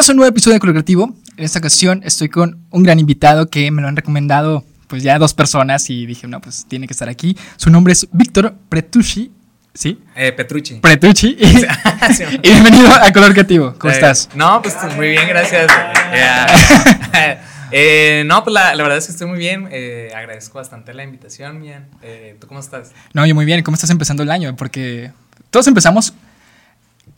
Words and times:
Bienvenidos 0.00 0.08
a 0.08 0.12
un 0.12 0.16
nuevo 0.16 0.30
episodio 0.30 0.54
de 0.54 0.60
Color 0.60 0.74
Creativo. 0.76 1.14
En 1.36 1.44
esta 1.44 1.58
ocasión 1.58 2.00
estoy 2.06 2.30
con 2.30 2.64
un 2.70 2.82
gran 2.82 2.98
invitado 2.98 3.50
que 3.50 3.70
me 3.70 3.82
lo 3.82 3.88
han 3.88 3.96
recomendado 3.96 4.64
pues 4.86 5.02
ya 5.02 5.18
dos 5.18 5.34
personas 5.34 5.90
y 5.90 6.06
dije, 6.06 6.26
no, 6.26 6.40
pues 6.40 6.64
tiene 6.66 6.86
que 6.86 6.94
estar 6.94 7.10
aquí. 7.10 7.36
Su 7.58 7.68
nombre 7.68 7.92
es 7.92 8.08
Víctor 8.10 8.54
Pretucci. 8.70 9.30
¿Sí? 9.74 9.98
Eh, 10.16 10.32
Petrucci. 10.32 10.76
Pretucci. 10.76 11.36
Y, 12.42 12.48
y 12.48 12.50
bienvenido 12.50 12.90
a 12.94 13.12
Color 13.12 13.34
Creativo. 13.34 13.74
¿Cómo 13.78 13.92
Eh, 13.92 13.94
estás? 13.94 14.30
No, 14.34 14.62
pues 14.62 14.74
muy 14.96 15.08
bien, 15.08 15.28
gracias. 15.28 15.70
Eh, 17.12 17.38
eh, 17.72 18.24
no, 18.24 18.42
pues 18.42 18.54
la, 18.54 18.74
la 18.74 18.82
verdad 18.82 18.96
es 18.96 19.04
que 19.04 19.12
estoy 19.12 19.26
muy 19.28 19.38
bien. 19.38 19.68
Eh, 19.70 20.10
agradezco 20.16 20.56
bastante 20.56 20.94
la 20.94 21.04
invitación, 21.04 21.60
Mian. 21.60 21.88
Eh, 22.00 22.38
¿Tú 22.40 22.46
cómo 22.46 22.60
estás? 22.60 22.92
No, 23.12 23.26
yo 23.26 23.34
muy 23.34 23.44
bien. 23.44 23.62
¿Cómo 23.62 23.74
estás 23.74 23.90
empezando 23.90 24.22
el 24.22 24.30
año? 24.30 24.56
Porque 24.56 25.12
todos 25.50 25.66
empezamos 25.66 26.14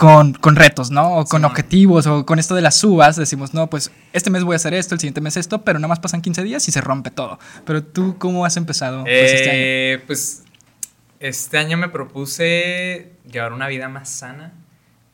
con, 0.02 0.32
con 0.34 0.56
retos, 0.56 0.90
¿no? 0.90 1.16
O 1.18 1.24
con 1.26 1.44
objetivos, 1.44 2.06
o 2.08 2.26
con 2.26 2.38
esto 2.40 2.54
de 2.56 2.62
las 2.62 2.82
uvas. 2.82 3.14
Decimos, 3.16 3.54
no, 3.54 3.68
pues 3.70 3.92
este 4.12 4.30
mes 4.30 4.42
voy 4.42 4.54
a 4.54 4.56
hacer 4.56 4.74
esto, 4.74 4.94
el 4.96 5.00
siguiente 5.00 5.20
mes 5.20 5.36
esto, 5.36 5.62
pero 5.62 5.78
nada 5.78 5.88
más 5.88 6.00
pasan 6.00 6.20
15 6.22 6.42
días 6.42 6.66
y 6.66 6.72
se 6.72 6.80
rompe 6.80 7.10
todo. 7.12 7.38
Pero 7.64 7.84
tú, 7.84 8.18
¿cómo 8.18 8.44
has 8.44 8.56
empezado 8.56 9.04
pues, 9.04 9.32
este 9.32 9.50
año? 9.50 9.58
Eh, 9.62 10.02
pues 10.06 10.42
este 11.20 11.56
año 11.58 11.76
me 11.76 11.88
propuse 11.88 13.12
llevar 13.30 13.52
una 13.52 13.68
vida 13.68 13.88
más 13.88 14.08
sana. 14.10 14.54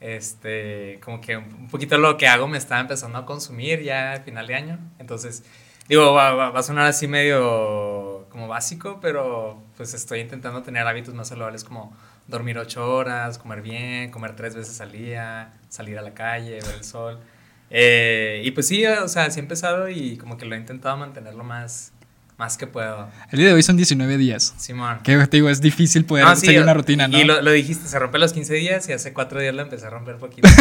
Este, 0.00 1.00
como 1.04 1.20
que 1.20 1.36
un 1.36 1.68
poquito 1.68 1.98
lo 1.98 2.16
que 2.16 2.28
hago 2.28 2.48
me 2.48 2.56
estaba 2.56 2.80
empezando 2.80 3.18
a 3.18 3.26
consumir 3.26 3.82
ya 3.82 4.12
a 4.14 4.20
final 4.20 4.46
de 4.46 4.54
año. 4.54 4.78
Entonces, 4.98 5.42
digo, 5.88 6.14
va, 6.14 6.32
va- 6.32 6.50
va 6.50 6.60
a 6.60 6.62
sonar 6.62 6.86
así 6.86 7.08
medio 7.08 8.26
como 8.30 8.48
básico, 8.48 9.00
pero 9.02 9.60
pues 9.76 9.92
estoy 9.94 10.20
intentando 10.20 10.62
tener 10.62 10.86
hábitos 10.86 11.14
más 11.14 11.28
saludables 11.28 11.64
como 11.64 11.92
dormir 12.28 12.58
ocho 12.58 12.94
horas, 12.94 13.38
comer 13.38 13.62
bien, 13.62 14.10
comer 14.10 14.36
tres 14.36 14.54
veces 14.54 14.80
al 14.80 14.92
día, 14.92 15.54
salir 15.68 15.98
a 15.98 16.02
la 16.02 16.14
calle, 16.14 16.52
ver 16.52 16.74
el 16.76 16.84
sol. 16.84 17.18
Eh, 17.70 18.42
y 18.44 18.50
pues 18.52 18.68
sí, 18.68 18.86
o 18.86 19.08
sea, 19.08 19.30
sí 19.30 19.40
he 19.40 19.42
empezado 19.42 19.88
y 19.88 20.16
como 20.16 20.36
que 20.38 20.46
lo 20.46 20.54
he 20.54 20.58
intentado 20.58 20.96
mantener 20.96 21.34
lo 21.34 21.44
más, 21.44 21.92
más 22.36 22.56
que 22.56 22.66
puedo. 22.66 23.08
El 23.30 23.38
día 23.38 23.48
de 23.48 23.54
hoy 23.54 23.62
son 23.62 23.76
19 23.76 24.16
días. 24.16 24.54
Simón. 24.58 25.00
Que 25.02 25.16
te 25.26 25.36
digo, 25.38 25.50
es 25.50 25.60
difícil 25.60 26.04
poder 26.04 26.24
No, 26.24 26.36
sí, 26.36 26.46
seguir 26.46 26.62
una 26.62 26.74
rutina, 26.74 27.08
¿no? 27.08 27.18
Y 27.18 27.24
lo, 27.24 27.42
lo 27.42 27.50
dijiste, 27.50 27.88
se 27.88 27.98
rompe 27.98 28.18
los 28.18 28.32
15 28.32 28.54
días 28.54 28.88
y 28.88 28.92
hace 28.92 29.12
4 29.12 29.40
días 29.40 29.54
lo 29.54 29.62
empecé 29.62 29.86
a 29.86 29.90
romper 29.90 30.16
poquito. 30.16 30.48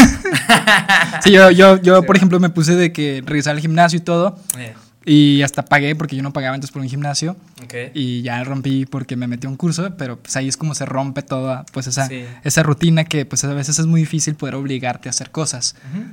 Sí, 1.23 1.31
yo, 1.31 1.51
yo, 1.51 1.81
yo 1.81 1.99
Sí. 2.01 2.05
por 2.07 2.15
ejemplo, 2.15 2.39
me 2.39 2.49
puse 2.49 2.75
de 2.75 2.91
que 2.91 3.21
regresar 3.25 3.55
al 3.55 3.61
gimnasio 3.61 3.97
y 3.99 4.01
todo. 4.01 4.37
Eh, 4.57 4.73
Y 5.09 5.41
hasta 5.41 5.63
pagué 5.63 5.95
porque 5.95 6.17
yo 6.17 6.21
no 6.23 6.33
pagaba 6.33 6.53
antes 6.55 6.69
por 6.69 6.81
un 6.81 6.89
gimnasio. 6.89 7.37
ok. 7.63 7.73
Y 7.93 8.21
ya 8.23 8.43
rompí 8.43 8.85
porque 8.85 9.15
me 9.15 9.25
metí 9.27 9.47
a 9.47 9.49
un 9.49 9.55
curso. 9.55 9.95
Pero 9.97 10.19
pues 10.19 10.35
ahí 10.35 10.47
es 10.49 10.57
como 10.57 10.75
se 10.75 10.85
rompe 10.85 11.21
toda 11.21 11.65
pues 11.71 11.87
esa, 11.87 12.07
Sí. 12.07 12.25
esa 12.43 12.61
rutina 12.61 13.05
que 13.05 13.25
pues 13.25 13.43
a 13.45 13.53
veces 13.53 13.79
es 13.79 13.85
muy 13.85 14.01
difícil 14.01 14.35
poder 14.35 14.55
obligarte 14.55 15.07
a 15.07 15.11
hacer 15.11 15.31
cosas. 15.31 15.75
Ujú. 15.93 16.03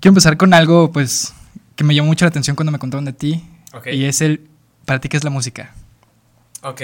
Quiero 0.00 0.10
empezar 0.10 0.36
con 0.36 0.52
algo 0.54 0.90
pues 0.90 1.32
que 1.76 1.84
me 1.84 1.94
llamó 1.94 2.08
mucho 2.08 2.24
la 2.24 2.30
atención 2.30 2.56
cuando 2.56 2.72
me 2.72 2.78
contaron 2.80 3.04
de 3.04 3.12
ti. 3.12 3.44
Ok. 3.72 3.86
Y 3.92 4.04
es 4.04 4.20
el, 4.22 4.48
para 4.86 4.98
ti, 5.00 5.08
¿qué 5.08 5.16
es 5.16 5.22
la 5.24 5.30
música? 5.30 5.72
Ok. 6.62 6.80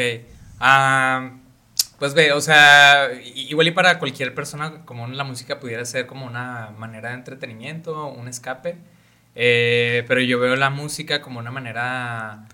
Ah, 0.61 1.31
pues 1.99 2.15
ve, 2.15 2.33
o 2.33 2.41
sea, 2.41 3.09
igual 3.35 3.67
y 3.67 3.71
para 3.73 3.99
cualquier 3.99 4.33
persona, 4.35 4.85
como 4.85 5.07
la 5.09 5.25
música 5.25 5.59
pudiera 5.59 5.85
ser 5.85 6.07
como 6.07 6.25
una 6.27 6.71
manera 6.79 7.09
de 7.09 7.17
entretenimiento, 7.17 8.07
un 8.09 8.29
escape. 8.29 8.79
Eh, 9.37 10.05
pero 10.09 10.21
yo 10.23 10.41
veo 10.41 10.57
la 10.57 10.71
música 10.71 11.21
como 11.23 11.39
una 11.41 11.51
manera 11.53 12.47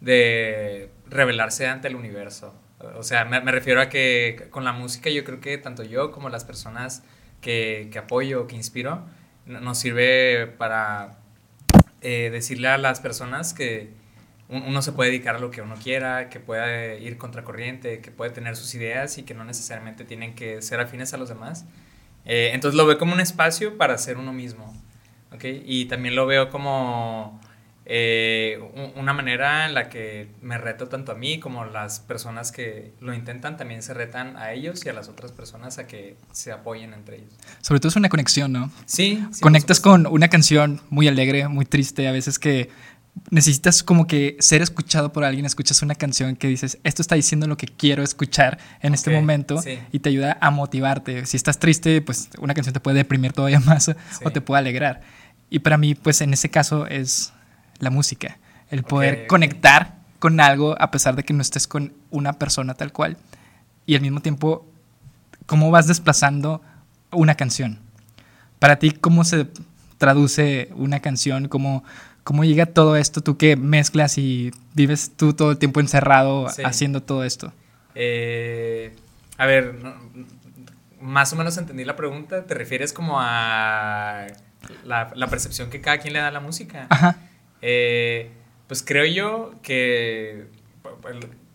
de 0.00 0.90
revelarse 1.08 1.66
ante 1.66 1.88
el 1.88 1.96
universo. 1.96 2.54
O 2.96 3.02
sea, 3.02 3.24
me, 3.24 3.40
refiero 3.40 3.80
a 3.80 3.88
que 3.88 4.48
con 4.50 4.64
la 4.64 4.72
música 4.72 5.10
yo 5.10 5.24
creo 5.24 5.40
que 5.40 5.58
tanto 5.58 5.82
yo 5.82 6.12
como 6.12 6.28
las 6.28 6.44
personas 6.44 7.02
que, 7.40 7.88
que 7.90 7.98
apoyo, 7.98 8.46
que 8.46 8.56
inspiro, 8.56 9.06
no- 9.46 9.60
nos 9.60 9.78
sirve 9.78 10.46
para 10.58 11.18
eh, 12.02 12.30
decirle 12.30 12.68
a 12.68 12.78
las 12.78 13.00
personas 13.00 13.54
que 13.54 13.90
un- 14.48 14.62
uno 14.62 14.82
se 14.82 14.92
puede 14.92 15.10
dedicar 15.10 15.36
a 15.36 15.38
lo 15.40 15.50
que 15.50 15.62
uno 15.62 15.74
quiera, 15.82 16.28
que 16.30 16.40
puede 16.40 17.00
ir 17.00 17.18
contracorriente, 17.18 18.00
que 18.00 18.10
puede 18.10 18.30
tener 18.30 18.56
sus 18.56 18.74
ideas 18.74 19.18
y 19.18 19.24
que 19.24 19.34
no 19.34 19.44
necesariamente 19.44 20.04
tienen 20.04 20.34
que 20.34 20.62
ser 20.62 20.80
afines 20.80 21.14
a 21.14 21.16
los 21.18 21.28
demás. 21.28 21.64
Eh, 22.24 22.50
entonces 22.54 22.76
lo 22.76 22.86
veo 22.86 22.98
como 22.98 23.14
un 23.14 23.20
espacio 23.20 23.76
para 23.78 23.98
ser 23.98 24.18
uno 24.18 24.32
mismo. 24.32 24.74
Y 25.44 25.86
también 25.86 26.14
lo 26.16 26.26
veo 26.26 26.50
como 26.50 27.40
eh, 27.88 28.58
un- 28.74 29.00
una 29.00 29.12
manera 29.12 29.64
en 29.66 29.74
la 29.74 29.88
que 29.88 30.28
me 30.42 30.58
reto 30.58 30.88
tanto 30.88 31.12
a 31.12 31.14
mí 31.14 31.38
como 31.38 31.64
las 31.66 32.00
personas 32.00 32.50
que 32.50 32.92
lo 33.00 33.14
intentan 33.14 33.56
también 33.56 33.80
se 33.80 33.94
retan 33.94 34.36
a 34.36 34.50
ellos 34.52 34.84
y 34.84 34.88
a 34.88 34.92
las 34.92 35.08
otras 35.08 35.30
personas 35.30 35.78
a 35.78 35.86
que 35.86 36.16
se 36.32 36.50
apoyen 36.50 36.92
entre 36.94 37.18
ellos. 37.18 37.32
Sobre 37.60 37.78
todo 37.78 37.90
es 37.90 37.96
una 37.96 38.08
conexión, 38.08 38.50
¿no? 38.50 38.72
Sí, 38.86 39.24
sí, 39.30 39.40
Conectas 39.40 39.78
con 39.78 40.06
una 40.08 40.26
canción 40.28 40.80
muy 40.90 41.06
alegre, 41.06 41.46
muy 41.46 41.64
triste, 41.64 42.08
a 42.08 42.12
veces 42.12 42.40
que 42.40 42.70
necesitas 43.30 43.82
como 43.84 44.06
que 44.08 44.36
ser 44.40 44.62
escuchado 44.62 45.12
por 45.12 45.22
alguien, 45.24 45.46
escuchas 45.46 45.80
una 45.80 45.94
canción 45.94 46.34
que 46.36 46.48
dices, 46.48 46.78
esto 46.84 47.02
está 47.02 47.14
diciendo 47.14 47.46
lo 47.46 47.56
que 47.56 47.66
quiero 47.66 48.02
escuchar 48.02 48.58
en 48.82 48.94
este 48.94 49.10
Ok, 49.10 49.16
momento 49.20 49.62
sí. 49.62 49.78
y 49.92 50.00
te 50.00 50.08
ayuda 50.10 50.36
a 50.40 50.50
motivarte. 50.50 51.24
Si 51.24 51.36
estás 51.36 51.58
triste, 51.58 52.02
pues 52.02 52.28
una 52.40 52.52
canción 52.52 52.72
te 52.74 52.80
puede 52.80 52.96
deprimir 52.98 53.32
todavía 53.32 53.60
más 53.64 53.94
o 54.24 54.30
te 54.32 54.40
puede 54.40 54.58
alegrar. 54.58 55.02
Y 55.50 55.60
para 55.60 55.76
mí, 55.78 55.94
pues 55.94 56.20
en 56.20 56.32
ese 56.32 56.50
caso 56.50 56.86
es 56.86 57.32
la 57.78 57.90
música, 57.90 58.38
el 58.70 58.82
poder 58.82 59.14
Ok, 59.14 59.20
ok. 59.22 59.26
conectar 59.28 59.96
con 60.18 60.40
algo 60.40 60.74
a 60.80 60.90
pesar 60.90 61.14
de 61.14 61.22
que 61.24 61.32
no 61.34 61.42
estés 61.42 61.66
con 61.68 61.92
una 62.10 62.32
persona 62.34 62.74
tal 62.74 62.92
cual 62.92 63.16
y 63.84 63.94
al 63.94 64.00
mismo 64.00 64.20
tiempo 64.20 64.66
cómo 65.46 65.70
vas 65.70 65.86
desplazando 65.86 66.62
una 67.12 67.34
canción. 67.36 67.78
Para 68.58 68.76
ti, 68.78 68.90
¿cómo 68.92 69.24
se 69.24 69.46
traduce 69.98 70.70
una 70.74 71.00
canción? 71.00 71.48
¿Cómo, 71.48 71.84
cómo 72.24 72.44
llega 72.44 72.66
todo 72.66 72.96
esto? 72.96 73.20
Tú 73.20 73.36
que 73.36 73.54
mezclas 73.56 74.18
y 74.18 74.50
vives 74.74 75.12
tú 75.16 75.34
todo 75.34 75.52
el 75.52 75.58
tiempo 75.58 75.78
encerrado 75.80 76.48
Sí. 76.48 76.62
haciendo 76.64 77.02
todo 77.02 77.22
esto. 77.22 77.52
Eh, 77.94 78.96
a 79.38 79.46
ver, 79.46 79.76
más 81.00 81.32
o 81.32 81.36
menos 81.36 81.56
entendí 81.58 81.84
la 81.84 81.94
pregunta. 81.96 82.44
¿Te 82.46 82.54
refieres 82.54 82.92
como 82.92 83.20
a 83.20 84.26
la, 84.84 85.12
la 85.14 85.26
percepción 85.28 85.70
que 85.70 85.80
cada 85.80 85.98
quien 85.98 86.12
le 86.12 86.20
da 86.20 86.28
a 86.28 86.32
la 86.32 86.40
música? 86.40 86.86
Ajá. 86.90 87.16
Eh, 87.62 88.30
pues 88.66 88.82
creo 88.82 89.04
yo 89.04 89.54
que 89.62 90.46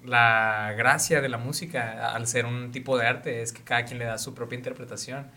la 0.03 0.73
gracia 0.77 1.21
de 1.21 1.29
la 1.29 1.37
música, 1.37 2.13
al 2.13 2.27
ser 2.27 2.45
un 2.45 2.71
tipo 2.71 2.97
de 2.97 3.07
arte, 3.07 3.41
es 3.41 3.53
que 3.53 3.63
cada 3.63 3.85
quien 3.85 3.99
le 3.99 4.05
da 4.05 4.17
su 4.17 4.33
propia 4.33 4.57
interpretación. 4.57 5.27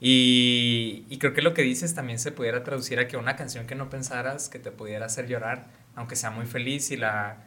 Y, 0.00 1.06
y 1.08 1.18
creo 1.18 1.32
que 1.32 1.42
lo 1.42 1.54
que 1.54 1.62
dices 1.62 1.94
también 1.94 2.18
se 2.18 2.30
pudiera 2.30 2.62
traducir 2.62 2.98
a 2.98 3.08
que 3.08 3.16
una 3.16 3.34
canción 3.34 3.66
que 3.66 3.74
no 3.74 3.88
pensaras 3.88 4.48
que 4.48 4.58
te 4.58 4.70
pudiera 4.70 5.06
hacer 5.06 5.26
llorar, 5.26 5.66
aunque 5.94 6.16
sea 6.16 6.30
muy 6.30 6.46
feliz 6.46 6.90
y 6.90 6.96
la 6.96 7.38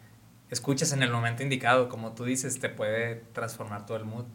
escuchas 0.50 0.92
en 0.94 1.04
el 1.04 1.12
momento 1.12 1.44
indicado, 1.44 1.90
como 1.90 2.14
tú 2.14 2.26
dices, 2.26 2.60
te 2.60 2.70
puede 2.70 3.16
transformar 3.34 3.86
todo 3.86 3.98
el 3.98 4.06
mood. 4.06 4.26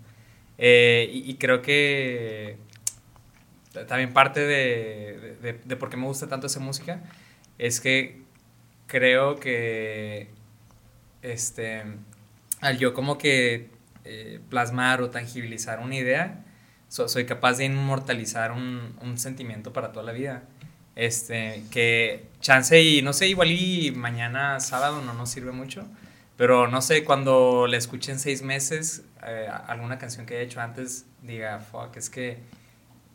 Eh, 0.58 1.10
y, 1.12 1.28
y 1.28 1.34
creo 1.38 1.60
que 1.60 2.58
también 3.86 4.12
parte 4.12 4.40
de, 4.40 5.36
de, 5.42 5.52
de 5.64 5.76
por 5.76 5.90
qué 5.90 5.96
me 5.96 6.06
gusta 6.06 6.28
tanto 6.28 6.46
esa 6.46 6.60
música 6.60 7.02
es 7.58 7.80
que 7.80 8.22
creo 8.86 9.36
que 9.40 10.28
este 11.22 11.82
al 12.60 12.78
yo 12.78 12.94
como 12.94 13.18
que 13.18 13.70
eh, 14.04 14.40
plasmar 14.50 15.00
o 15.02 15.10
tangibilizar 15.10 15.80
una 15.80 15.96
idea 15.96 16.44
so- 16.88 17.08
soy 17.08 17.24
capaz 17.26 17.54
de 17.58 17.64
inmortalizar 17.64 18.52
un, 18.52 18.96
un 19.02 19.18
sentimiento 19.18 19.72
para 19.72 19.92
toda 19.92 20.04
la 20.04 20.12
vida. 20.12 20.42
Este 20.96 21.64
que 21.72 22.26
chance 22.40 22.80
y 22.80 23.02
no 23.02 23.12
sé 23.12 23.26
igual 23.28 23.50
y 23.50 23.90
mañana 23.90 24.60
sábado 24.60 25.02
no 25.02 25.12
nos 25.12 25.28
sirve 25.30 25.50
mucho 25.50 25.84
pero 26.36 26.68
no 26.68 26.82
sé 26.82 27.02
cuando 27.04 27.66
le 27.66 27.76
escuché 27.76 28.12
en 28.12 28.20
seis 28.20 28.42
meses 28.42 29.02
eh, 29.26 29.48
alguna 29.66 29.98
canción 29.98 30.24
que 30.24 30.34
haya 30.34 30.44
hecho 30.44 30.60
antes 30.60 31.04
diga 31.22 31.58
fuck 31.58 31.96
es 31.96 32.10
que 32.10 32.38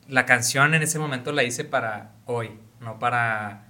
la 0.09 0.25
canción 0.25 0.73
en 0.73 0.81
ese 0.81 0.99
momento 0.99 1.31
la 1.31 1.43
hice 1.43 1.63
para 1.63 2.11
hoy, 2.25 2.51
no 2.81 2.99
para 2.99 3.65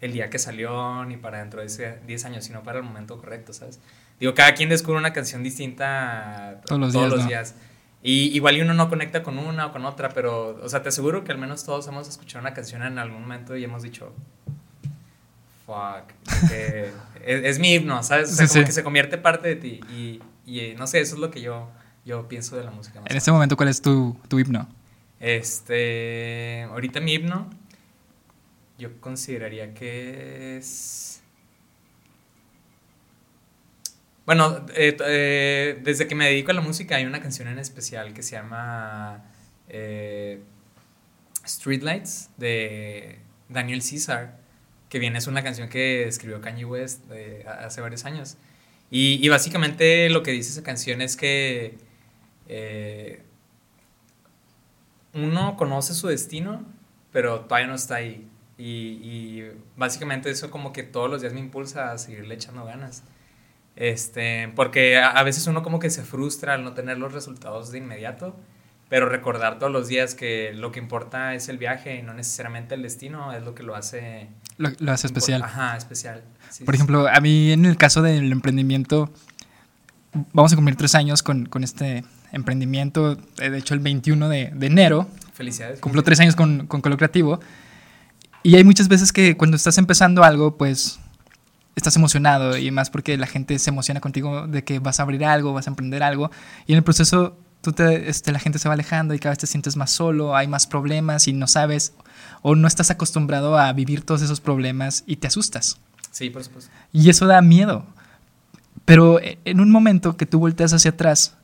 el 0.00 0.12
día 0.12 0.28
que 0.28 0.38
salió, 0.38 1.04
ni 1.04 1.16
para 1.16 1.38
dentro 1.38 1.60
de 1.60 1.66
ese 1.66 1.98
10 2.06 2.24
años, 2.26 2.44
sino 2.44 2.62
para 2.62 2.78
el 2.78 2.84
momento 2.84 3.16
correcto, 3.18 3.52
¿sabes? 3.52 3.80
Digo, 4.20 4.34
cada 4.34 4.54
quien 4.54 4.68
descubre 4.68 4.98
una 4.98 5.12
canción 5.12 5.42
distinta 5.42 6.60
Todos 6.66 6.80
los 6.80 7.26
días, 7.26 7.54
¿no? 7.56 7.74
Y 8.02 8.36
igual 8.36 8.58
y 8.58 8.60
uno 8.60 8.74
no 8.74 8.90
conecta 8.90 9.22
con 9.22 9.38
una 9.38 9.66
o 9.66 9.72
con 9.72 9.86
otra, 9.86 10.10
pero, 10.10 10.60
o 10.62 10.68
sea, 10.68 10.82
te 10.82 10.90
aseguro 10.90 11.24
que 11.24 11.32
al 11.32 11.38
menos 11.38 11.64
todos 11.64 11.88
hemos 11.88 12.06
escuchado 12.06 12.42
una 12.42 12.52
canción 12.52 12.82
en 12.82 12.98
algún 12.98 13.22
momento 13.22 13.56
y 13.56 13.64
hemos 13.64 13.82
dicho, 13.82 14.12
fuck, 15.66 16.12
que 16.50 16.90
es, 17.24 17.44
es 17.44 17.58
mi 17.58 17.74
himno, 17.74 18.02
¿sabes? 18.02 18.30
O 18.32 18.34
sea, 18.34 18.46
Sí, 18.46 18.52
como 18.52 18.62
sí. 18.62 18.66
que 18.66 18.72
se 18.72 18.84
convierte 18.84 19.16
parte 19.16 19.48
de 19.48 19.56
ti. 19.56 19.80
Y, 19.90 20.20
y, 20.44 20.60
eh, 20.60 20.74
no 20.78 20.86
sé, 20.86 21.00
eso 21.00 21.14
es 21.14 21.20
lo 21.20 21.30
que 21.30 21.40
yo, 21.40 21.70
yo 22.04 22.28
pienso 22.28 22.56
de 22.56 22.64
la 22.64 22.70
música. 22.70 23.00
más 23.00 23.10
En 23.10 23.16
este 23.16 23.32
momento, 23.32 23.56
¿cuál 23.56 23.70
es 23.70 23.80
tu, 23.80 24.16
tu 24.28 24.38
himno? 24.38 24.68
Este, 25.24 26.64
ahorita 26.64 27.00
mi 27.00 27.14
himno, 27.14 27.48
yo 28.76 29.00
consideraría 29.00 29.72
que 29.72 30.58
es... 30.58 31.22
Bueno, 34.26 34.66
eh, 34.74 34.94
eh, 35.00 35.80
desde 35.82 36.06
que 36.06 36.14
me 36.14 36.26
dedico 36.26 36.50
a 36.50 36.54
la 36.54 36.60
música 36.60 36.96
hay 36.96 37.06
una 37.06 37.22
canción 37.22 37.48
en 37.48 37.58
especial 37.58 38.12
que 38.12 38.22
se 38.22 38.32
llama 38.32 39.24
eh, 39.70 40.42
Streetlights 41.46 42.28
de 42.36 43.18
Daniel 43.48 43.80
Caesar, 43.80 44.38
que 44.90 44.98
viene 44.98 45.16
es 45.16 45.26
una 45.26 45.42
canción 45.42 45.70
que 45.70 46.06
escribió 46.06 46.42
Kanye 46.42 46.66
West 46.66 47.02
hace 47.46 47.80
varios 47.80 48.04
años. 48.04 48.36
Y, 48.90 49.26
básicamente 49.30 50.10
lo 50.10 50.22
que 50.22 50.32
dice 50.32 50.50
esa 50.50 50.62
canción 50.62 51.00
es 51.00 51.16
que 51.16 51.78
uno 55.14 55.56
conoce 55.56 55.94
su 55.94 56.08
destino, 56.08 56.64
pero 57.12 57.40
todavía 57.40 57.68
no 57.68 57.74
está 57.74 57.96
ahí. 57.96 58.28
Y, 58.56 59.42
básicamente 59.76 60.30
eso 60.30 60.50
como 60.50 60.72
que 60.72 60.82
todos 60.82 61.10
los 61.10 61.20
días 61.20 61.32
me 61.32 61.40
impulsa 61.40 61.92
a 61.92 61.98
seguirle 61.98 62.34
echando 62.34 62.64
ganas. 62.64 63.02
Este, 63.76 64.52
porque 64.54 64.98
a, 64.98 65.20
veces 65.24 65.46
uno 65.46 65.62
como 65.62 65.80
que 65.80 65.90
se 65.90 66.04
frustra 66.04 66.54
al 66.54 66.62
no 66.62 66.74
tener 66.74 66.98
los 66.98 67.12
resultados 67.12 67.72
de 67.72 67.78
inmediato, 67.78 68.36
pero 68.88 69.08
recordar 69.08 69.58
todos 69.58 69.72
los 69.72 69.88
días 69.88 70.14
que 70.14 70.52
lo 70.54 70.70
que 70.70 70.78
importa 70.78 71.34
es 71.34 71.48
el 71.48 71.58
viaje 71.58 71.96
y 71.96 72.02
no 72.02 72.14
necesariamente 72.14 72.76
el 72.76 72.82
destino 72.82 73.32
es 73.32 73.42
lo 73.42 73.54
que 73.54 73.64
lo 73.64 73.74
hace... 73.74 74.28
Lo, 74.58 74.92
hace 74.92 75.08
especial. 75.08 75.42
Ajá, 75.42 75.76
especial. 75.76 76.22
Por 76.64 76.74
ejemplo, 76.76 77.08
a 77.08 77.20
mí 77.20 77.50
en 77.50 77.64
el 77.64 77.76
caso 77.76 78.02
del 78.02 78.30
emprendimiento, 78.30 79.10
vamos 80.32 80.52
a 80.52 80.56
cumplir 80.56 80.76
tres 80.76 80.94
años 80.94 81.24
con, 81.24 81.46
con 81.46 81.64
este 81.64 82.04
emprendimiento, 82.34 83.18
eh, 83.38 83.50
de 83.50 83.58
hecho 83.58 83.74
el 83.74 83.80
21 83.80 84.28
de, 84.28 84.50
de 84.54 84.66
enero. 84.66 85.08
Felicidades. 85.32 85.80
Cumplo 85.80 86.02
tres 86.02 86.20
años 86.20 86.36
con, 86.36 86.66
con 86.66 86.80
Colo 86.80 86.96
Creativo. 86.96 87.40
Y 88.42 88.56
hay 88.56 88.64
muchas 88.64 88.88
veces 88.88 89.12
que 89.12 89.36
cuando 89.36 89.56
estás 89.56 89.78
empezando 89.78 90.22
algo, 90.22 90.56
pues 90.56 91.00
estás 91.76 91.96
emocionado 91.96 92.56
y 92.56 92.70
más 92.70 92.90
porque 92.90 93.16
la 93.16 93.26
gente 93.26 93.58
se 93.58 93.70
emociona 93.70 94.00
contigo 94.00 94.46
de 94.46 94.64
que 94.64 94.78
vas 94.78 95.00
a 95.00 95.02
abrir 95.02 95.24
algo, 95.24 95.52
vas 95.52 95.66
a 95.66 95.70
emprender 95.70 96.02
algo 96.02 96.30
y 96.66 96.72
en 96.72 96.78
el 96.78 96.84
proceso 96.84 97.36
tú 97.62 97.72
te, 97.72 98.08
este, 98.08 98.30
la 98.30 98.38
gente 98.38 98.58
se 98.58 98.68
va 98.68 98.74
alejando 98.74 99.14
y 99.14 99.18
cada 99.18 99.32
vez 99.32 99.38
te 99.38 99.46
sientes 99.46 99.76
más 99.76 99.90
solo, 99.90 100.36
hay 100.36 100.46
más 100.46 100.66
problemas 100.66 101.26
y 101.26 101.32
no 101.32 101.46
sabes 101.46 101.94
o 102.42 102.54
no 102.54 102.68
estás 102.68 102.90
acostumbrado 102.90 103.58
a 103.58 103.72
vivir 103.72 104.02
todos 104.02 104.22
esos 104.22 104.40
problemas 104.40 105.02
y 105.06 105.16
te 105.16 105.26
asustas. 105.26 105.78
Sí, 106.10 106.30
por 106.30 106.44
supuesto. 106.44 106.70
Y 106.92 107.10
eso 107.10 107.26
da 107.26 107.40
miedo. 107.42 107.86
Pero 108.84 109.18
e, 109.18 109.38
en 109.44 109.60
un 109.60 109.70
momento 109.70 110.16
que 110.16 110.26
tú 110.26 110.38
volteas 110.38 110.72
hacia 110.72 110.92
atrás 110.92 111.36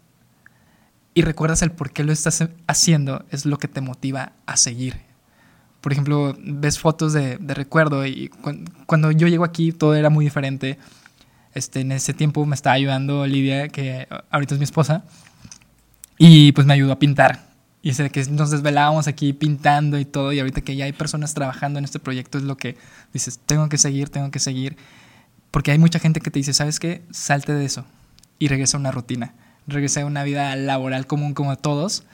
y 1.15 1.23
recuerdas 1.23 1.63
el 1.63 1.73
por 1.73 1.93
qué 1.93 2.05
lo 2.05 2.13
estás 2.13 2.47
haciendo, 2.67 3.25
es 3.31 3.47
lo 3.47 3.59
que 3.59 3.69
te 3.69 3.81
motiva 3.81 4.33
a 4.47 4.57
seguir 4.57 5.11
por 5.81 5.93
ejemplo, 5.93 6.37
ves 6.39 6.79
fotos 6.79 7.13
de, 7.13 7.39
recuerdo 7.39 8.07
y 8.07 8.31
cuando 8.87 9.11
yo 9.13 9.29
llego 9.29 9.45
aquí 9.45 9.73
todo 9.73 9.95
era 9.95 10.11
muy 10.11 10.25
diferente. 10.25 10.79
Este, 11.55 11.81
en 11.81 11.93
ese 11.93 12.15
tiempo 12.15 12.45
me 12.47 12.55
estaba 12.55 12.75
ayudando 12.75 13.27
Lidia, 13.27 13.69
que 13.69 14.07
ahorita 14.31 14.55
es 14.55 14.61
mi 14.61 14.65
esposa, 14.65 15.05
y 16.17 16.53
pues 16.53 16.67
me 16.67 16.75
ayudó 16.75 16.93
a 16.93 16.99
pintar. 16.99 17.49
Y 17.83 17.95
sé 17.95 18.11
que 18.11 18.25
nos 18.27 18.51
desvelábamos 18.51 19.09
aquí 19.09 19.33
pintando 19.33 19.99
y 19.99 20.05
todo, 20.05 20.33
y 20.33 20.39
ahorita 20.39 20.61
que 20.61 20.77
ya 20.77 20.85
hay 20.85 20.93
personas 20.93 21.35
trabajando 21.35 21.79
en 21.79 21.85
este 21.87 21.99
proyecto 21.99 22.39
es 22.39 22.45
lo 22.45 22.57
que 22.57 22.77
dices, 23.13 23.41
tengo 23.47 23.69
que 23.69 23.79
seguir, 23.79 24.11
tengo 24.11 24.31
que 24.31 24.39
seguir, 24.39 24.77
porque 25.51 25.73
hay 25.73 25.79
mucha 25.79 25.99
gente 25.99 26.21
que 26.21 26.31
te 26.31 26.39
dice, 26.39 26.53
¿sabes 26.53 26.79
qué? 26.79 27.03
Salte 27.11 27.55
de 27.55 27.65
eso 27.65 27.87
y 28.39 28.49
regresa 28.49 28.77
a 28.77 28.81
una 28.81 28.93
rutina, 28.93 29.35
regresa 29.71 30.03
a 30.03 30.07
una 30.07 30.25
vida 30.25 30.55
laboral 30.57 31.07
común 31.07 31.35
como 31.35 31.57
todos, 31.57 32.05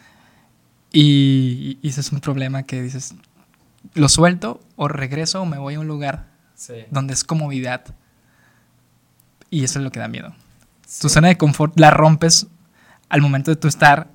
y, 0.93 1.79
y 1.83 1.89
ese 1.89 2.01
es 2.01 2.13
un 2.13 2.21
problema 2.21 2.63
que 2.63 2.83
dices, 2.83 3.15
lo 3.95 4.09
suelto 4.09 4.61
o 4.77 4.89
regreso 4.89 5.43
o 5.43 5.47
me 5.47 5.59
voy 5.59 5.75
a 5.75 5.81
un 5.81 5.87
lugar 5.87 6.27
donde 6.91 7.15
es 7.15 7.25
comodidad. 7.25 7.85
Y 9.51 9.65
eso 9.65 9.79
es 9.79 9.85
lo 9.85 9.91
que 9.91 10.01
da 10.01 10.09
miedo. 10.09 10.35
Tu 11.01 11.09
zona 11.09 11.29
de 11.29 11.37
confort 11.37 11.79
la 11.79 11.91
rompes 11.91 12.47
al 13.09 13.21
momento 13.21 13.51
de 13.51 13.57
tu 13.57 13.69
estar, 13.69 14.09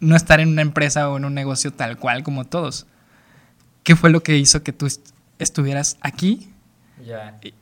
no 0.00 0.16
estar 0.16 0.40
en 0.40 0.48
una 0.48 0.62
empresa 0.62 1.08
o 1.08 1.16
en 1.16 1.24
un 1.24 1.34
negocio 1.34 1.72
tal 1.72 1.98
cual 1.98 2.22
como 2.22 2.44
todos. 2.44 2.86
¿Qué 3.82 3.96
fue 3.96 4.10
lo 4.10 4.22
que 4.22 4.36
hizo 4.36 4.62
que 4.62 4.72
tú 4.72 4.88
estuvieras 5.38 5.96
aquí 6.00 6.52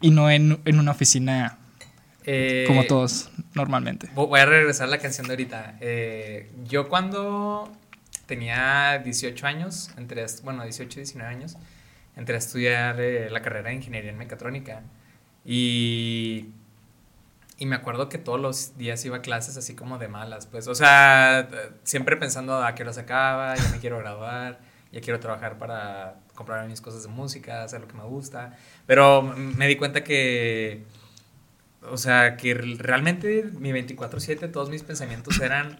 y, 0.00 0.10
no 0.10 0.30
en, 0.30 0.60
una 0.64 0.90
oficina 0.90 1.58
eh, 2.26 2.64
como 2.66 2.84
todos 2.84 3.30
normalmente? 3.54 4.08
Voy 4.14 4.40
a 4.40 4.46
regresar 4.46 4.88
a 4.88 4.90
la 4.90 4.98
canción 4.98 5.26
de 5.26 5.34
ahorita. 5.34 5.76
Eh, 5.80 6.50
yo 6.64 6.88
cuando 6.88 7.70
tenía 8.26 8.98
18 9.04 9.46
años, 9.46 9.90
entre, 9.96 10.24
bueno, 10.42 10.62
18 10.62 11.00
y 11.00 11.02
19 11.02 11.30
años, 11.30 11.56
entré 12.16 12.34
a 12.36 12.38
estudiar 12.38 13.00
eh, 13.00 13.28
la 13.30 13.42
carrera 13.42 13.68
de 13.68 13.76
ingeniería 13.76 14.10
en 14.10 14.18
mecatrónica. 14.18 14.82
Y, 15.44 16.48
y 17.58 17.66
me 17.66 17.76
acuerdo 17.76 18.08
que 18.08 18.18
todos 18.18 18.40
los 18.40 18.78
días 18.78 19.04
iba 19.04 19.18
a 19.18 19.22
clases 19.22 19.56
así 19.56 19.74
como 19.74 19.98
de 19.98 20.08
malas, 20.08 20.46
pues, 20.46 20.66
o 20.68 20.74
sea, 20.74 21.48
siempre 21.82 22.16
pensando 22.16 22.64
a 22.64 22.74
qué 22.74 22.82
hora 22.82 22.92
se 22.92 23.00
acaba, 23.00 23.54
ya 23.54 23.68
me 23.70 23.78
quiero 23.78 23.98
graduar, 23.98 24.60
ya 24.90 25.00
quiero 25.00 25.20
trabajar 25.20 25.58
para 25.58 26.16
comprar 26.34 26.66
mis 26.68 26.80
cosas 26.80 27.02
de 27.02 27.08
música, 27.08 27.62
hacer 27.64 27.80
lo 27.80 27.88
que 27.88 27.94
me 27.94 28.04
gusta. 28.04 28.56
Pero 28.86 29.22
me 29.22 29.66
di 29.66 29.76
cuenta 29.76 30.02
que, 30.02 30.84
o 31.90 31.96
sea, 31.96 32.36
que 32.36 32.54
realmente 32.54 33.44
mi 33.58 33.72
24/7, 33.72 34.48
todos 34.48 34.70
mis 34.70 34.82
pensamientos 34.82 35.40
eran 35.40 35.78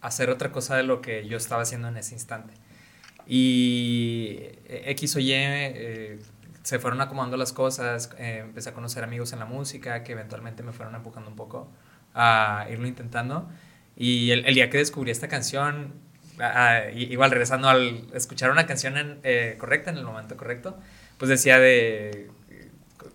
hacer 0.00 0.30
otra 0.30 0.52
cosa 0.52 0.76
de 0.76 0.82
lo 0.82 1.00
que 1.00 1.26
yo 1.26 1.36
estaba 1.36 1.62
haciendo 1.62 1.88
en 1.88 1.96
ese 1.96 2.14
instante. 2.14 2.54
Y 3.26 4.38
eh, 4.66 4.84
X 4.86 5.16
o 5.16 5.18
Y 5.20 5.32
eh, 5.32 6.18
se 6.62 6.78
fueron 6.78 7.00
acomodando 7.00 7.36
las 7.36 7.52
cosas, 7.52 8.10
eh, 8.18 8.40
empecé 8.44 8.70
a 8.70 8.72
conocer 8.72 9.02
amigos 9.04 9.32
en 9.32 9.40
la 9.40 9.46
música 9.46 10.04
que 10.04 10.12
eventualmente 10.12 10.62
me 10.62 10.72
fueron 10.72 10.94
empujando 10.94 11.30
un 11.30 11.36
poco 11.36 11.68
a 12.14 12.66
irlo 12.70 12.86
intentando. 12.86 13.48
Y 13.96 14.30
el, 14.30 14.54
día 14.54 14.70
que 14.70 14.78
descubrí 14.78 15.10
esta 15.10 15.28
canción, 15.28 15.94
igual 16.94 17.30
regresando 17.30 17.68
al 17.68 18.06
escuchar 18.12 18.50
una 18.50 18.66
canción 18.66 19.20
correcta 19.58 19.90
en 19.90 19.96
el 19.96 20.04
momento 20.04 20.36
correcto, 20.36 20.78
pues 21.18 21.30
decía 21.30 21.58
de, 21.58 22.30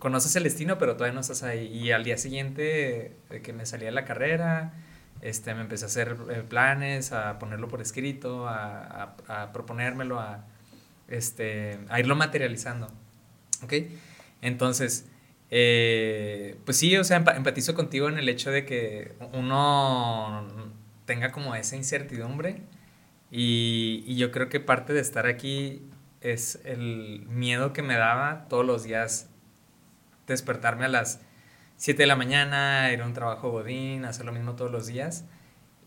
conoces 0.02 0.36
el 0.36 0.44
destino, 0.44 0.80
pero 0.80 0.96
todavía 0.96 1.14
no 1.14 1.22
estás 1.22 1.44
ahí. 1.44 1.68
Y 1.68 1.92
al 1.92 2.04
día 2.04 2.18
siguiente 2.18 3.16
que 3.44 3.54
me 3.54 3.68
salía 3.68 3.90
de 3.90 3.92
la 3.92 4.04
carrera, 4.04 4.74
este, 5.22 5.54
me 5.54 5.62
empecé 5.62 5.86
a 5.86 5.88
hacer 5.88 6.18
eh, 6.32 6.44
planes, 6.48 7.12
a 7.12 7.38
ponerlo 7.38 7.68
por 7.68 7.82
escrito, 7.82 8.48
a, 8.48 9.16
a, 9.28 9.54
proponérmelo, 9.54 10.20
a, 10.20 10.44
este, 11.08 11.78
a 11.90 12.00
irlo 12.00 12.16
materializando. 12.16 12.88
¿Ok? 13.64 13.74
Entonces, 14.42 15.08
eh, 15.52 16.58
pues 16.66 16.78
sí, 16.78 16.98
o 16.98 17.04
sea, 17.04 17.18
empatizo 17.18 17.76
contigo 17.76 18.10
en 18.10 18.18
el 18.18 18.28
hecho 18.28 18.50
de 18.50 18.66
que 18.66 19.14
uno 19.34 20.48
tenga 21.06 21.32
como 21.32 21.54
esa 21.54 21.76
incertidumbre 21.76 22.64
y, 23.30 24.04
y, 24.08 24.16
yo 24.16 24.32
creo 24.32 24.50
que 24.50 24.60
parte 24.60 24.94
de 24.94 25.02
estar 25.02 25.28
aquí 25.28 25.84
es 26.22 26.60
el 26.66 27.26
miedo 27.28 27.72
que 27.74 27.84
me 27.84 27.96
daba 27.96 28.48
todos 28.50 28.66
los 28.66 28.84
días 28.84 29.31
despertarme 30.32 30.86
a 30.86 30.90
las 30.90 31.22
7 31.78 32.04
de 32.04 32.08
la 32.08 32.16
mañana, 32.16 32.92
ir 32.92 33.02
a 33.02 33.06
un 33.06 33.14
trabajo 33.14 33.52
godín, 33.52 34.06
hacer 34.06 34.26
lo 34.26 34.32
mismo 34.32 34.56
todos 34.56 34.72
los 34.72 34.88
días 34.88 35.26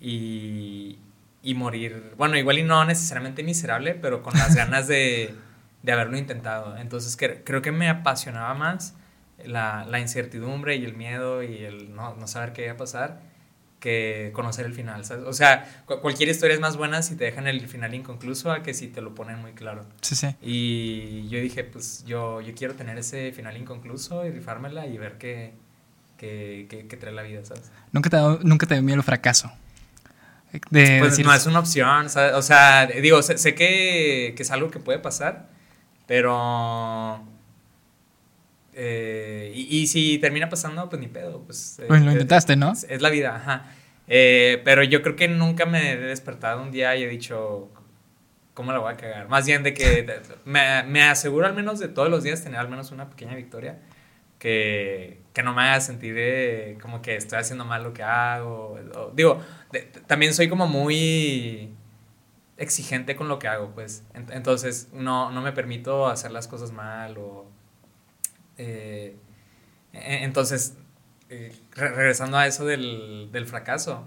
y, 0.01 0.99
y 1.43 1.55
morir. 1.55 2.15
Bueno, 2.17 2.37
igual 2.37 2.59
y 2.59 2.63
no 2.63 2.85
necesariamente 2.85 3.43
miserable, 3.43 3.95
pero 3.95 4.23
con 4.23 4.35
las 4.35 4.55
ganas 4.57 4.89
de, 4.89 5.35
de 5.83 5.93
haberlo 5.93 6.17
intentado. 6.17 6.77
Entonces 6.77 7.17
creo 7.45 7.63
que 7.63 7.73
me 7.73 7.89
apasionaba 7.89 8.55
más 8.55 8.97
la, 9.45 9.85
la, 9.89 10.01
incertidumbre 10.01 10.77
y 10.77 10.85
el 10.85 10.95
miedo 10.95 11.43
y 11.43 11.59
el 11.65 11.95
no, 11.95 12.15
no, 12.15 12.27
saber 12.27 12.53
qué 12.53 12.65
iba 12.65 12.75
a 12.75 12.77
pasar 12.77 13.34
que 13.85 14.31
conocer 14.33 14.65
el 14.65 14.73
final. 14.73 15.05
¿sabes? 15.05 15.25
O 15.27 15.35
sea, 15.35 15.85
cualquier 16.01 16.31
historia 16.31 16.55
es 16.55 16.61
más 16.61 16.79
buena 16.79 17.03
si 17.03 17.17
te 17.17 17.25
dejan 17.25 17.47
el 17.47 17.69
final 17.69 17.95
inconcluso 17.95 18.51
a 18.51 18.63
que 18.63 18.73
si 18.73 18.89
te 18.89 19.03
lo 19.03 19.15
ponen 19.15 19.41
muy 19.41 19.53
claro. 19.53 19.85
Sí, 20.01 20.17
sí. 20.17 20.35
Y 20.41 21.29
yo 21.29 21.39
dije, 21.39 21.65
pues 21.65 22.03
yo, 22.07 22.41
yo 22.41 22.55
quiero 22.55 22.75
tener 22.75 22.97
ese 22.97 23.31
final 23.33 23.59
inconcluso 23.59 24.25
y 24.25 24.31
rifármela 24.31 24.87
y 24.87 24.97
ver 24.97 25.19
qué 25.19 25.53
que, 26.17 26.97
trae 26.99 27.13
la 27.13 27.23
vida, 27.23 27.45
¿sabes? 27.45 27.71
Nunca 27.93 28.11
te, 28.11 28.17
nunca 28.45 28.67
te 28.67 28.81
miedo 28.81 28.97
el 28.97 29.03
fracaso. 29.03 29.53
pues 30.71 31.19
no 31.19 31.35
es 31.35 31.47
una 31.47 31.59
opción, 31.59 32.07
O 32.07 32.43
sea, 32.43 32.87
digo, 32.87 33.21
sé, 33.23 33.55
que, 33.55 34.35
es 34.39 34.51
algo 34.51 34.71
que 34.71 34.79
puede 34.79 34.99
pasar, 34.99 35.49
pero... 36.07 37.23
Eh, 38.75 39.53
y, 39.55 39.87
si 39.87 40.19
termina 40.19 40.49
pasando, 40.49 40.89
pues 40.89 41.01
ni 41.01 41.09
pedo. 41.09 41.43
Pues, 41.43 41.81
pues 41.87 42.03
lo 42.03 42.13
intentaste, 42.13 42.57
¿no? 42.57 42.73
Es, 42.73 43.01
la 43.01 43.11
vida, 43.11 43.37
ajá. 43.37 43.67
Eh, 44.09 44.61
pero 44.65 44.83
yo 44.83 45.03
creo 45.03 45.17
que 45.17 45.29
nunca 45.29 45.65
me 45.67 45.93
he 45.93 45.97
despertado 45.97 46.63
un 46.63 46.71
día 46.71 46.95
y 46.97 47.05
he 47.05 47.09
dicho, 47.09 47.71
¿cómo 48.53 48.73
la 48.73 48.79
voy 48.79 48.93
a 48.93 48.97
cagar? 48.97 49.29
Más 49.29 49.47
bien 49.47 49.63
de 49.63 49.75
que 49.75 50.07
me, 50.45 50.83
me 50.85 51.03
aseguro 51.03 51.47
al 51.47 51.55
menos 51.55 51.79
de 51.79 51.89
todos 51.89 52.11
los 52.11 52.23
días 52.23 52.43
tener 52.43 52.59
al 52.59 52.69
menos 52.69 52.91
una 52.91 53.09
pequeña 53.09 53.35
victoria 53.35 53.79
que, 54.45 55.23
que 55.33 55.43
no 55.43 55.55
me 55.55 55.63
haga 55.63 55.81
sentir 55.81 56.15
de, 56.15 56.77
como 56.83 57.01
que 57.01 57.17
estoy 57.17 57.39
haciendo 57.39 57.65
mal 57.65 57.83
lo 57.83 57.95
que 57.95 58.03
hago. 58.03 58.79
digo, 59.15 59.41
también 60.07 60.35
soy 60.35 60.51
como 60.51 60.67
muy 60.67 61.73
exigente 62.59 63.17
con 63.17 63.29
lo 63.29 63.39
que 63.39 63.49
hago, 63.49 63.71
pues. 63.71 64.05
entonces, 64.13 64.91
no, 64.93 65.31
no 65.31 65.41
me 65.41 65.53
permito 65.53 66.09
hacer 66.09 66.31
las 66.31 66.47
cosas 66.47 66.73
mal 66.73 67.17
o... 67.17 67.44
Eh, 68.59 69.17
e, 69.93 70.25
entonces, 70.25 70.75
eh, 71.31 71.53
regresando 71.73 72.37
a 72.37 72.47
eso 72.47 72.65
del, 72.65 73.31
del, 73.33 73.47
fracaso, 73.47 74.07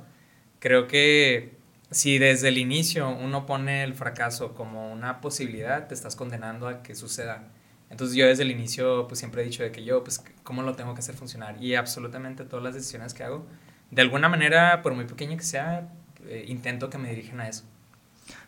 creo 0.59 0.87
que 0.87 1.55
si 1.91 2.17
desde 2.17 2.49
el 2.49 2.57
inicio 2.57 3.09
uno 3.09 3.45
pone 3.45 3.83
el 3.83 3.93
fracaso 3.93 4.53
como 4.53 4.91
una 4.91 5.21
posibilidad, 5.21 5.87
te 5.87 5.93
estás 5.93 6.15
condenando 6.15 6.67
a 6.67 6.83
que 6.83 6.95
suceda. 6.95 7.43
Entonces 7.89 8.17
yo 8.17 8.25
desde 8.25 8.43
el 8.43 8.51
inicio 8.51 9.07
pues 9.07 9.19
siempre 9.19 9.41
he 9.41 9.45
dicho 9.45 9.63
de 9.63 9.71
que 9.71 9.83
yo 9.83 10.03
pues 10.03 10.21
cómo 10.43 10.61
lo 10.61 10.75
tengo 10.75 10.93
que 10.93 10.99
hacer 10.99 11.15
funcionar 11.15 11.61
y 11.63 11.75
absolutamente 11.75 12.43
todas 12.43 12.63
las 12.63 12.73
decisiones 12.73 13.13
que 13.13 13.23
hago, 13.23 13.45
de 13.91 14.01
alguna 14.01 14.27
manera, 14.27 14.81
por 14.81 14.93
muy 14.93 15.05
pequeña 15.05 15.37
que 15.37 15.43
sea, 15.43 15.87
eh, 16.27 16.45
intento 16.47 16.89
que 16.89 16.97
me 16.97 17.09
dirigen 17.09 17.39
a 17.39 17.47
eso. 17.47 17.63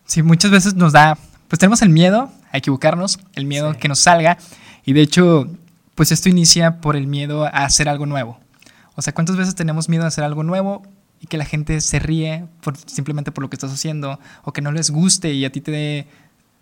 Sí, 0.06 0.22
muchas 0.22 0.52
veces 0.52 0.74
nos 0.74 0.92
da, 0.92 1.18
pues 1.48 1.60
tenemos 1.60 1.82
el 1.82 1.90
miedo 1.90 2.32
a 2.52 2.58
equivocarnos, 2.58 3.20
el 3.36 3.46
miedo 3.46 3.74
que 3.80 3.88
nos 3.88 4.00
salga 4.00 4.38
y 4.84 4.94
de 4.94 5.02
hecho 5.02 5.50
pues 6.00 6.14
esto 6.14 6.30
inicia 6.30 6.80
por 6.80 6.96
el 6.96 7.08
miedo 7.08 7.44
a 7.44 7.50
hacer 7.50 7.90
algo 7.90 8.06
nuevo. 8.06 8.40
O 8.96 9.02
sea, 9.02 9.14
¿cuántas 9.14 9.36
veces 9.36 9.54
tenemos 9.54 9.90
miedo 9.90 10.06
a 10.06 10.08
hacer 10.08 10.24
algo 10.24 10.44
nuevo 10.44 10.82
y 11.20 11.28
que 11.28 11.38
la 11.38 11.44
gente 11.44 11.82
se 11.82 12.00
ríe 12.00 12.46
por, 12.62 12.78
simplemente 12.78 13.34
por 13.34 13.42
lo 13.42 13.50
que 13.50 13.58
estás 13.58 13.74
haciendo 13.74 14.18
o 14.44 14.54
que 14.54 14.62
no 14.62 14.72
les 14.72 14.92
guste 14.92 15.34
y 15.34 15.44
a 15.44 15.52
ti 15.52 15.60
te 15.60 15.72
dé 15.72 16.08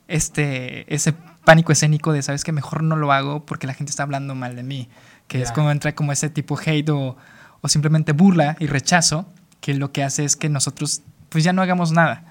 este, 0.08 0.91
ese 0.91 1.13
pánico 1.46 1.72
escénico 1.72 2.13
de, 2.13 2.24
sabes 2.24 2.44
que 2.44 2.51
mejor 2.51 2.82
no 2.82 2.96
lo 2.96 3.12
hago 3.12 3.46
porque 3.46 3.67
la 3.67 3.75
gente 3.75 3.91
está 3.91 4.01
hablando 4.01 4.34
mal 4.34 4.56
de 4.56 4.63
mí, 4.63 4.89
que 5.27 5.44
es 5.44 5.51
como 5.51 5.70
entra 5.70 5.94
como 5.94 6.12
ese 6.12 6.32
tipo 6.32 6.58
hate 6.58 6.89
o, 6.89 7.15
o, 7.62 7.70
simplemente 7.70 8.13
burla 8.13 8.58
y 8.60 8.65
rechazo, 8.65 9.32
que 9.62 9.75
lo 9.75 9.91
que 9.91 10.03
hace 10.03 10.25
es 10.25 10.36
que 10.36 10.50
nosotros 10.50 11.03
pues 11.29 11.44
ya 11.44 11.53
no 11.53 11.62
hagamos 11.62 11.91
nada. 11.91 12.24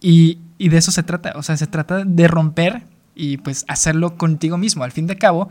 Y, 0.00 0.40
y 0.58 0.70
de 0.70 0.78
eso 0.78 0.90
se 0.90 1.04
trata, 1.04 1.34
o 1.36 1.44
sea, 1.44 1.56
se 1.56 1.68
trata 1.68 2.04
de 2.04 2.26
romper 2.26 2.82
y 3.14 3.36
pues 3.36 3.64
hacerlo 3.68 4.16
contigo 4.16 4.58
mismo. 4.58 4.82
Al 4.82 4.90
fin 4.90 5.06
de 5.06 5.16
cabo, 5.16 5.50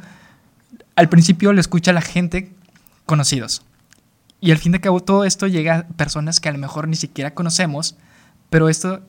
al 0.96 1.10
principio 1.10 1.54
lo 1.54 1.60
escucha 1.60 1.94
la 1.94 2.02
gente 2.02 2.52
conocidos, 3.06 3.64
y 4.44 4.52
al 4.52 4.58
fin 4.58 4.74
de 4.74 4.82
cabo 4.82 5.00
todo 5.00 5.24
esto 5.24 5.48
llega 5.48 5.78
a 5.78 5.88
personas 5.88 6.42
que 6.42 6.50
a 6.50 6.52
lo 6.52 6.58
mejor 6.58 6.90
ni 6.90 6.98
siquiera 6.98 7.34
conocemos, 7.34 7.96
pero 8.50 8.68
esto 8.68 9.02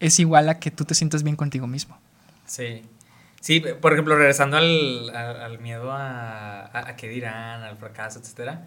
es 0.00 0.18
igual 0.18 0.48
a 0.48 0.58
que 0.58 0.72
tú 0.72 0.84
te 0.84 0.94
sientas 0.94 1.22
bien 1.22 1.36
contigo 1.36 1.68
mismo. 1.68 1.96
Sí. 2.46 2.82
Sí, 3.40 3.60
por 3.60 3.92
ejemplo, 3.92 4.16
regresando 4.16 4.56
al, 4.56 5.58
miedo 5.60 5.92
a, 5.92 6.94
qué 6.96 7.08
dirán, 7.08 7.62
al 7.62 7.76
fracaso, 7.76 8.18
etc. 8.18 8.58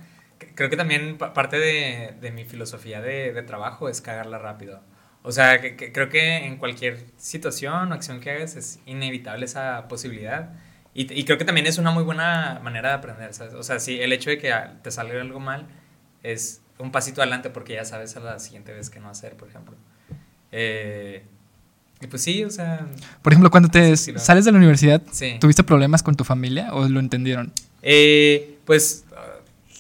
Creo 0.56 0.70
que 0.70 0.78
también 0.78 1.18
parte 1.18 1.60
de, 1.60 2.32
mi 2.32 2.46
filosofía 2.46 3.02
de, 3.02 3.44
trabajo 3.44 3.90
es 3.90 4.00
cagarla 4.00 4.38
rápido. 4.38 4.80
O 5.22 5.34
sea, 5.34 5.60
creo 5.60 6.08
que 6.08 6.46
en 6.46 6.56
cualquier 6.56 7.08
situación 7.18 7.92
o 7.92 7.94
acción 7.94 8.22
que 8.22 8.32
hagas 8.32 8.56
es 8.56 8.80
inevitable 8.86 9.44
esa 9.44 9.90
posibilidad. 9.90 10.54
Y, 10.94 11.14
y, 11.14 11.24
creo 11.24 11.38
que 11.38 11.46
también 11.46 11.68
es 11.68 11.78
una 11.78 11.92
muy 11.92 12.04
buena 12.04 12.60
manera 12.64 12.90
de 12.90 12.96
aprender, 12.96 13.34
¿sabes? 13.34 13.54
O 13.54 13.64
sea, 13.64 13.80
si 13.80 14.02
el 14.02 14.12
hecho 14.12 14.32
de 14.32 14.38
que 14.40 14.54
te 14.82 14.92
salga 14.92 15.22
algo 15.22 15.40
mal 15.40 15.68
es 16.24 16.62
un 16.80 16.92
pasito 16.92 17.22
adelante 17.22 17.50
porque 17.50 17.74
ya 17.74 17.86
sabes 17.86 18.16
a 18.18 18.20
la 18.20 18.40
siguiente 18.40 18.74
vez 18.74 18.90
qué 18.90 19.00
no 19.00 19.10
hacer, 19.10 19.36
por 19.36 19.50
ejemplo. 19.50 19.76
Eh, 20.52 21.24
y 22.02 22.08
pues 22.08 22.24
sí, 22.24 22.44
o 22.44 22.50
sea... 22.50 22.88
Por 23.22 23.34
ejemplo, 23.34 23.52
cuando 23.52 23.70
te 23.70 23.96
sales 23.98 24.46
de 24.46 24.52
la 24.52 24.58
universidad, 24.58 25.02
¿tuviste 25.40 25.64
problemas 25.64 26.02
con 26.02 26.16
tu 26.16 26.24
familia 26.24 26.74
o 26.74 26.88
lo 26.88 27.00
entendieron? 27.00 27.52
Eh, 27.82 28.58
pues 28.66 29.06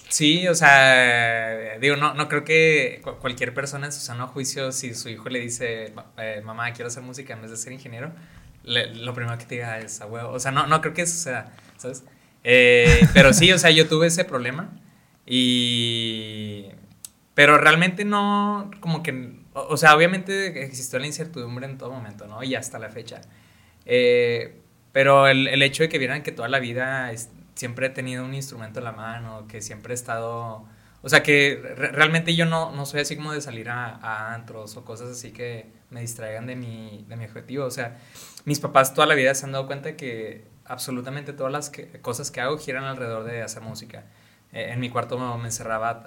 sí, 0.09 0.47
o 0.47 0.55
sea, 0.55 1.77
digo, 1.79 1.95
no, 1.95 2.13
no 2.13 2.27
creo 2.27 2.43
que 2.43 3.01
cualquier 3.21 3.53
persona 3.53 3.85
en 3.85 3.93
su 3.93 4.01
sano 4.01 4.27
juicio, 4.27 4.73
si 4.73 4.93
su 4.93 5.07
hijo 5.07 5.29
le 5.29 5.39
dice, 5.39 5.93
eh, 6.17 6.41
mamá, 6.43 6.71
quiero 6.73 6.87
hacer 6.87 7.03
música 7.03 7.33
en 7.33 7.41
vez 7.41 7.51
de 7.51 7.57
ser 7.57 7.71
ingeniero, 7.71 8.11
lo 8.69 9.13
primero 9.13 9.38
que 9.38 9.45
te 9.45 9.55
diga 9.55 9.79
es 9.79 10.01
a 10.01 10.05
huevo. 10.05 10.31
O 10.31 10.39
sea, 10.39 10.51
no, 10.51 10.67
no 10.67 10.81
creo 10.81 10.93
que 10.93 11.01
eso 11.03 11.17
sea, 11.17 11.51
¿sabes? 11.77 12.03
pero 13.13 13.33
sí, 13.33 13.51
o 13.51 13.57
sea, 13.57 13.71
yo 13.71 13.88
tuve 13.88 14.07
ese 14.07 14.25
problema. 14.25 14.69
Y... 15.25 16.65
Pero 17.35 17.57
realmente 17.57 18.03
no, 18.03 18.69
como 18.81 19.01
que, 19.01 19.39
o, 19.53 19.77
sea, 19.77 19.95
obviamente 19.95 20.61
existió 20.61 20.99
la 20.99 21.07
incertidumbre 21.07 21.65
en 21.67 21.77
todo 21.77 21.91
momento, 21.91 22.27
¿no? 22.27 22.43
Y 22.43 22.55
hasta 22.55 22.79
la 22.79 22.89
fecha. 22.89 23.21
Eh, 23.85 24.59
pero 24.91 25.27
el, 25.27 25.47
el, 25.47 25.61
hecho 25.61 25.83
de 25.83 25.89
que 25.89 25.99
vieran 25.99 26.21
que 26.21 26.33
toda 26.33 26.49
la 26.49 26.59
vida 26.59 27.09
siempre 27.55 27.88
he 27.88 27.89
tenido 27.91 28.25
un 28.25 28.33
instrumento 28.33 28.79
en 28.79 28.85
la 28.85 28.91
mano, 28.91 29.47
que 29.47 29.61
siempre 29.61 29.93
he 29.93 29.95
estado... 29.95 30.65
O 31.01 31.07
sea, 31.07 31.23
que 31.23 31.61
realmente 31.77 32.35
yo 32.35 32.45
no, 32.45 32.71
no 32.71 32.85
soy 32.85 33.01
así 33.01 33.15
como 33.15 33.31
de 33.31 33.39
salir 33.39 33.69
a, 33.69 33.95
a, 33.95 34.33
antros 34.33 34.75
o 34.75 34.83
cosas 34.83 35.09
así 35.09 35.31
que 35.31 35.71
me 35.91 36.01
distraigan 36.01 36.45
de 36.45 36.57
mi, 36.57 37.05
de 37.07 37.15
mi 37.15 37.23
objetivo. 37.23 37.63
O 37.63 37.71
sea, 37.71 37.97
mis 38.50 38.60
papás 38.60 38.96
toda 38.96 39.06
la 39.06 39.13
vida 39.13 39.36
se 39.36 39.46
han 39.46 39.51
dado 39.51 39.68
cuenta 39.68 39.96
que 39.96 40.44
absolutamente 40.65 41.34
todas 41.34 41.51
las 41.51 41.72
cosas 42.01 42.32
que 42.32 42.41
hago 42.41 42.58
giran 42.58 42.84
alrededor 42.84 43.24
de 43.24 43.44
hacer 43.44 43.62
música. 43.62 44.06
Eh, 44.51 44.72
en 44.72 44.79
mi 44.79 44.89
cuarto 44.89 45.20
me 45.38 45.46
encerraba 45.46 46.01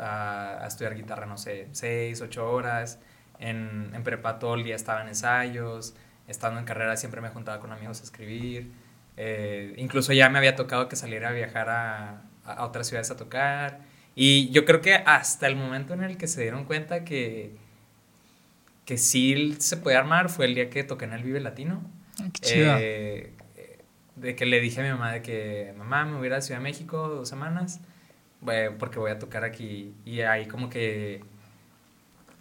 a, 0.60 0.66
estudiar 0.66 0.96
guitarra, 0.96 1.24
no 1.26 1.38
sé, 1.38 1.68
seis, 1.70 2.20
ocho 2.20 2.50
horas. 2.50 2.98
En, 3.38 3.92
en 3.94 4.02
prepa 4.02 4.40
todo 4.40 4.56
el 4.56 4.64
día 4.64 4.74
estaba 4.74 5.02
en 5.02 5.08
ensayos. 5.08 5.94
Estando 6.26 6.58
en 6.58 6.66
carrera 6.66 6.96
siempre 6.96 7.20
me 7.20 7.28
juntaba 7.28 7.60
con 7.60 7.70
amigos 7.70 8.00
a 8.00 8.02
escribir. 8.02 8.72
Eh, 9.16 9.74
incluso 9.76 10.12
ya 10.12 10.28
me 10.28 10.38
había 10.38 10.56
tocado 10.56 10.88
que 10.88 10.96
saliera 10.96 11.28
a 11.28 11.32
viajar 11.32 11.70
a, 11.70 12.22
a, 12.44 12.64
otras 12.64 12.88
ciudades 12.88 13.12
a 13.12 13.16
tocar. 13.16 13.78
Y 14.16 14.50
yo 14.50 14.64
creo 14.64 14.80
que 14.80 14.94
hasta 14.94 15.46
el 15.46 15.54
momento 15.54 15.94
en 15.94 16.02
el 16.02 16.16
que 16.16 16.26
se 16.26 16.42
dieron 16.42 16.64
cuenta 16.64 17.04
que, 17.04 17.54
que 18.84 18.98
sí 18.98 19.54
se 19.60 19.76
puede 19.76 19.96
armar 19.96 20.28
fue 20.28 20.46
el 20.46 20.56
día 20.56 20.70
que 20.70 20.82
toqué 20.82 21.04
en 21.04 21.12
el 21.12 21.22
Vive 21.22 21.38
Latino. 21.38 22.01
Ah, 22.20 22.28
qué. 22.32 23.32
Eh, 23.56 23.78
de 24.16 24.36
que 24.36 24.46
le 24.46 24.60
dije 24.60 24.80
a 24.80 24.84
mi 24.84 24.90
mamá 24.90 25.12
de 25.12 25.22
que, 25.22 25.74
mamá, 25.76 26.04
me 26.04 26.16
voy 26.16 26.24
a 26.24 26.26
ir 26.28 26.34
a 26.34 26.40
Ciudad 26.40 26.60
de 26.60 26.64
México 26.64 27.08
dos 27.08 27.28
semanas 27.28 27.80
porque 28.78 28.98
voy 28.98 29.10
a 29.10 29.18
tocar 29.18 29.44
aquí. 29.44 29.94
Y 30.04 30.20
ahí 30.22 30.46
como 30.46 30.68
que... 30.68 31.22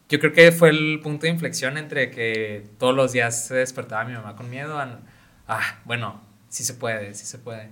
Yo 0.09 0.19
creo 0.19 0.33
que 0.33 0.51
fue 0.51 0.69
el 0.69 0.99
punto 1.01 1.25
de 1.25 1.29
inflexión 1.29 1.77
entre 1.77 2.11
que 2.11 2.65
todos 2.77 2.93
los 2.93 3.13
días 3.13 3.47
se 3.47 3.55
despertaba 3.55 4.03
mi 4.03 4.13
mamá 4.13 4.35
con 4.35 4.49
miedo 4.49 4.77
a... 4.77 4.99
Ah, 5.47 5.79
bueno, 5.85 6.21
sí 6.49 6.63
se 6.63 6.73
puede, 6.73 7.13
sí 7.13 7.25
se 7.25 7.37
puede. 7.37 7.69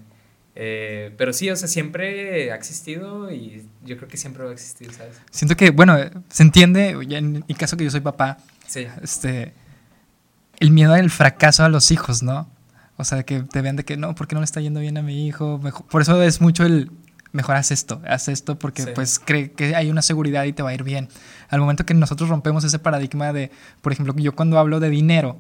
Eh, 0.55 1.13
pero 1.17 1.33
sí, 1.33 1.49
o 1.49 1.55
sea, 1.55 1.67
siempre 1.67 2.51
ha 2.51 2.55
existido 2.55 3.31
y 3.31 3.65
yo 3.83 3.97
creo 3.97 4.07
que 4.07 4.17
siempre 4.17 4.43
va 4.43 4.49
a 4.51 4.53
existir, 4.53 4.91
¿sabes? 4.93 5.19
Siento 5.31 5.55
que, 5.55 5.71
bueno, 5.71 5.97
se 6.29 6.43
entiende, 6.43 6.97
ya 7.07 7.17
en 7.17 7.43
mi 7.47 7.55
caso 7.55 7.77
que 7.77 7.83
yo 7.83 7.91
soy 7.91 8.01
papá, 8.01 8.37
sí. 8.67 8.87
este, 9.01 9.53
el 10.59 10.71
miedo 10.71 10.93
al 10.93 11.09
fracaso 11.09 11.63
a 11.63 11.69
los 11.69 11.91
hijos, 11.91 12.23
¿no? 12.23 12.49
O 12.97 13.03
sea, 13.05 13.23
que 13.23 13.43
te 13.43 13.61
vean 13.61 13.77
de 13.77 13.85
que 13.85 13.97
no, 13.97 14.13
¿por 14.13 14.27
qué 14.27 14.35
no 14.35 14.41
le 14.41 14.45
está 14.45 14.59
yendo 14.59 14.81
bien 14.81 14.97
a 14.97 15.01
mi 15.01 15.25
hijo? 15.25 15.59
Por 15.89 16.01
eso 16.01 16.21
es 16.21 16.41
mucho 16.41 16.65
el 16.65 16.91
mejor 17.31 17.55
haz 17.55 17.71
esto, 17.71 18.01
haz 18.07 18.27
esto 18.27 18.57
porque 18.57 18.87
pues 18.87 19.19
cree 19.19 19.51
que 19.51 19.75
hay 19.75 19.89
una 19.89 20.01
seguridad 20.01 20.43
y 20.45 20.53
te 20.53 20.63
va 20.63 20.71
a 20.71 20.73
ir 20.73 20.83
bien. 20.83 21.07
Al 21.49 21.59
momento 21.59 21.85
que 21.85 21.93
nosotros 21.93 22.29
rompemos 22.29 22.63
ese 22.63 22.79
paradigma 22.79 23.31
de, 23.31 23.51
por 23.81 23.93
ejemplo, 23.93 24.13
yo 24.17 24.35
cuando 24.35 24.59
hablo 24.59 24.79
de 24.79 24.89
dinero 24.89 25.37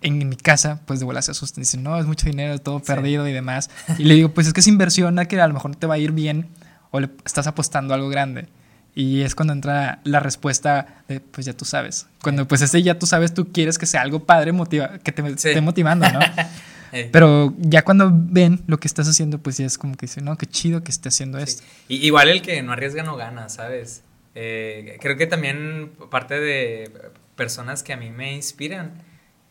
en 0.00 0.28
mi 0.28 0.36
casa, 0.36 0.80
pues 0.86 1.00
de 1.00 1.04
vuelta 1.04 1.22
se 1.22 1.32
asustan, 1.32 1.62
dicen, 1.62 1.82
no, 1.82 1.98
es 1.98 2.06
mucho 2.06 2.26
dinero, 2.26 2.58
todo 2.58 2.80
perdido 2.80 3.26
y 3.26 3.32
demás. 3.32 3.68
Y 3.98 4.04
le 4.04 4.14
digo, 4.14 4.28
pues 4.30 4.46
es 4.46 4.52
que 4.52 4.60
es 4.60 4.68
inversión 4.68 5.18
a 5.18 5.24
que 5.24 5.40
a 5.40 5.48
lo 5.48 5.54
mejor 5.54 5.74
te 5.74 5.86
va 5.86 5.94
a 5.94 5.98
ir 5.98 6.12
bien 6.12 6.48
o 6.90 7.00
le 7.00 7.10
estás 7.24 7.46
apostando 7.46 7.94
algo 7.94 8.08
grande. 8.08 8.48
Y 8.98 9.22
es 9.22 9.36
cuando 9.36 9.52
entra 9.52 10.00
la 10.02 10.18
respuesta 10.18 11.04
de, 11.06 11.20
pues 11.20 11.46
ya 11.46 11.52
tú 11.52 11.64
sabes. 11.64 12.08
Cuando 12.20 12.48
pues 12.48 12.62
ese 12.62 12.82
ya 12.82 12.98
tú 12.98 13.06
sabes, 13.06 13.32
tú 13.32 13.52
quieres 13.52 13.78
que 13.78 13.86
sea 13.86 14.02
algo 14.02 14.24
padre, 14.24 14.50
motiva 14.50 14.98
que 14.98 15.12
te 15.12 15.24
esté 15.24 15.60
motivando, 15.60 16.10
¿no? 16.10 16.18
Eh. 16.90 17.10
Pero 17.12 17.54
ya 17.58 17.84
cuando 17.84 18.10
ven 18.10 18.62
lo 18.66 18.80
que 18.80 18.88
estás 18.88 19.06
haciendo, 19.06 19.38
pues 19.40 19.58
ya 19.58 19.66
es 19.66 19.76
como 19.76 19.94
que 19.94 20.06
dicen, 20.06 20.24
no, 20.24 20.38
qué 20.38 20.46
chido 20.46 20.82
que 20.82 20.90
esté 20.90 21.10
haciendo 21.10 21.36
esto. 21.36 21.62
igual 21.88 22.30
el 22.30 22.40
que 22.40 22.62
no 22.62 22.72
arriesga 22.72 23.02
no 23.02 23.14
gana, 23.14 23.50
¿sabes? 23.50 24.04
Eh, 24.34 24.96
creo 24.98 25.18
que 25.18 25.26
también 25.26 25.92
parte 26.10 26.40
de 26.40 26.90
personas 27.36 27.82
que 27.82 27.92
a 27.92 27.98
mí 27.98 28.08
me 28.08 28.32
inspiran, 28.32 29.02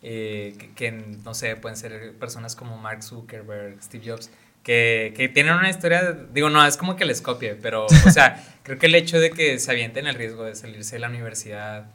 eh, 0.01 0.71
que, 0.73 0.91
no 0.91 1.35
sé, 1.35 1.55
pueden 1.57 1.77
ser 1.77 2.15
personas 2.15 2.55
como 2.55 2.79
Mark 2.79 3.03
Zuckerberg, 3.03 3.83
Steve 3.83 4.09
Jobs, 4.09 4.31
que, 4.67 5.15
que, 5.17 5.27
tienen 5.29 5.55
una 5.55 5.71
historia, 5.71 6.15
digo, 6.31 6.51
no, 6.51 6.63
es 6.63 6.77
como 6.77 6.95
que 6.95 7.05
les 7.05 7.21
copie, 7.21 7.55
pero, 7.55 7.85
o 7.85 8.11
sea, 8.11 8.43
creo 8.63 8.77
que 8.77 8.85
el 8.85 8.93
hecho 8.93 9.19
de 9.19 9.31
que 9.31 9.57
se 9.57 9.71
avienten 9.71 10.05
el 10.05 10.13
riesgo 10.13 10.43
de 10.43 10.53
salirse 10.53 10.97
de 10.97 10.99
la 10.99 11.09
universidad, 11.09 11.87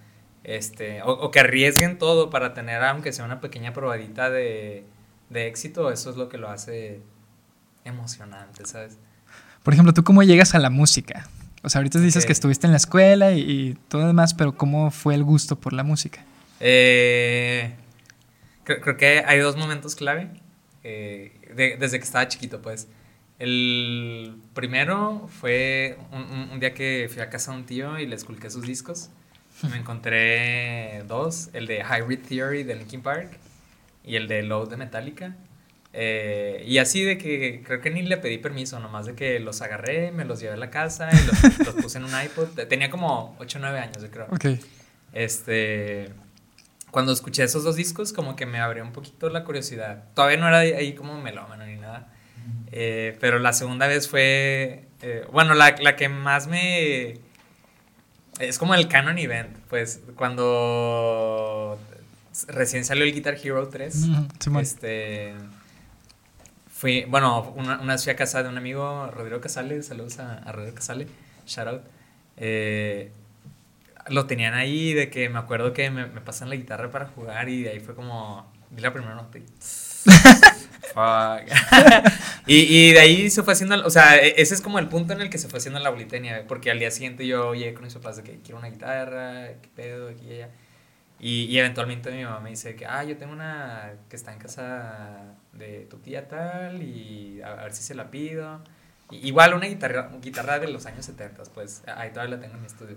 este, 0.43 1.03
o, 1.03 1.13
o 1.13 1.31
que 1.31 1.39
arriesguen 1.39 1.99
todo 1.99 2.31
para 2.31 2.53
tener, 2.53 2.83
aunque 2.83 3.13
sea 3.13 3.25
una 3.25 3.41
pequeña 3.41 3.73
probadita 3.73 4.29
de 4.29 4.85
de 5.33 5.47
éxito, 5.47 5.91
eso 5.91 6.11
es 6.11 6.17
lo 6.17 6.29
que 6.29 6.39
lo 6.39 6.49
hace 6.49 7.01
emocionante, 7.85 8.65
¿sabes? 8.67 8.99
Por 9.63 9.73
ejemplo, 9.73 9.93
¿tú 9.95 10.05
cómo 10.05 10.23
llegas 10.23 10.55
a 10.55 10.59
la 10.59 10.71
música? 10.71 11.29
O 11.63 11.69
sea, 11.69 11.79
ahorita 11.79 12.01
dices 12.01 12.27
que 12.27 12.33
estuviste 12.33 12.67
en 12.67 12.73
la 12.73 12.77
escuela 12.77 13.33
y, 13.33 13.79
todo 13.89 14.07
demás, 14.07 14.35
pero 14.35 14.55
¿cómo 14.55 14.91
fue 14.91 15.15
el 15.15 15.25
gusto 15.25 15.57
por 15.57 15.73
la 15.73 15.85
música? 15.85 16.25
Eh, 16.61 17.73
creo, 18.65 18.97
que 18.97 19.25
hay 19.27 19.39
dos 19.39 19.57
momentos 19.57 19.95
clave, 19.95 20.29
eh, 20.83 21.33
desde 21.55 21.99
que 21.99 22.05
estaba 22.05 22.29
chiquito, 22.29 22.61
pues. 22.61 22.89
El 23.39 24.37
primero 24.55 25.29
fue 25.41 25.99
un, 26.13 26.61
día 26.61 26.75
que 26.75 27.09
fui 27.13 27.23
a 27.23 27.29
casa 27.29 27.51
de 27.51 27.59
un 27.59 27.65
tío 27.65 27.99
y 27.99 28.07
le 28.07 28.15
esculqué 28.15 28.51
sus 28.51 28.63
discos. 28.65 29.11
Me 29.69 29.77
encontré 29.79 31.03
dos, 31.09 31.51
el 31.53 31.67
de 31.67 31.83
Hybrid 31.83 32.21
Theory 32.21 32.63
de 32.63 32.77
Linkin 32.77 33.03
Park 33.03 33.39
y 34.05 34.17
el 34.17 34.29
de 34.29 34.43
Load 34.43 34.69
de 34.71 34.77
Metallica. 34.77 35.37
Eh, 35.95 36.65
y 36.67 36.79
así 36.79 37.03
de 37.03 37.19
que 37.19 37.63
creo 37.65 37.81
que 37.81 37.91
ni 37.91 38.03
le 38.03 38.17
pedí 38.17 38.39
permiso, 38.39 38.81
nomás 38.81 39.07
de 39.07 39.15
que 39.15 39.41
los 39.41 39.61
agarré, 39.61 40.11
me 40.11 40.25
los 40.25 40.41
llevé 40.41 40.55
a 40.55 40.57
la 40.57 40.71
casa 40.71 41.11
y 41.13 41.65
los, 41.65 41.75
puse 41.75 41.99
en 41.99 42.05
un 42.05 42.13
iPod. 42.13 42.49
Tenía 42.69 42.91
como 42.91 43.37
8 43.41 43.59
o 43.59 43.61
9 43.61 43.79
años, 43.79 44.01
yo 44.01 44.11
creo. 44.11 44.27
Ok. 44.31 44.47
Este, 45.13 46.11
cuando 46.93 47.11
escuché 47.11 47.43
esos 47.43 47.65
dos 47.65 47.75
discos, 47.75 48.13
como 48.13 48.37
que 48.37 48.45
me 48.45 48.61
abrió 48.61 48.85
un 48.85 48.93
poquito 48.93 49.31
la 49.31 49.45
curiosidad. 49.45 50.05
Todavía 50.15 50.37
no 50.37 50.47
era 50.47 50.59
ahí 50.59 50.95
como 50.95 51.21
melómano 51.21 51.67
ni 51.67 51.77
nada. 51.77 52.13
Eh, 52.71 53.17
pero 53.19 53.39
la 53.39 53.55
segunda 53.55 53.87
vez 53.87 54.09
fue, 54.09 54.85
eh, 55.01 55.27
bueno, 55.33 55.55
la, 55.55 55.75
la, 55.81 55.97
que 55.97 56.11
más 56.11 56.49
me... 56.49 57.19
Es 58.39 58.59
como 58.59 58.75
el 58.75 58.89
Canon 58.89 59.19
Event, 59.19 59.57
pues 59.71 60.03
cuando 60.17 61.79
recién 62.49 62.85
salió 62.85 63.05
el 63.05 63.15
Guitar 63.15 63.39
Hero 63.43 63.69
3, 63.69 64.09
este, 64.61 65.35
fui, 66.71 67.05
bueno, 67.05 67.55
una, 67.57 67.81
una 67.81 67.95
vez 67.95 68.05
fui 68.05 68.13
a 68.13 68.17
casa 68.17 68.43
de 68.43 68.51
un 68.51 68.59
amigo, 68.59 69.11
Rodrigo 69.13 69.41
Casale, 69.41 69.83
saludos 69.83 70.19
a, 70.19 70.39
a 70.39 70.53
Rodrigo 70.53 70.75
Casale, 70.75 71.07
shout 71.47 71.69
out. 71.69 71.83
Eh, 72.37 73.13
lo 74.09 74.27
tenían 74.27 74.55
ahí 74.55 74.93
de 74.95 75.11
que 75.11 75.29
me 75.29 75.39
acuerdo 75.39 75.73
que 75.73 75.91
me, 75.91 76.07
me, 76.07 76.21
pasan 76.21 76.49
la 76.49 76.57
guitarra 76.57 76.91
para 76.91 77.07
jugar 77.07 77.49
y 77.49 77.63
de 77.63 77.71
ahí 77.71 77.81
fue 77.81 77.95
como, 77.95 78.51
vi 78.71 78.83
la 78.83 78.93
primera 78.93 79.15
nota 79.15 79.39
y... 79.39 79.45
y, 82.47 82.57
y, 82.57 82.93
de 82.93 82.99
ahí 82.99 83.31
se 83.31 83.43
fue 83.43 83.55
haciendo, 83.55 83.85
o 83.85 83.91
sea, 83.91 84.17
e, 84.19 84.35
ese 84.41 84.55
es 84.55 84.61
como 84.61 84.79
el 84.79 84.89
punto 84.89 85.13
en 85.13 85.21
el 85.21 85.31
que 85.31 85.39
se 85.39 85.49
fue 85.49 85.59
haciendo 85.59 85.81
la 85.81 85.91
bolitenia, 85.91 86.45
porque 86.47 86.71
al 86.71 86.79
día 86.79 86.91
siguiente 86.91 87.27
yo 87.27 87.55
llegué 87.55 87.75
con 87.75 87.85
mis 87.85 87.95
papás 87.95 88.17
de 88.17 88.23
que 88.23 88.41
quiero 88.41 88.59
una 88.59 88.69
guitarra, 88.69 89.49
qué 89.63 89.69
pedo, 89.75 90.09
aquí 90.09 90.27
y 90.29 90.33
allá. 90.35 90.51
Y, 91.19 91.45
y, 91.45 91.59
eventualmente 91.59 92.11
mi 92.11 92.25
mamá 92.25 92.41
me 92.41 92.51
dice 92.51 92.75
que, 92.75 92.85
ah, 92.85 93.05
yo 93.05 93.17
tengo 93.17 93.33
una 93.33 93.93
que 94.09 94.17
está 94.17 94.33
en 94.33 94.41
casa 94.41 95.37
de 95.53 95.87
tu 95.89 95.99
tía 95.99 96.29
tal 96.29 96.83
y 96.83 97.41
a, 97.43 97.55
ver 97.55 97.73
si 97.73 97.83
se 97.83 97.95
la 97.95 98.11
pido. 98.11 98.61
igual 99.11 99.55
una 99.55 99.67
guitarra, 99.67 100.11
guitarra 100.21 100.59
de 100.59 100.69
los 100.69 100.87
años 100.87 101.07
70, 101.07 101.45
pues 101.55 101.83
ahí 101.87 102.11
todavía 102.11 102.37
la 102.37 102.43
tengo 102.43 102.55
en 102.57 102.61
mi 102.61 102.67
estudio. 102.67 102.97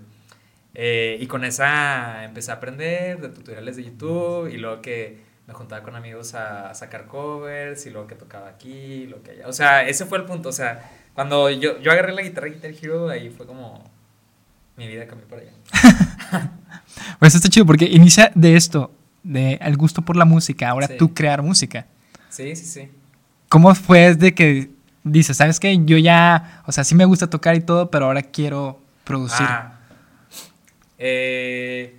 Eh, 0.78 1.16
y 1.18 1.26
con 1.26 1.42
esa 1.42 2.22
empecé 2.24 2.50
a 2.50 2.54
aprender 2.56 3.18
de 3.22 3.30
tutoriales 3.30 3.76
de 3.76 3.84
YouTube 3.84 4.48
y 4.52 4.58
luego 4.58 4.82
que 4.82 5.24
me 5.46 5.54
juntaba 5.54 5.82
con 5.82 5.96
amigos 5.96 6.34
a, 6.34 6.74
sacar 6.74 7.06
covers 7.06 7.86
y 7.86 7.90
luego 7.90 8.06
que 8.06 8.14
tocaba 8.14 8.48
aquí, 8.48 9.06
lo 9.06 9.22
que 9.22 9.30
allá. 9.30 9.48
O 9.48 9.54
sea, 9.54 9.88
ese 9.88 10.04
fue 10.04 10.18
el 10.18 10.24
punto. 10.24 10.50
O 10.50 10.52
sea, 10.52 10.90
cuando 11.14 11.48
yo, 11.48 11.80
yo 11.80 11.92
agarré 11.92 12.12
la 12.12 12.20
guitarra 12.20 12.48
Guitar 12.48 12.72
Hero, 12.72 13.08
ahí 13.08 13.30
fue 13.30 13.46
como 13.46 13.90
mi 14.76 14.86
vida 14.86 15.06
cambió 15.06 15.26
para 15.26 15.42
allá. 15.42 15.52
pues 17.20 17.34
está 17.34 17.48
chido 17.48 17.64
porque 17.64 17.86
inicia 17.86 18.30
de 18.34 18.54
esto, 18.54 18.90
de 19.22 19.54
el 19.62 19.78
gusto 19.78 20.02
por 20.02 20.16
la 20.16 20.26
música, 20.26 20.68
ahora 20.68 20.88
tú 20.88 21.14
crear 21.14 21.40
música. 21.40 21.86
Sí, 22.28 22.54
sí, 22.54 22.66
sí. 22.66 22.90
¿Cómo 23.48 23.74
fue 23.74 24.14
de 24.14 24.34
que 24.34 24.68
dices, 25.04 25.38
sabes 25.38 25.58
que 25.58 25.74
yo 25.86 25.96
ya, 25.96 26.62
o 26.66 26.72
sea, 26.72 26.84
sí 26.84 26.94
me 26.94 27.06
gusta 27.06 27.30
tocar 27.30 27.56
y 27.56 27.60
todo, 27.60 27.90
pero 27.90 28.04
ahora 28.04 28.20
quiero 28.20 28.78
producir? 29.04 29.46
Ah, 29.48 29.75
eh, 30.98 31.98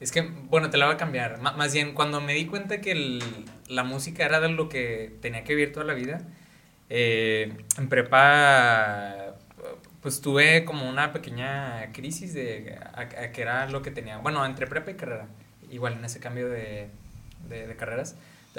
es 0.00 0.12
que, 0.12 0.22
bueno, 0.22 0.70
te 0.70 0.76
la 0.78 0.86
voy 0.86 0.94
a 0.94 0.98
cambiar. 0.98 1.40
más 1.40 1.72
bien, 1.72 1.94
cuando 1.94 2.20
me 2.20 2.34
di 2.34 2.46
cuenta 2.46 2.80
que 2.80 3.20
la 3.68 3.84
música 3.84 4.24
era 4.24 4.40
de 4.40 4.48
lo 4.50 4.68
que 4.68 5.16
tenía 5.22 5.44
que 5.44 5.54
vivir 5.54 5.72
toda 5.72 5.86
la 5.86 5.94
vida, 5.94 6.20
eh, 6.90 7.56
en 7.78 7.88
prepa, 7.88 9.34
pues 10.02 10.20
tuve 10.20 10.64
como 10.64 10.88
una 10.88 11.12
pequeña 11.12 11.92
crisis 11.92 12.34
de 12.34 12.78
a, 12.92 13.08
que 13.32 13.42
era 13.42 13.68
lo 13.68 13.82
que 13.82 13.90
tenía. 13.90 14.18
Bueno, 14.18 14.44
entre 14.44 14.66
prepa 14.66 14.90
y 14.90 14.94
carrera, 14.94 15.28
igual 15.70 15.94
en 15.94 16.04
ese 16.04 16.20
cambio 16.20 16.48
de, 16.48 16.88
de, 17.48 17.76
carreras, 17.76 18.16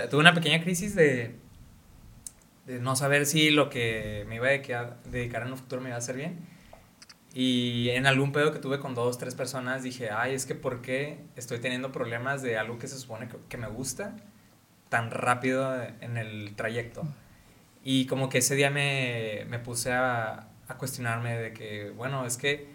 tuve 0.10 0.20
una 0.20 0.34
pequeña 0.34 0.62
crisis 0.64 0.96
de, 0.96 1.36
de 2.66 2.80
no 2.80 2.96
saber 2.96 3.26
si 3.26 3.52
lo 3.52 3.70
que 3.70 4.26
me 4.28 4.36
iba 4.36 4.48
a 4.48 4.98
dedicar 5.12 5.44
en 5.44 5.52
un 5.52 5.58
futuro 5.58 5.82
me 5.82 5.90
iba 5.90 5.96
a 5.96 6.00
hacer 6.00 6.16
bien 6.16 6.55
y 7.38 7.90
en 7.90 8.08
algún 8.08 8.32
pedo 8.32 8.54
que 8.54 8.60
tuve 8.60 8.80
con 8.80 8.96
dos, 8.96 9.18
tres 9.18 9.36
personas, 9.36 9.84
dije, 9.84 10.10
ay, 10.10 10.34
es 10.34 10.46
que 10.46 10.56
¿por 10.56 10.82
qué 10.82 11.20
estoy 11.36 11.60
teniendo 11.60 11.92
problemas 11.92 12.42
de 12.42 12.58
algo 12.58 12.80
que 12.80 12.88
se 12.88 12.98
supone 12.98 13.28
que, 13.50 13.58
me 13.58 13.68
gusta 13.68 14.16
tan 14.88 15.12
rápido 15.12 15.76
en 16.00 16.16
el 16.16 16.56
trayecto? 16.56 17.04
Y 17.84 18.08
como 18.08 18.30
que 18.30 18.38
ese 18.38 18.56
día 18.56 18.70
me, 18.70 19.46
me 19.50 19.60
puse 19.60 19.92
a, 19.92 20.48
a, 20.70 20.78
cuestionarme 20.78 21.38
de 21.38 21.52
que, 21.52 21.90
bueno, 21.90 22.26
es 22.26 22.38
que 22.38 22.70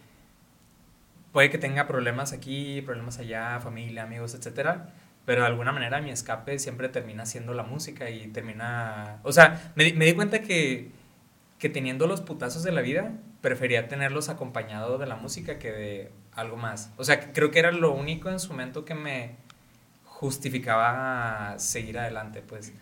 puede 1.32 1.48
que 1.48 1.56
tenga 1.56 1.86
problemas 1.86 2.34
aquí, 2.34 2.82
problemas 2.82 3.18
allá, 3.18 3.60
familia, 3.60 4.02
amigos, 4.02 4.34
etcétera, 4.34 4.92
pero 5.24 5.40
de 5.40 5.46
alguna 5.46 5.72
manera 5.72 6.02
mi 6.02 6.10
escape 6.10 6.58
siempre 6.58 6.90
termina 6.90 7.24
siendo 7.24 7.54
la 7.54 7.62
música 7.62 8.10
y 8.10 8.26
termina... 8.28 9.20
O 9.22 9.32
sea, 9.32 9.72
me, 9.74 9.90
me 9.94 10.04
di 10.04 10.12
cuenta 10.12 10.42
que, 10.42 10.90
que 11.58 11.70
teniendo 11.70 12.06
los 12.06 12.20
putazos 12.20 12.62
de 12.62 12.72
la 12.72 12.82
vida, 12.82 13.14
prefería 13.40 13.88
tenerlos 13.88 14.28
acompañado 14.28 14.98
de 14.98 15.06
la 15.06 15.16
música 15.16 15.58
que 15.58 15.72
de 15.72 16.12
algo 16.32 16.56
más. 16.56 16.92
O 16.96 17.04
sea, 17.04 17.32
creo 17.32 17.50
que 17.50 17.58
era 17.58 17.72
lo 17.72 17.92
único 17.92 18.28
en 18.28 18.38
su 18.38 18.50
momento 18.50 18.84
que 18.84 18.94
me 18.94 19.36
justificaba 20.04 21.54
seguir 21.58 21.98
adelante, 21.98 22.42
pues. 22.42 22.72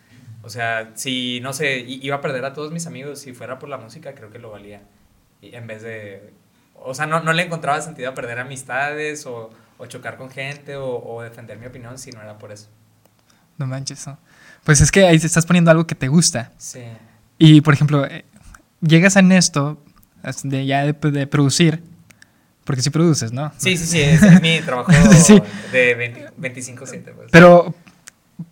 O 0.43 0.51
sea, 0.51 0.93
si, 0.95 1.41
no 1.41 1.53
sé, 1.53 1.79
iba 1.81 2.17
a 2.17 2.21
perder 2.21 2.45
a 2.45 2.53
todos 2.53 2.73
mis 2.73 2.87
amigos, 2.87 3.21
si 3.21 3.33
fuera 3.33 3.59
por 3.59 3.69
la 3.69 3.77
música, 3.77 4.15
creo 4.15 4.31
que 4.31 4.39
lo 4.39 4.51
valía. 4.51 4.83
Y 5.41 5.55
en 5.55 5.67
vez 5.67 5.83
de... 5.83 6.33
O 6.75 6.95
sea, 6.95 7.07
no, 7.07 7.21
no 7.21 7.33
le 7.33 7.43
encontraba 7.43 7.81
sentido 7.81 8.11
a 8.11 8.15
perder 8.15 8.39
amistades 8.39 9.27
o, 9.27 9.51
o 9.79 9.87
chocar 9.87 10.17
con 10.17 10.31
gente 10.31 10.77
o, 10.77 11.05
o, 11.05 11.23
defender 11.23 11.59
mi 11.59 11.67
opinión 11.67 11.99
si 11.99 12.13
no 12.13 12.23
era 12.23 12.39
por 12.39 12.53
eso. 12.53 12.69
No 13.57 13.67
manches, 13.67 14.07
¿no? 14.07 14.19
Pues 14.65 14.81
es 14.81 14.93
que 14.93 15.07
ahí 15.07 15.19
te 15.19 15.27
estás 15.27 15.45
poniendo 15.45 15.73
algo 15.73 15.87
que 15.87 15.97
te 15.97 16.07
gusta. 16.07 16.53
Sí. 16.57 16.85
Y, 17.37 17.61
por 17.61 17.75
ejemplo, 17.75 18.05
eh, 18.07 18.25
llegas 18.81 19.17
en 19.17 19.33
esto 19.33 19.83
de 20.43 20.67
ya 20.67 20.85
de, 20.85 21.27
producir, 21.27 21.83
porque 22.65 22.83
si 22.83 22.91
produces, 22.91 23.33
¿no? 23.33 23.53
Sí, 23.57 23.77
sí, 23.77 23.87
sí, 23.87 24.01
es, 24.01 24.43
mi 24.43 24.61
trabajo 24.65 24.93
de 24.93 26.33
25-7. 26.39 26.77
Pues. 26.77 27.31
Pero, 27.31 27.75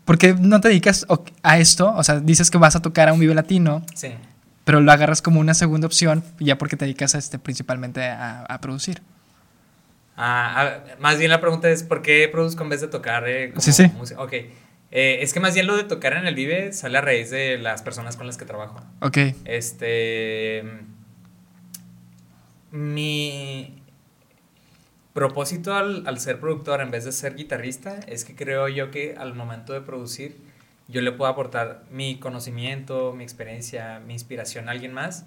¿por 0.05 0.19
qué 0.19 0.35
no 0.35 0.61
te 0.61 0.69
dedicas 0.69 1.07
a 1.43 1.59
esto? 1.59 1.93
O 1.95 2.03
sea, 2.03 2.21
dices 2.21 2.51
que 2.51 2.59
vas 2.59 2.77
a 2.77 2.83
tocar 2.83 3.09
a 3.09 3.13
un 3.13 3.21
Vive 3.21 3.35
Latino. 3.35 3.85
Sí. 3.95 4.09
Pero 4.65 4.81
lo 4.81 4.91
agarras 4.91 5.23
como 5.23 5.39
una 5.39 5.55
segunda 5.55 5.87
opción, 5.87 6.25
ya 6.41 6.59
porque 6.59 6.77
te 6.77 6.87
dedicas 6.87 7.15
a 7.15 7.19
este, 7.19 7.39
principalmente 7.39 8.05
a, 8.05 8.59
producir. 8.61 9.01
Ah, 10.17 10.79
más 10.99 11.19
bien 11.19 11.31
la 11.31 11.41
pregunta 11.41 11.71
es, 11.71 11.85
¿por 11.85 12.03
qué 12.03 12.29
produzco 12.33 12.65
en 12.65 12.71
vez 12.71 12.81
de 12.81 12.89
tocar 12.89 13.29
eh, 13.29 13.53
sí, 13.59 13.73
sí. 13.73 13.87
música? 13.97 14.21
Ok. 14.21 14.33
Eh, 14.91 15.19
es 15.23 15.33
que 15.33 15.41
más 15.41 15.55
bien 15.55 15.67
lo 15.67 15.77
de 15.77 15.85
tocar 15.85 16.15
en 16.15 16.27
el 16.27 16.35
Vive 16.35 16.73
sale 16.73 16.99
a 16.99 17.01
raíz 17.01 17.31
de 17.31 17.59
las 17.59 17.83
personas 17.83 18.17
con 18.17 18.27
las 18.27 18.37
que 18.37 18.45
trabajo. 18.45 18.81
Ok. 19.01 19.19
Este 19.45 20.65
mi 22.77 23.83
propósito 25.13 25.75
al, 25.75 26.19
ser 26.21 26.39
productor 26.41 26.83
en 26.83 26.91
vez 26.91 27.05
de 27.05 27.13
ser 27.13 27.37
guitarrista 27.37 28.01
es 28.07 28.25
que 28.25 28.35
creo 28.35 28.69
yo 28.69 28.91
que 28.91 29.15
al 29.17 29.35
momento 29.35 29.73
de 29.73 29.81
producir 29.81 30.37
yo 30.89 31.01
le 31.01 31.11
puedo 31.11 31.31
aportar 31.31 31.85
mi 31.91 32.19
conocimiento, 32.19 33.15
mi 33.15 33.25
experiencia, 33.25 33.99
mi 34.01 34.13
inspiración 34.13 34.69
a 34.69 34.73
alguien 34.73 34.93
más 34.93 35.25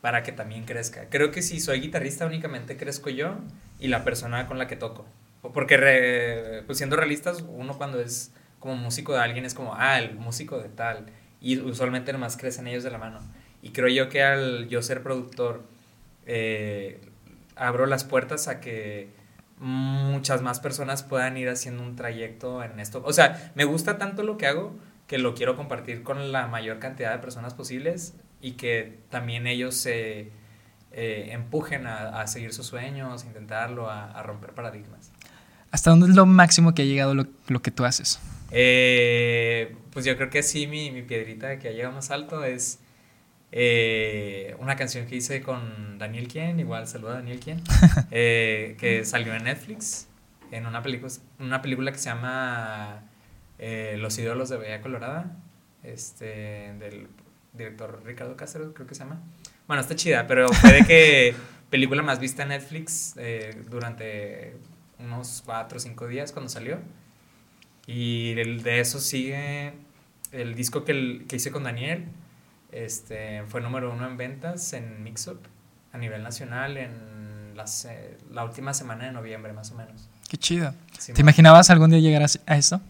para 0.00 0.22
que 0.22 0.32
también 0.32 0.64
crezca. 0.64 1.08
Creo 1.10 1.30
que 1.32 1.42
si 1.42 1.60
soy 1.60 1.80
guitarrista 1.80 2.24
únicamente 2.24 2.76
crezco 2.76 3.10
yo 3.10 3.34
y 3.78 3.88
la 3.88 4.04
persona 4.04 4.46
con 4.46 4.58
la 4.58 4.68
que 4.68 4.76
toco. 4.76 5.06
Porque 5.42 6.62
pues 6.66 6.78
siendo 6.78 6.94
realistas, 6.94 7.44
uno 7.48 7.76
cuando 7.76 8.00
es 8.00 8.32
como 8.60 8.76
músico 8.76 9.12
de 9.12 9.18
alguien 9.18 9.44
es 9.44 9.54
como, 9.54 9.74
ah, 9.74 9.98
el 9.98 10.14
músico 10.14 10.58
de 10.58 10.68
tal. 10.68 11.06
Y 11.40 11.58
usualmente 11.58 12.12
nomás 12.12 12.36
crecen 12.36 12.68
ellos 12.68 12.84
de 12.84 12.90
la 12.90 12.98
mano. 12.98 13.18
Y 13.60 13.70
creo 13.70 13.88
yo 13.88 14.08
que 14.08 14.22
al 14.22 14.68
yo 14.68 14.82
ser 14.82 15.02
productor 15.02 15.64
eh, 16.26 17.00
abro 17.56 17.86
las 17.86 18.04
puertas 18.04 18.48
a 18.48 18.60
que 18.60 19.10
muchas 19.58 20.42
más 20.42 20.60
personas 20.60 21.02
puedan 21.02 21.36
ir 21.36 21.48
haciendo 21.48 21.82
un 21.82 21.94
trayecto 21.96 22.62
en 22.62 22.80
esto. 22.80 23.02
O 23.04 23.12
sea, 23.12 23.52
me 23.54 23.64
gusta 23.64 23.98
tanto 23.98 24.22
lo 24.22 24.36
que 24.36 24.46
hago 24.46 24.74
que 25.06 25.18
lo 25.18 25.34
quiero 25.34 25.56
compartir 25.56 26.02
con 26.02 26.32
la 26.32 26.46
mayor 26.46 26.78
cantidad 26.78 27.12
de 27.12 27.18
personas 27.18 27.54
posibles 27.54 28.14
y 28.40 28.52
que 28.52 28.98
también 29.10 29.46
ellos 29.46 29.74
se 29.76 30.30
eh, 30.90 31.28
empujen 31.30 31.86
a, 31.86 32.26
seguir 32.26 32.52
sus 32.52 32.66
sueños, 32.66 33.22
a 33.22 33.26
intentarlo, 33.26 33.90
a, 33.90 34.22
romper 34.22 34.52
paradigmas. 34.52 35.12
¿Hasta 35.70 35.90
dónde 35.90 36.08
es 36.08 36.14
lo 36.14 36.26
máximo 36.26 36.74
que 36.74 36.82
ha 36.82 36.84
llegado 36.84 37.14
lo, 37.14 37.62
que 37.62 37.70
tú 37.70 37.84
haces? 37.84 38.20
Eh, 38.50 39.76
pues 39.90 40.04
yo 40.04 40.16
creo 40.16 40.28
que 40.28 40.42
sí, 40.42 40.66
mi, 40.66 40.90
mi 40.90 41.02
piedrita 41.02 41.58
que 41.58 41.68
ha 41.68 41.72
llegado 41.72 41.94
más 41.94 42.10
alto 42.10 42.44
es 42.44 42.78
eh, 43.54 44.56
una 44.60 44.76
canción 44.76 45.06
que 45.06 45.16
hice 45.16 45.42
con 45.42 45.98
Daniel 45.98 46.26
Quien, 46.26 46.58
igual 46.58 46.88
saluda 46.88 47.12
a 47.12 47.14
Daniel 47.16 47.38
Quien, 47.38 47.60
eh, 48.10 48.76
que 48.80 49.04
salió 49.04 49.34
en 49.34 49.44
Netflix, 49.44 50.08
en 50.50 50.66
una, 50.66 50.82
película 50.82 51.12
una 51.38 51.60
película 51.60 51.92
que 51.92 51.98
se 51.98 52.06
llama 52.06 53.02
eh, 53.58 53.96
Los 53.98 54.18
ídolos 54.18 54.48
de 54.48 54.56
Bella 54.56 54.80
Colorada, 54.80 55.36
este, 55.82 56.72
del 56.78 57.08
director 57.52 58.02
Ricardo 58.06 58.36
Cáceres, 58.36 58.68
creo 58.72 58.86
que 58.86 58.94
se 58.94 59.04
llama. 59.04 59.20
Bueno, 59.66 59.82
está 59.82 59.94
chida, 59.96 60.26
pero 60.26 60.48
fue 60.48 60.72
de 60.72 60.84
que 60.84 61.34
película 61.70 62.02
más 62.02 62.20
vista 62.20 62.44
en 62.44 62.48
Netflix 62.50 63.14
durante 63.68 64.56
unos 64.98 65.42
4 65.44 65.76
o 65.76 65.80
5 65.80 66.08
días 66.08 66.32
cuando 66.32 66.48
salió. 66.48 66.78
Y 67.86 68.32
de 68.34 68.80
eso 68.80 68.98
sigue 68.98 69.74
el 70.30 70.54
disco 70.54 70.84
que, 70.84 71.24
que 71.28 71.36
hice 71.36 71.50
con 71.50 71.64
Daniel, 71.64 72.06
este, 72.72 73.44
fue 73.48 73.60
número 73.60 73.92
uno 73.92 74.06
en 74.06 74.16
ventas 74.16 74.72
en 74.72 75.02
Mixup 75.02 75.44
a 75.92 75.98
nivel 75.98 76.22
nacional 76.22 76.76
en 76.76 77.54
la 78.30 78.44
última 78.44 78.74
semana 78.74 79.04
de 79.04 79.12
noviembre, 79.12 79.52
más 79.52 79.70
o 79.70 79.74
menos. 79.74 80.08
Qué 80.28 80.36
chido. 80.38 80.74
Sí, 80.98 81.12
¿Te 81.12 81.20
imaginabas 81.20 81.70
algún 81.70 81.90
día 81.90 82.00
llegar 82.00 82.22
a, 82.22 82.26
a 82.46 82.56
eso? 82.56 82.80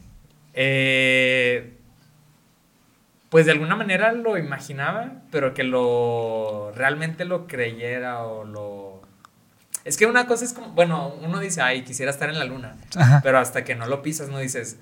Eh, 0.54 1.76
pues 3.28 3.46
de 3.46 3.52
alguna 3.52 3.76
manera 3.76 4.12
lo 4.12 4.38
imaginaba, 4.38 5.22
pero 5.30 5.54
que 5.54 5.64
lo 5.64 6.72
realmente 6.76 7.24
lo 7.24 7.46
creyera 7.46 8.24
o 8.24 8.44
lo... 8.44 9.02
Es 9.84 9.96
que 9.96 10.06
una 10.06 10.26
cosa 10.26 10.44
es 10.44 10.52
como, 10.52 10.68
bueno, 10.74 11.12
uno 11.22 11.40
dice, 11.40 11.60
ay, 11.60 11.82
quisiera 11.82 12.12
estar 12.12 12.28
en 12.28 12.38
la 12.38 12.44
luna, 12.44 12.76
Ajá. 12.94 13.20
pero 13.22 13.38
hasta 13.38 13.64
que 13.64 13.74
no 13.74 13.86
lo 13.86 14.00
pisas 14.02 14.28
no 14.28 14.38
dices, 14.38 14.78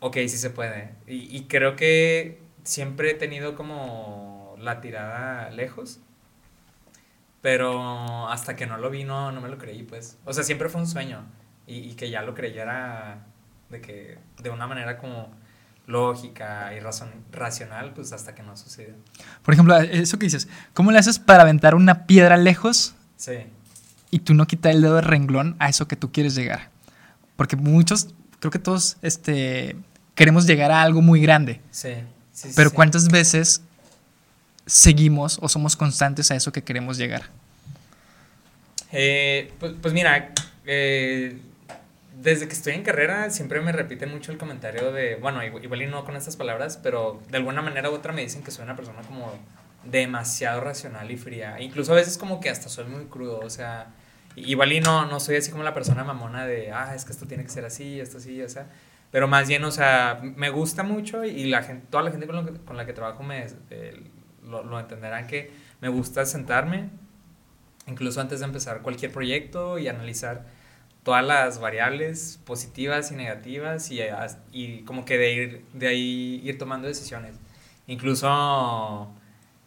ok, 0.00 0.16
sí 0.16 0.36
se 0.36 0.50
puede. 0.50 0.90
Y, 1.06 1.34
y 1.34 1.44
creo 1.44 1.76
que 1.76 2.42
siempre 2.68 3.10
he 3.12 3.14
tenido 3.14 3.54
como 3.56 4.54
la 4.60 4.80
tirada 4.80 5.50
lejos, 5.50 6.00
pero 7.40 8.28
hasta 8.28 8.56
que 8.56 8.66
no 8.66 8.76
lo 8.78 8.90
vi 8.90 9.04
no, 9.04 9.32
no 9.32 9.40
me 9.40 9.48
lo 9.48 9.58
creí, 9.58 9.82
pues. 9.82 10.18
O 10.24 10.32
sea, 10.32 10.44
siempre 10.44 10.68
fue 10.68 10.80
un 10.80 10.86
sueño 10.86 11.24
y, 11.66 11.76
y 11.78 11.94
que 11.94 12.10
ya 12.10 12.22
lo 12.22 12.34
creyera 12.34 13.24
de 13.70 13.80
que 13.80 14.18
de 14.42 14.50
una 14.50 14.66
manera 14.66 14.98
como 14.98 15.30
lógica 15.86 16.74
y 16.74 16.80
razon- 16.80 17.22
racional, 17.32 17.92
pues 17.94 18.12
hasta 18.12 18.34
que 18.34 18.42
no 18.42 18.56
sucedió. 18.56 18.94
Por 19.42 19.54
ejemplo, 19.54 19.76
eso 19.78 20.18
que 20.18 20.26
dices, 20.26 20.48
¿cómo 20.74 20.90
le 20.92 20.98
haces 20.98 21.18
para 21.18 21.42
aventar 21.42 21.74
una 21.74 22.06
piedra 22.06 22.36
lejos 22.36 22.94
Sí, 23.16 23.38
y 24.10 24.20
tú 24.20 24.34
no 24.34 24.46
quitar 24.46 24.72
el 24.72 24.82
dedo 24.82 24.96
de 24.96 25.00
renglón 25.00 25.56
a 25.58 25.68
eso 25.68 25.88
que 25.88 25.96
tú 25.96 26.12
quieres 26.12 26.34
llegar? 26.34 26.68
Porque 27.36 27.56
muchos, 27.56 28.14
creo 28.40 28.50
que 28.50 28.58
todos 28.58 28.98
este, 29.00 29.76
queremos 30.14 30.46
llegar 30.46 30.70
a 30.72 30.82
algo 30.82 31.00
muy 31.00 31.20
grande, 31.22 31.60
sí. 31.70 31.94
Sí, 32.38 32.52
pero 32.54 32.70
sí. 32.70 32.76
¿cuántas 32.76 33.08
veces 33.08 33.62
seguimos 34.66 35.38
o 35.40 35.48
somos 35.48 35.76
constantes 35.76 36.30
a 36.30 36.36
eso 36.36 36.52
que 36.52 36.62
queremos 36.62 36.98
llegar? 36.98 37.22
Eh, 38.92 39.52
pues, 39.58 39.74
pues 39.80 39.94
mira, 39.94 40.32
eh, 40.66 41.38
desde 42.20 42.48
que 42.48 42.54
estoy 42.54 42.74
en 42.74 42.82
carrera 42.82 43.30
siempre 43.30 43.60
me 43.60 43.72
repiten 43.72 44.10
mucho 44.10 44.32
el 44.32 44.38
comentario 44.38 44.92
de, 44.92 45.16
bueno, 45.16 45.44
igual, 45.44 45.64
igual 45.64 45.82
y 45.82 45.86
no 45.86 46.04
con 46.04 46.16
estas 46.16 46.36
palabras, 46.36 46.78
pero 46.82 47.20
de 47.30 47.36
alguna 47.38 47.62
manera 47.62 47.90
u 47.90 47.94
otra 47.94 48.12
me 48.12 48.22
dicen 48.22 48.42
que 48.42 48.50
soy 48.50 48.64
una 48.64 48.76
persona 48.76 49.02
como 49.02 49.32
demasiado 49.84 50.60
racional 50.60 51.10
y 51.10 51.16
fría. 51.16 51.60
Incluso 51.60 51.92
a 51.92 51.96
veces 51.96 52.18
como 52.18 52.40
que 52.40 52.50
hasta 52.50 52.68
soy 52.68 52.86
muy 52.86 53.04
crudo, 53.04 53.40
o 53.40 53.50
sea, 53.50 53.88
igual 54.36 54.72
y 54.72 54.80
no, 54.80 55.06
no 55.06 55.20
soy 55.20 55.36
así 55.36 55.50
como 55.50 55.62
la 55.62 55.74
persona 55.74 56.04
mamona 56.04 56.46
de, 56.46 56.72
ah, 56.72 56.94
es 56.94 57.04
que 57.04 57.12
esto 57.12 57.26
tiene 57.26 57.44
que 57.44 57.50
ser 57.50 57.64
así, 57.64 58.00
esto 58.00 58.18
así, 58.18 58.42
o 58.42 58.48
sea, 58.48 58.66
pero 59.10 59.28
más 59.28 59.48
bien, 59.48 59.64
o 59.64 59.70
sea, 59.70 60.20
me 60.22 60.50
gusta 60.50 60.82
mucho 60.82 61.24
y 61.24 61.44
la 61.46 61.62
gente, 61.62 61.86
toda 61.90 62.02
la 62.04 62.10
gente 62.10 62.26
con, 62.26 62.44
que- 62.46 62.60
con 62.64 62.76
la 62.76 62.86
que 62.86 62.92
trabajo 62.92 63.22
me, 63.22 63.46
eh, 63.70 64.02
lo, 64.44 64.64
lo 64.64 64.78
entenderán 64.80 65.26
que 65.26 65.50
me 65.80 65.88
gusta 65.88 66.26
sentarme, 66.26 66.90
incluso 67.86 68.20
antes 68.20 68.40
de 68.40 68.46
empezar 68.46 68.82
cualquier 68.82 69.12
proyecto 69.12 69.78
y 69.78 69.88
analizar 69.88 70.46
todas 71.02 71.24
las 71.24 71.60
variables 71.60 72.40
positivas 72.44 73.12
y 73.12 73.16
negativas 73.16 73.90
y, 73.90 74.00
y 74.52 74.82
como 74.84 75.04
que 75.04 75.18
de, 75.18 75.32
ir, 75.32 75.64
de 75.74 75.88
ahí 75.88 76.40
ir 76.44 76.58
tomando 76.58 76.88
decisiones. 76.88 77.36
Incluso, 77.86 79.10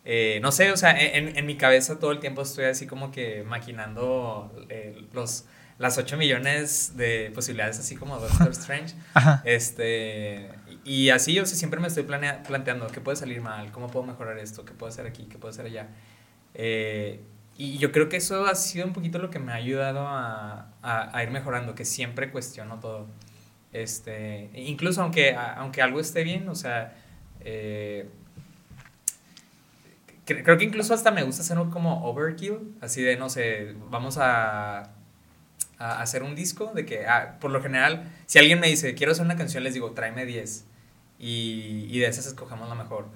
eh, 0.05 0.39
no 0.41 0.51
sé, 0.51 0.71
o 0.71 0.77
sea, 0.77 0.91
en, 0.99 1.37
en 1.37 1.45
mi 1.45 1.57
cabeza 1.57 1.99
todo 1.99 2.11
el 2.11 2.19
tiempo 2.19 2.41
estoy 2.43 2.65
así 2.65 2.87
como 2.87 3.11
que 3.11 3.43
maquinando 3.43 4.51
eh, 4.69 5.05
los, 5.13 5.45
las 5.81 5.97
8 5.97 6.15
millones 6.17 6.93
de 6.95 7.31
posibilidades, 7.33 7.79
así 7.79 7.95
como 7.95 8.17
Doctor 8.19 8.49
Strange. 8.51 8.95
Ajá. 9.13 9.41
Este, 9.45 10.49
y 10.85 11.09
así, 11.09 11.39
o 11.39 11.45
sea, 11.45 11.57
siempre 11.57 11.79
me 11.79 11.87
estoy 11.87 12.03
planea- 12.03 12.43
planteando 12.43 12.87
qué 12.87 13.01
puede 13.01 13.17
salir 13.17 13.41
mal, 13.41 13.71
cómo 13.71 13.87
puedo 13.87 14.05
mejorar 14.05 14.37
esto, 14.37 14.63
qué 14.63 14.73
puedo 14.73 14.89
hacer 14.91 15.05
aquí, 15.07 15.23
qué 15.23 15.37
puedo 15.37 15.49
hacer 15.51 15.65
allá. 15.65 15.87
Eh, 16.53 17.21
y 17.57 17.77
yo 17.77 17.91
creo 17.91 18.09
que 18.09 18.17
eso 18.17 18.45
ha 18.45 18.55
sido 18.55 18.85
un 18.85 18.93
poquito 18.93 19.17
lo 19.19 19.29
que 19.29 19.39
me 19.39 19.51
ha 19.51 19.55
ayudado 19.55 20.07
a, 20.07 20.67
a- 20.81 21.17
a 21.17 21.23
ir 21.23 21.31
mejorando, 21.31 21.75
que 21.75 21.85
siempre 21.85 22.31
cuestiono 22.31 22.79
todo. 22.79 23.07
Este, 23.73 24.49
incluso 24.53 25.01
aunque, 25.01 25.33
a- 25.35 25.53
aunque 25.55 25.81
algo 25.81 25.99
esté 25.99 26.23
bien, 26.23 26.47
o 26.49 26.55
sea, 26.55 26.93
eh, 27.39 28.07
cre- 30.25 30.43
creo 30.43 30.57
que 30.57 30.63
incluso 30.65 30.93
hasta 30.93 31.11
me 31.11 31.23
gusta 31.23 31.41
hacer 31.41 31.57
un 31.57 31.69
como 31.71 32.03
overkill, 32.05 32.75
así 32.81 33.01
de, 33.01 33.17
no 33.17 33.29
sé, 33.29 33.75
vamos 33.89 34.17
a, 34.19 34.91
a 35.81 36.01
hacer 36.01 36.23
un 36.23 36.35
disco, 36.35 36.71
de 36.73 36.85
que, 36.85 37.05
ah, 37.07 37.37
por 37.39 37.51
lo 37.51 37.61
general, 37.61 38.11
si 38.25 38.39
alguien 38.39 38.59
me 38.59 38.67
dice, 38.67 38.93
quiero 38.95 39.11
hacer 39.11 39.25
una 39.25 39.35
canción, 39.35 39.63
les 39.63 39.73
digo, 39.73 39.91
tráeme 39.91 40.25
10, 40.25 40.65
y, 41.19 41.99
de 41.99 42.07
esas 42.07 42.25
escogemos 42.27 42.69
la 42.69 42.75
mejor. 42.75 43.07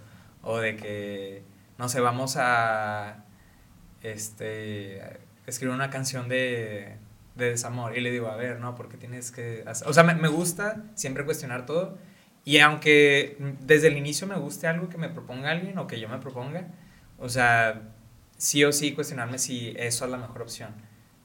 O 0.42 0.60
de 0.60 0.76
que, 0.76 1.44
no 1.78 1.90
sé, 1.90 2.00
vamos 2.02 2.36
a, 2.38 3.26
este, 4.02 5.02
escribir 5.48 5.74
una 5.76 5.90
canción 5.90 6.30
de, 6.30 6.98
de 7.36 7.50
desamor, 7.52 7.98
y 7.98 8.02
le 8.02 8.12
digo, 8.12 8.28
a 8.28 8.36
ver, 8.36 8.60
no, 8.60 8.76
porque 8.76 8.98
tienes 8.98 9.32
que, 9.32 9.64
hacer-". 9.68 9.88
o 9.88 9.94
sea, 9.94 10.04
me, 10.04 10.16
me 10.16 10.28
gusta 10.28 10.84
siempre 10.96 11.26
cuestionar 11.26 11.66
todo, 11.66 11.98
y 12.46 12.60
aunque 12.60 13.38
desde 13.62 13.88
el 13.88 13.98
inicio 13.98 14.28
me 14.28 14.36
guste 14.36 14.68
algo 14.68 14.88
que 14.90 14.98
me 14.98 15.10
proponga 15.10 15.50
alguien 15.50 15.78
o 15.80 15.88
que 15.88 16.00
yo 16.00 16.08
me 16.10 16.20
proponga, 16.20 16.68
o 17.18 17.28
sea, 17.30 17.82
sí 18.38 18.64
o 18.64 18.72
sí 18.72 18.94
cuestionarme 18.94 19.40
si 19.40 19.74
eso 19.78 20.06
es 20.06 20.12
la 20.12 20.18
mejor 20.18 20.44
opción. 20.44 20.70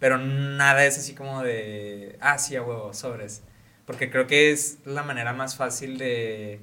Pero 0.01 0.19
nada 0.19 0.87
es 0.87 0.99
así 0.99 1.15
como 1.15 1.43
de, 1.45 2.19
ah, 2.23 2.39
sí, 2.39 2.57
a 2.57 2.63
huevo, 2.63 2.95
sobres. 2.95 3.43
Porque 3.87 4.11
creo 4.11 4.27
que 4.29 4.53
es 4.53 4.79
la 4.87 5.05
manera 5.05 5.35
más 5.35 5.57
fácil 5.57 5.99
de... 5.99 6.61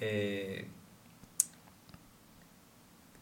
eh, 0.00 0.66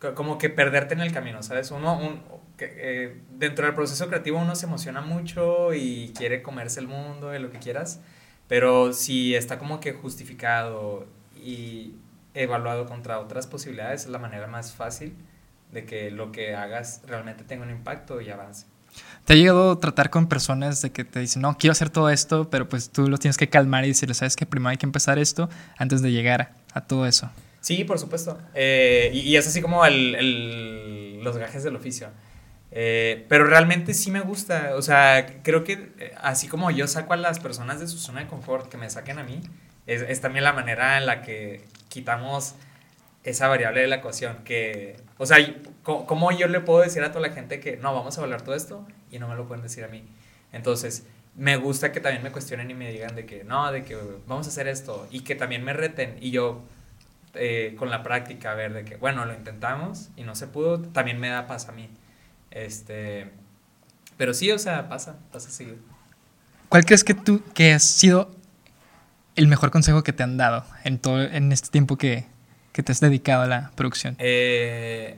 co- 0.00 0.14
como 0.14 0.38
que 0.38 0.50
perderte 0.50 0.94
en 0.94 1.00
el 1.00 1.12
camino, 1.12 1.42
¿sabes? 1.42 1.70
Uno, 1.70 1.98
un- 1.98 2.22
eh, 2.58 3.20
dentro 3.30 3.64
del 3.66 3.74
proceso 3.74 4.08
creativo 4.08 4.38
uno 4.38 4.54
se 4.54 4.66
emociona 4.66 5.00
mucho 5.00 5.72
y 5.74 6.12
quiere 6.16 6.42
comerse 6.42 6.80
el 6.80 6.88
mundo 6.88 7.34
y 7.34 7.38
lo 7.38 7.50
que 7.50 7.58
quieras, 7.58 8.00
pero 8.48 8.92
si 8.92 9.34
está 9.34 9.58
como 9.58 9.80
que 9.80 9.92
justificado 9.92 11.06
y 11.36 11.94
evaluado 12.34 12.86
contra 12.86 13.18
otras 13.20 13.46
posibilidades, 13.46 14.04
es 14.04 14.10
la 14.10 14.18
manera 14.18 14.46
más 14.46 14.72
fácil 14.74 15.14
de 15.72 15.84
que 15.86 16.10
lo 16.10 16.32
que 16.32 16.54
hagas 16.54 17.02
realmente 17.06 17.44
tenga 17.44 17.64
un 17.64 17.70
impacto 17.70 18.20
y 18.20 18.30
avance. 18.30 18.66
¿Te 19.30 19.34
ha 19.34 19.36
llegado 19.36 19.70
a 19.70 19.78
tratar 19.78 20.10
con 20.10 20.26
personas 20.26 20.82
de 20.82 20.90
que 20.90 21.04
te 21.04 21.20
dicen, 21.20 21.40
no, 21.42 21.56
quiero 21.56 21.70
hacer 21.70 21.88
todo 21.88 22.10
esto, 22.10 22.50
pero 22.50 22.68
pues 22.68 22.90
tú 22.90 23.08
lo 23.08 23.16
tienes 23.16 23.36
que 23.36 23.48
calmar 23.48 23.84
y 23.84 23.86
decirle, 23.86 24.12
sabes 24.14 24.34
que 24.34 24.44
primero 24.44 24.70
hay 24.70 24.76
que 24.76 24.86
empezar 24.86 25.20
esto 25.20 25.48
antes 25.78 26.02
de 26.02 26.10
llegar 26.10 26.52
a 26.74 26.80
todo 26.80 27.06
eso? 27.06 27.30
Sí, 27.60 27.84
por 27.84 28.00
supuesto. 28.00 28.40
Eh, 28.54 29.12
y, 29.14 29.20
y 29.20 29.36
es 29.36 29.46
así 29.46 29.62
como 29.62 29.86
el, 29.86 30.16
el- 30.16 31.20
los 31.22 31.36
gajes 31.36 31.62
del 31.62 31.76
oficio. 31.76 32.08
Eh, 32.72 33.24
pero 33.28 33.44
realmente 33.44 33.94
sí 33.94 34.10
me 34.10 34.18
gusta. 34.20 34.72
O 34.74 34.82
sea, 34.82 35.24
creo 35.44 35.62
que 35.62 35.92
eh, 36.00 36.12
así 36.20 36.48
como 36.48 36.72
yo 36.72 36.88
saco 36.88 37.12
a 37.12 37.16
las 37.16 37.38
personas 37.38 37.78
de 37.78 37.86
su 37.86 37.98
zona 37.98 38.22
de 38.22 38.26
confort 38.26 38.68
que 38.68 38.78
me 38.78 38.90
saquen 38.90 39.20
a 39.20 39.22
mí, 39.22 39.40
es, 39.86 40.02
es 40.02 40.20
también 40.20 40.42
la 40.42 40.54
manera 40.54 40.98
en 40.98 41.06
la 41.06 41.22
que 41.22 41.64
quitamos 41.88 42.56
esa 43.24 43.48
variable 43.48 43.80
de 43.80 43.86
la 43.88 43.96
ecuación. 43.96 44.38
Que, 44.44 44.96
o 45.18 45.26
sea, 45.26 45.38
¿cómo 45.82 46.32
yo 46.32 46.48
le 46.48 46.60
puedo 46.60 46.80
decir 46.80 47.02
a 47.02 47.12
toda 47.12 47.28
la 47.28 47.34
gente 47.34 47.60
que 47.60 47.76
no, 47.76 47.94
vamos 47.94 48.18
a 48.18 48.22
hablar 48.22 48.42
todo 48.42 48.54
esto 48.54 48.86
y 49.10 49.18
no 49.18 49.28
me 49.28 49.34
lo 49.34 49.46
pueden 49.46 49.62
decir 49.62 49.84
a 49.84 49.88
mí? 49.88 50.04
Entonces, 50.52 51.06
me 51.36 51.56
gusta 51.56 51.92
que 51.92 52.00
también 52.00 52.22
me 52.22 52.32
cuestionen 52.32 52.70
y 52.70 52.74
me 52.74 52.90
digan 52.90 53.14
de 53.14 53.26
que 53.26 53.44
no, 53.44 53.70
de 53.72 53.84
que 53.84 53.96
vamos 54.26 54.46
a 54.46 54.50
hacer 54.50 54.68
esto 54.68 55.06
y 55.10 55.20
que 55.20 55.34
también 55.34 55.64
me 55.64 55.72
reten 55.72 56.16
y 56.20 56.30
yo 56.30 56.62
eh, 57.34 57.76
con 57.78 57.90
la 57.90 58.02
práctica 58.02 58.54
ver 58.54 58.72
de 58.72 58.84
que 58.84 58.96
bueno 58.96 59.24
lo 59.24 59.32
intentamos 59.32 60.10
y 60.16 60.24
no 60.24 60.34
se 60.34 60.48
pudo 60.48 60.80
también 60.80 61.20
me 61.20 61.28
da 61.28 61.46
paz 61.46 61.68
a 61.68 61.72
mí 61.72 61.88
este 62.50 63.30
pero 64.16 64.34
sí 64.34 64.50
o 64.50 64.58
sea 64.58 64.88
pasa 64.88 65.16
pasa 65.30 65.48
seguido 65.48 65.76
¿Cuál 66.70 66.84
crees 66.84 67.02
que 67.02 67.14
tú, 67.14 67.42
que 67.52 67.72
ha 67.72 67.80
sido 67.80 68.30
el 69.34 69.48
mejor 69.48 69.72
consejo 69.72 70.04
que 70.04 70.12
te 70.12 70.22
han 70.22 70.36
dado 70.36 70.64
en 70.84 71.00
todo, 71.00 71.20
en 71.20 71.50
este 71.50 71.68
tiempo 71.68 71.96
que, 71.98 72.26
que 72.72 72.82
te 72.82 72.92
has 72.92 73.00
dedicado 73.00 73.42
a 73.42 73.46
la 73.46 73.70
producción? 73.74 74.16
Eh, 74.18 75.16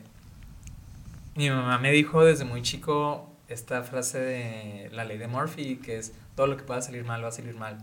mi 1.34 1.50
mamá 1.50 1.78
me 1.78 1.92
dijo 1.92 2.24
desde 2.24 2.44
muy 2.44 2.62
chico 2.62 3.30
esta 3.48 3.82
frase 3.82 4.18
de 4.18 4.90
la 4.92 5.04
ley 5.04 5.18
de 5.18 5.26
Murphy, 5.26 5.76
que 5.76 5.98
es 5.98 6.12
todo 6.34 6.46
lo 6.46 6.56
que 6.56 6.64
pueda 6.64 6.80
salir 6.80 7.04
mal 7.04 7.22
va 7.22 7.28
a 7.28 7.32
salir 7.32 7.54
mal. 7.54 7.78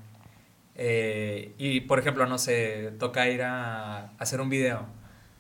Eh, 0.76 1.54
y 1.58 1.82
por 1.82 2.00
ejemplo, 2.00 2.26
no 2.26 2.38
sé, 2.38 2.94
toca 3.00 3.28
ir 3.30 3.44
a 3.44 4.12
hacer 4.18 4.42
un 4.42 4.50
video 4.50 4.86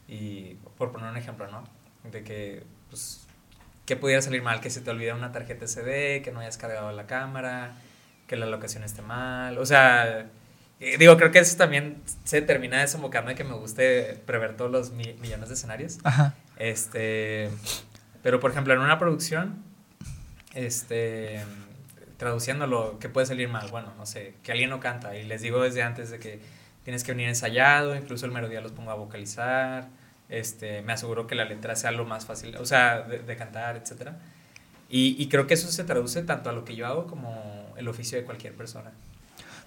y 0.07 0.55
por 0.77 0.91
poner 0.91 1.09
un 1.09 1.17
ejemplo, 1.17 1.47
¿no? 1.47 1.63
De 2.11 2.23
que, 2.23 2.63
pues, 2.89 3.25
que 3.85 3.95
pudiera 3.95 4.21
salir 4.21 4.41
mal, 4.41 4.59
que 4.59 4.69
se 4.69 4.81
te 4.81 4.89
olvide 4.91 5.13
una 5.13 5.31
tarjeta 5.31 5.65
SD, 5.65 6.21
que 6.23 6.31
no 6.31 6.39
hayas 6.39 6.57
cargado 6.57 6.91
la 6.91 7.07
cámara, 7.07 7.73
que 8.27 8.35
la 8.35 8.45
locación 8.45 8.83
esté 8.83 9.01
mal, 9.01 9.57
o 9.57 9.65
sea, 9.65 10.29
eh, 10.79 10.97
digo, 10.97 11.17
creo 11.17 11.31
que 11.31 11.39
eso 11.39 11.57
también 11.57 12.01
se 12.23 12.41
termina 12.41 12.79
desembocando 12.79 13.31
en 13.31 13.37
que 13.37 13.43
me 13.43 13.53
guste 13.55 14.19
prever 14.25 14.55
todos 14.57 14.71
los 14.71 14.91
mi- 14.91 15.13
millones 15.21 15.49
de 15.49 15.55
escenarios. 15.55 15.97
Ajá. 16.03 16.35
Este, 16.57 17.49
pero 18.23 18.39
por 18.39 18.51
ejemplo, 18.51 18.73
en 18.73 18.79
una 18.79 18.97
producción, 18.99 19.63
este, 20.53 21.39
traduciéndolo, 22.17 22.99
que 22.99 23.09
puede 23.09 23.25
salir 23.27 23.49
mal, 23.49 23.67
bueno, 23.69 23.93
no 23.97 24.05
sé, 24.05 24.35
que 24.43 24.51
alguien 24.51 24.69
no 24.69 24.79
canta 24.79 25.15
y 25.15 25.23
les 25.25 25.41
digo 25.41 25.61
desde 25.61 25.83
antes 25.83 26.09
de 26.11 26.19
que 26.19 26.39
tienes 26.83 27.03
que 27.03 27.11
venir 27.11 27.27
ensayado, 27.29 27.95
incluso 27.95 28.25
el 28.25 28.31
melodía 28.31 28.61
los 28.61 28.71
pongo 28.71 28.91
a 28.91 28.95
vocalizar, 28.95 29.87
este, 30.27 30.81
me 30.81 30.93
aseguro 30.93 31.27
que 31.27 31.35
la 31.35 31.45
letra 31.45 31.75
sea 31.75 31.91
lo 31.91 32.05
más 32.05 32.25
fácil, 32.25 32.55
o 32.57 32.65
sea, 32.65 33.01
de, 33.01 33.19
de 33.19 33.35
cantar, 33.35 33.77
etcétera. 33.77 34.17
Y, 34.89 35.15
y 35.21 35.29
creo 35.29 35.45
que 35.45 35.53
eso 35.53 35.71
se 35.71 35.83
traduce 35.83 36.23
tanto 36.23 36.49
a 36.49 36.53
lo 36.53 36.65
que 36.65 36.75
yo 36.75 36.87
hago 36.87 37.05
como 37.05 37.73
el 37.77 37.87
oficio 37.87 38.17
de 38.17 38.23
cualquier 38.25 38.53
persona. 38.53 38.91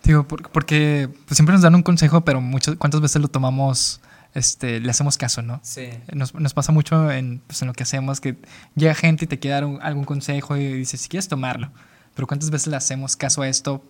Digo, 0.05 0.27
porque 0.27 1.09
pues, 1.27 1.37
siempre 1.37 1.53
nos 1.53 1.63
dan 1.63 1.75
un 1.75 1.83
consejo, 1.83 2.23
pero 2.23 2.41
muchas, 2.41 2.75
¿cuántas 2.77 3.01
veces 3.01 3.23
lo 3.23 3.29
tomamos, 3.29 4.01
este, 4.35 4.81
le 4.81 4.91
hacemos 4.91 5.17
caso, 5.17 5.43
no? 5.43 5.61
Sí. 5.63 5.91
Nos, 6.13 6.35
nos 6.35 6.55
pasa 6.55 6.73
mucho 6.73 7.11
en, 7.11 7.41
pues, 7.47 7.63
en 7.63 7.69
lo 7.69 7.75
que 7.75 7.85
hacemos, 7.85 8.21
que 8.21 8.37
llega 8.75 8.95
gente 8.95 9.27
y 9.27 9.29
te 9.29 9.39
quiere 9.39 9.55
dar 9.55 9.65
un- 9.65 9.81
algún 9.81 10.05
consejo 10.05 10.57
y 10.57 10.73
dices, 10.73 11.01
si 11.03 11.09
quieres 11.09 11.29
tomarlo, 11.29 11.71
pero 12.15 12.27
¿cuántas 12.27 12.51
veces 12.51 12.67
le 12.67 12.77
hacemos 12.77 13.17
caso 13.17 13.43
a 13.43 13.49
esto 13.49 13.85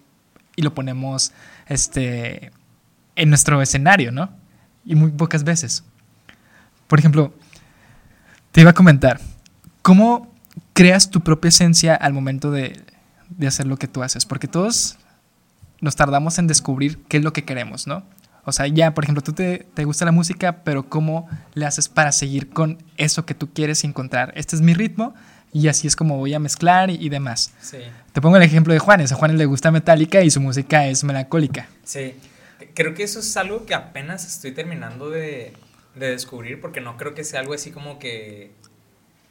y 0.54 0.60
lo 0.62 0.74
ponemos, 0.74 1.32
este, 1.66 2.50
en 3.16 3.28
nuestro 3.30 3.62
escenario, 3.62 4.12
no? 4.12 4.28
Y 4.84 4.94
muy 4.96 5.10
pocas 5.12 5.44
veces. 5.44 5.82
Por 6.88 6.98
ejemplo, 6.98 7.32
te 8.52 8.60
iba 8.60 8.70
a 8.70 8.74
comentar, 8.74 9.18
¿cómo 9.80 10.30
creas 10.74 11.10
tu 11.10 11.20
propia 11.22 11.48
esencia 11.48 11.94
al 11.94 12.12
momento 12.12 12.50
de, 12.50 12.84
de 13.30 13.46
hacer 13.46 13.66
lo 13.66 13.78
que 13.78 13.88
tú 13.88 14.02
haces? 14.02 14.26
Porque 14.26 14.46
todos 14.46 14.98
nos 15.82 15.94
tardamos 15.96 16.38
en 16.38 16.46
descubrir 16.46 16.98
qué 17.08 17.18
es 17.18 17.22
lo 17.22 17.34
que 17.34 17.44
queremos, 17.44 17.86
¿no? 17.86 18.02
O 18.44 18.50
sea, 18.52 18.66
ya, 18.66 18.94
por 18.94 19.04
ejemplo, 19.04 19.22
tú 19.22 19.34
te, 19.34 19.66
te 19.74 19.84
gusta 19.84 20.04
la 20.04 20.10
música, 20.12 20.64
pero 20.64 20.88
¿cómo 20.88 21.28
le 21.54 21.66
haces 21.66 21.88
para 21.88 22.10
seguir 22.10 22.48
con 22.48 22.82
eso 22.96 23.26
que 23.26 23.34
tú 23.34 23.52
quieres 23.52 23.84
y 23.84 23.86
encontrar? 23.86 24.32
Este 24.34 24.56
es 24.56 24.62
mi 24.62 24.74
ritmo 24.74 25.14
y 25.52 25.68
así 25.68 25.86
es 25.86 25.94
como 25.94 26.16
voy 26.16 26.34
a 26.34 26.38
mezclar 26.40 26.90
y, 26.90 26.94
y 26.94 27.08
demás. 27.08 27.52
Sí. 27.60 27.78
Te 28.12 28.20
pongo 28.20 28.38
el 28.38 28.42
ejemplo 28.42 28.72
de 28.72 28.80
Juanes. 28.80 29.12
A 29.12 29.16
Juanes 29.16 29.36
le 29.36 29.46
gusta 29.46 29.70
Metallica 29.70 30.22
y 30.22 30.30
su 30.30 30.40
música 30.40 30.86
es 30.86 31.04
melancólica. 31.04 31.68
Sí, 31.84 32.14
creo 32.74 32.94
que 32.94 33.02
eso 33.04 33.20
es 33.20 33.36
algo 33.36 33.64
que 33.66 33.74
apenas 33.74 34.26
estoy 34.26 34.50
terminando 34.52 35.08
de, 35.10 35.52
de 35.94 36.10
descubrir 36.10 36.60
porque 36.60 36.80
no 36.80 36.96
creo 36.96 37.14
que 37.14 37.22
sea 37.22 37.40
algo 37.40 37.54
así 37.54 37.70
como 37.70 38.00
que... 38.00 38.52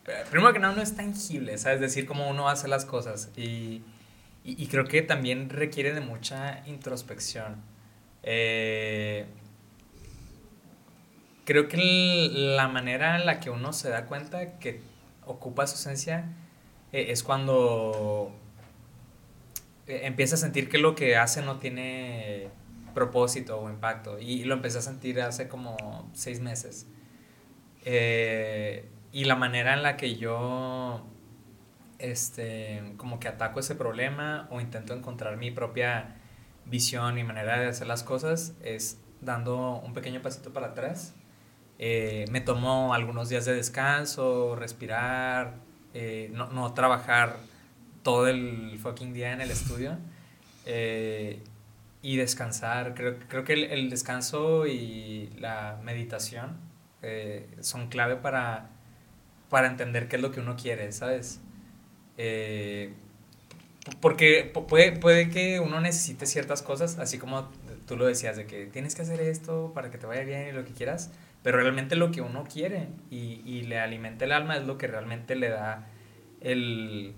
eh, 0.07 0.23
Primero 0.29 0.53
que 0.53 0.59
nada, 0.59 0.73
no 0.75 0.81
es 0.81 0.95
tangible, 0.95 1.57
¿sabes? 1.57 1.81
Decir 1.81 2.05
cómo 2.05 2.29
uno 2.29 2.47
hace 2.47 2.69
las 2.69 2.85
cosas. 2.85 3.27
Y, 3.35 3.81
y, 4.43 4.67
creo 4.67 4.86
que 4.86 5.01
también 5.01 5.49
requiere 5.49 5.93
de 5.93 6.01
mucha 6.01 6.63
introspección. 6.67 7.58
Eh, 8.23 9.25
creo 11.45 11.67
que 11.67 12.30
la 12.34 12.67
manera 12.67 13.19
en 13.19 13.25
la 13.25 13.39
que 13.39 13.49
uno 13.49 13.73
se 13.73 13.89
da 13.89 14.06
cuenta 14.06 14.58
que 14.60 14.82
ocupa 15.25 15.67
su 15.67 15.75
esencia 15.75 16.25
eh, 16.91 17.08
es 17.10 17.23
cuando 17.23 18.32
eh, 19.88 20.01
empieza 20.04 20.36
a 20.36 20.38
sentir 20.38 20.69
que 20.69 20.77
lo 20.77 20.95
que 20.95 21.17
hace 21.17 21.41
no 21.41 21.60
tiene 21.60 22.49
propósito 22.93 23.60
o 23.60 23.69
impacto. 23.69 24.19
Y, 24.19 24.43
lo 24.43 24.56
empecé 24.56 24.80
a 24.80 24.82
sentir 24.82 25.21
hace 25.21 25.47
como 25.47 26.10
seis 26.13 26.39
meses. 26.39 26.88
Eh, 27.86 28.88
y 29.12 29.25
la 29.25 29.36
manera 29.36 29.73
en 29.73 29.84
la 29.84 29.97
que 29.97 30.15
yo 30.15 31.06
este, 32.01 32.93
como 32.97 33.19
que 33.19 33.27
ataco 33.27 33.59
ese 33.59 33.75
problema 33.75 34.47
o 34.51 34.59
intento 34.59 34.93
encontrar 34.93 35.37
mi 35.37 35.51
propia 35.51 36.15
visión 36.65 37.17
y 37.17 37.23
manera 37.23 37.59
de 37.59 37.67
hacer 37.67 37.87
las 37.87 38.03
cosas 38.03 38.53
es 38.63 38.99
dando 39.21 39.79
un 39.79 39.93
pequeño 39.93 40.21
pasito 40.21 40.51
para 40.51 40.67
atrás. 40.67 41.15
Eh, 41.79 42.25
me 42.31 42.41
tomo 42.41 42.93
algunos 42.93 43.29
días 43.29 43.45
de 43.45 43.53
descanso, 43.53 44.55
respirar, 44.55 45.55
eh, 45.93 46.29
no, 46.33 46.49
no 46.51 46.73
trabajar 46.73 47.37
todo 48.03 48.27
el 48.27 48.77
fucking 48.79 49.13
día 49.13 49.31
en 49.31 49.41
el 49.41 49.51
estudio 49.51 49.97
eh, 50.65 51.41
y 52.01 52.17
descansar. 52.17 52.93
Creo, 52.93 53.15
creo 53.27 53.43
que 53.43 53.53
el, 53.53 53.63
el 53.65 53.89
descanso 53.89 54.67
y 54.67 55.29
la 55.39 55.79
meditación 55.83 56.71
eh, 57.01 57.47
son 57.61 57.87
clave 57.87 58.15
para, 58.15 58.69
para 59.49 59.67
entender 59.67 60.07
qué 60.07 60.17
es 60.17 60.21
lo 60.21 60.31
que 60.31 60.39
uno 60.39 60.55
quiere, 60.55 60.91
¿sabes? 60.91 61.41
Eh, 62.17 62.93
porque 64.00 64.52
pu- 64.54 64.65
puede, 64.67 64.91
puede 64.93 65.30
que 65.30 65.60
uno 65.60 65.82
necesite 65.82 66.26
ciertas 66.26 66.62
cosas, 66.62 67.00
así 67.00 67.17
como 67.17 67.50
tú 67.88 67.97
lo 67.97 68.06
decías, 68.06 68.38
de 68.38 68.45
que 68.45 68.65
tienes 68.67 68.95
que 68.95 69.02
hacer 69.02 69.19
esto 69.21 69.71
para 69.74 69.89
que 69.91 69.97
te 69.97 70.06
vaya 70.06 70.24
bien 70.24 70.47
y 70.47 70.52
lo 70.52 70.63
que 70.65 70.71
quieras, 70.74 71.12
pero 71.43 71.58
realmente 71.60 71.95
lo 71.95 72.12
que 72.12 72.21
uno 72.21 72.43
quiere 72.52 72.88
y, 73.10 73.41
y 73.45 73.63
le 73.63 73.80
alimenta 73.80 74.26
el 74.26 74.32
alma 74.32 74.58
es 74.58 74.65
lo 74.65 74.78
que 74.78 74.88
realmente 74.88 75.36
le 75.36 75.50
da 75.50 75.88
el, 76.41 77.13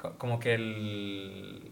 co- 0.00 0.16
como 0.18 0.38
que 0.40 0.54
el, 0.54 1.70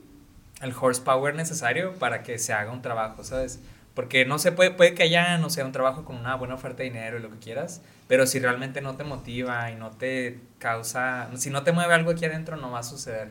el 0.60 0.72
horsepower 0.80 1.34
necesario 1.34 1.94
para 1.94 2.22
que 2.22 2.38
se 2.38 2.52
haga 2.52 2.72
un 2.72 2.82
trabajo, 2.82 3.24
¿sabes? 3.24 3.60
Porque 3.94 4.24
no 4.24 4.38
se 4.38 4.52
puede, 4.52 4.70
puede 4.70 4.94
que 4.94 5.02
haya, 5.02 5.36
no 5.38 5.50
sé, 5.50 5.62
un 5.64 5.72
trabajo 5.72 6.04
con 6.04 6.16
una 6.16 6.34
buena 6.36 6.54
oferta 6.54 6.78
de 6.78 6.84
dinero 6.84 7.18
y 7.18 7.22
lo 7.22 7.30
que 7.30 7.38
quieras, 7.38 7.82
pero 8.08 8.26
si 8.26 8.38
realmente 8.38 8.80
no 8.80 8.96
te 8.96 9.04
motiva 9.04 9.70
y 9.70 9.74
no 9.76 9.90
te 9.90 10.40
causa, 10.58 11.28
si 11.36 11.50
no 11.50 11.62
te 11.62 11.72
mueve 11.72 11.92
algo 11.94 12.10
aquí 12.10 12.24
adentro, 12.24 12.56
no 12.56 12.70
va 12.70 12.78
a 12.78 12.82
suceder 12.84 13.28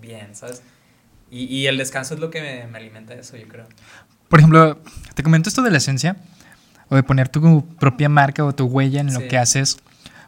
bien, 0.00 0.34
¿sabes? 0.34 0.62
Y, 1.30 1.44
y 1.44 1.66
el 1.66 1.78
descanso 1.78 2.14
es 2.14 2.20
lo 2.20 2.30
que 2.30 2.40
me, 2.42 2.66
me 2.66 2.78
alimenta 2.78 3.14
eso, 3.14 3.36
yo 3.38 3.48
creo. 3.48 3.66
Por 4.28 4.38
ejemplo, 4.40 4.78
te 5.14 5.22
comento 5.22 5.48
esto 5.48 5.62
de 5.62 5.70
la 5.70 5.78
esencia 5.78 6.16
o 6.88 6.96
de 6.96 7.02
poner 7.02 7.28
tu 7.30 7.66
propia 7.76 8.08
marca 8.08 8.44
o 8.44 8.54
tu 8.54 8.66
huella 8.66 9.00
en 9.00 9.12
lo 9.14 9.20
Sí. 9.20 9.28
que 9.28 9.38
haces. 9.38 9.78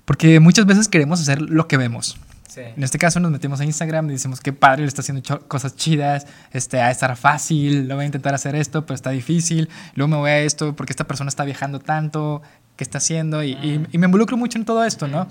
Porque 0.07 0.41
muchas 0.41 0.65
veces 0.65 0.89
queremos 0.89 1.21
hacer 1.21 1.43
lo 1.43 1.69
que 1.69 1.77
vemos. 1.77 2.17
Sí. 2.49 2.63
En 2.63 2.83
este 2.83 2.99
caso 2.99 3.21
nos 3.21 3.31
metemos 3.31 3.61
a 3.61 3.65
Instagram 3.65 4.09
y 4.09 4.15
decimos 4.15 4.41
que 4.41 4.53
padre, 4.55 4.83
le 4.83 4.89
está 4.89 5.03
haciendo 5.03 5.23
cosas 5.49 5.77
chidas, 5.77 6.27
este, 6.51 6.81
a 6.81 6.91
estar 6.91 7.15
fácil, 7.17 7.87
lo 7.87 7.95
voy 7.97 8.05
a 8.05 8.07
intentar 8.07 8.35
hacer 8.35 8.55
esto, 8.57 8.87
pero 8.87 8.95
está 8.95 9.11
difícil, 9.11 9.69
luego 9.95 10.09
me 10.09 10.17
voy 10.17 10.31
a 10.31 10.39
esto 10.41 10.75
porque 10.75 10.93
esta 10.93 11.05
persona 11.05 11.29
está 11.29 11.45
viajando 11.45 11.79
tanto, 11.79 12.41
¿qué 12.77 12.85
está 12.85 12.99
haciendo? 12.99 13.43
Y, 13.45 13.53
y- 13.63 13.79
Mm. 13.81 13.87
y 13.93 13.99
me 13.99 14.07
involucro 14.07 14.37
mucho 14.39 14.57
en 14.59 14.65
todo 14.65 14.83
esto, 14.85 15.07
¿no? 15.09 15.29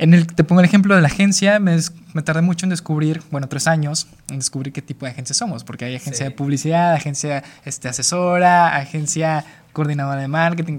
En 0.00 0.14
el, 0.14 0.28
te 0.28 0.44
pongo 0.44 0.60
el 0.60 0.64
ejemplo 0.66 0.94
de 0.94 1.00
la 1.02 1.08
agencia, 1.08 1.58
me, 1.58 1.76
me 2.14 2.22
tardé 2.22 2.40
mucho 2.42 2.64
en 2.64 2.70
descubrir, 2.70 3.20
bueno, 3.32 3.48
tres 3.48 3.66
años, 3.66 4.06
en 4.30 4.38
descubrir 4.38 4.72
qué 4.72 4.80
tipo 4.80 5.04
de 5.06 5.10
agencia 5.10 5.34
somos, 5.34 5.64
porque 5.64 5.86
hay 5.86 5.96
agencia 5.96 6.24
Sí. 6.26 6.30
de 6.30 6.36
publicidad, 6.36 6.92
agencia 6.94 7.42
este, 7.64 7.88
asesora, 7.88 8.76
agencia 8.76 9.44
coordinadora 9.72 10.20
de 10.20 10.28
marketing, 10.28 10.78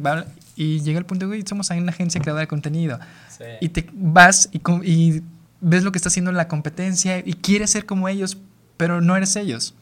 y 0.56 0.80
llega 0.82 1.00
el 1.00 1.06
punto 1.06 1.26
de, 1.26 1.28
güey, 1.28 1.44
somos 1.46 1.70
una 1.72 1.92
agencia 1.92 2.22
creadora 2.22 2.42
de 2.42 2.48
contenido. 2.48 2.98
Sí. 3.40 3.46
Y 3.62 3.70
te 3.70 3.90
vas 3.94 4.50
y, 4.52 5.22
ves 5.62 5.84
lo 5.84 5.92
que 5.92 5.98
está 5.98 6.10
haciendo 6.10 6.32
la 6.32 6.48
competencia 6.48 7.20
y 7.20 7.34
quieres 7.34 7.72
ser 7.72 7.86
como 7.86 8.08
ellos, 8.08 8.38
pero 8.78 9.02
no 9.02 9.16
eres 9.18 9.36
ellos. 9.36 9.74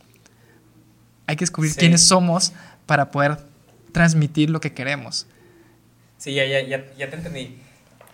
Hay 1.26 1.36
que 1.36 1.42
descubrir 1.42 1.74
Sí. 1.74 1.80
quiénes 1.80 2.04
somos 2.04 2.54
para 2.86 3.12
poder 3.12 3.38
transmitir 3.92 4.50
lo 4.50 4.60
que 4.60 4.74
queremos. 4.74 5.28
Sí, 6.18 6.34
ya, 6.34 6.46
ya, 6.46 6.62
ya, 6.62 6.86
ya 6.96 7.10
te 7.10 7.16
entendí. 7.16 7.58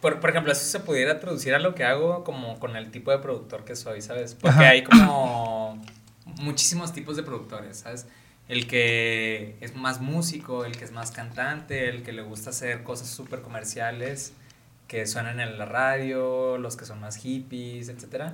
Por, 0.02 0.20
por 0.20 0.30
ejemplo, 0.30 0.52
eso 0.52 0.66
se 0.66 0.80
pudiera 0.80 1.20
traducir 1.20 1.54
a 1.54 1.60
lo 1.60 1.76
que 1.76 1.84
hago 1.84 2.24
como 2.24 2.60
con 2.60 2.76
el 2.76 2.92
tipo 2.92 3.12
de 3.12 3.20
productor 3.20 3.64
que 3.64 3.76
soy, 3.76 4.02
¿sabes? 4.02 4.34
Porque 4.36 4.58
Ajá. 4.58 4.70
hay 4.70 4.84
como 4.84 5.82
muchísimos 6.42 6.92
tipos 6.94 7.16
de 7.16 7.24
productores, 7.24 7.78
¿sabes? 7.80 8.06
El 8.50 8.68
que 8.68 9.56
es 9.62 9.76
más 9.76 10.02
músico, 10.02 10.66
el 10.66 10.76
que 10.78 10.84
es 10.84 10.92
más 10.92 11.12
cantante, 11.12 11.88
el 11.90 12.04
que 12.04 12.12
le 12.12 12.22
gusta 12.24 12.50
hacer 12.50 12.84
cosas 12.84 13.08
súper 13.08 13.42
comerciales 13.42 14.34
que 14.94 15.08
suenan 15.08 15.40
en 15.40 15.58
la 15.58 15.66
radio, 15.66 16.60
los 16.60 16.78
que 16.78 16.86
son 16.86 17.00
más 17.00 17.18
hippies, 17.18 17.90
etc. 17.90 18.34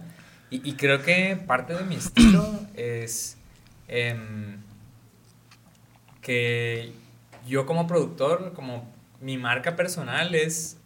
Y, 0.50 0.68
y 0.70 0.74
creo 0.76 1.02
que 1.02 1.38
parte 1.48 1.74
de 1.74 1.84
mi 1.86 1.96
estilo 2.04 2.44
es 2.76 3.38
em, 3.88 4.58
que 6.22 6.92
yo 7.48 7.66
como 7.66 7.88
productor, 7.88 8.54
como 8.54 8.92
mi 9.22 9.38
marca 9.38 9.76
personal 9.78 10.36
es... 10.36 10.78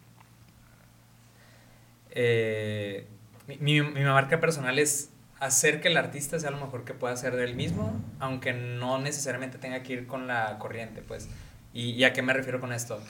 eh, 2.10 3.06
mi, 3.46 3.56
mi- 3.58 3.82
mi 3.82 4.00
marca 4.04 4.40
personal 4.40 4.78
es 4.78 5.10
hacer 5.40 5.80
que 5.80 5.88
el 5.88 5.96
artista 5.96 6.38
sea 6.38 6.50
lo 6.50 6.58
mejor 6.58 6.84
que 6.84 6.94
pueda 6.94 7.14
hacer 7.14 7.36
de 7.36 7.44
él 7.44 7.54
mismo, 7.56 7.92
aunque 8.20 8.52
no 8.52 8.98
necesariamente 8.98 9.58
tenga 9.58 9.82
que 9.82 9.92
ir 9.94 10.06
con 10.06 10.26
la 10.26 10.58
corriente, 10.58 11.02
pues. 11.02 11.28
¿Y, 11.72 11.90
y 11.90 12.04
a 12.04 12.12
qué 12.12 12.22
me 12.22 12.32
refiero 12.32 12.60
con 12.60 12.72
esto? 12.72 13.00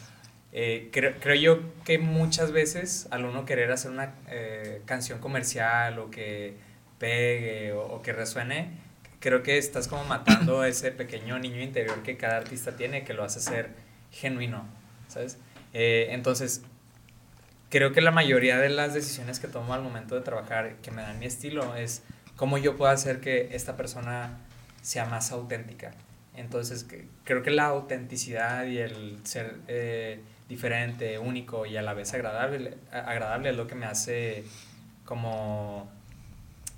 Eh, 0.56 0.88
creo, 0.92 1.14
creo 1.20 1.34
yo 1.34 1.58
que 1.84 1.98
muchas 1.98 2.52
veces 2.52 3.08
al 3.10 3.24
uno 3.24 3.44
querer 3.44 3.72
hacer 3.72 3.90
una 3.90 4.14
eh, 4.28 4.82
canción 4.86 5.18
comercial 5.18 5.98
o 5.98 6.10
que 6.12 6.54
pegue 7.00 7.72
o, 7.72 7.82
o 7.82 8.02
que 8.02 8.12
resuene, 8.12 8.68
creo 9.18 9.42
que 9.42 9.58
estás 9.58 9.88
como 9.88 10.04
matando 10.04 10.64
ese 10.64 10.92
pequeño 10.92 11.38
niño 11.40 11.60
interior 11.60 12.02
que 12.04 12.16
cada 12.16 12.36
artista 12.36 12.76
tiene, 12.76 13.02
que 13.04 13.14
lo 13.14 13.24
hace 13.24 13.40
ser 13.40 13.70
genuino, 14.12 14.64
¿sabes? 15.08 15.38
Eh, 15.72 16.08
entonces, 16.10 16.62
creo 17.70 17.92
que 17.92 18.00
la 18.00 18.12
mayoría 18.12 18.58
de 18.58 18.68
las 18.68 18.94
decisiones 18.94 19.40
que 19.40 19.48
tomo 19.48 19.74
al 19.74 19.82
momento 19.82 20.14
de 20.14 20.20
trabajar 20.20 20.76
que 20.82 20.90
me 20.92 21.02
dan 21.02 21.18
mi 21.18 21.26
estilo 21.26 21.74
es 21.74 22.02
cómo 22.36 22.58
yo 22.58 22.76
puedo 22.76 22.92
hacer 22.92 23.20
que 23.20 23.48
esta 23.52 23.76
persona 23.76 24.38
sea 24.82 25.04
más 25.06 25.32
auténtica. 25.32 25.90
Entonces, 26.36 26.84
que- 26.84 27.06
creo 27.24 27.42
que 27.42 27.50
la 27.50 27.66
autenticidad 27.66 28.66
y 28.66 28.78
el 28.78 29.18
ser 29.24 29.56
eh, 29.68 30.20
diferente, 30.48 31.18
único 31.18 31.66
y 31.66 31.76
a 31.76 31.82
la 31.82 31.94
vez 31.94 32.12
agradable, 32.14 32.76
agradable 32.92 33.50
es 33.50 33.56
lo 33.56 33.66
que 33.66 33.74
me 33.74 33.86
hace 33.86 34.44
como 35.04 35.88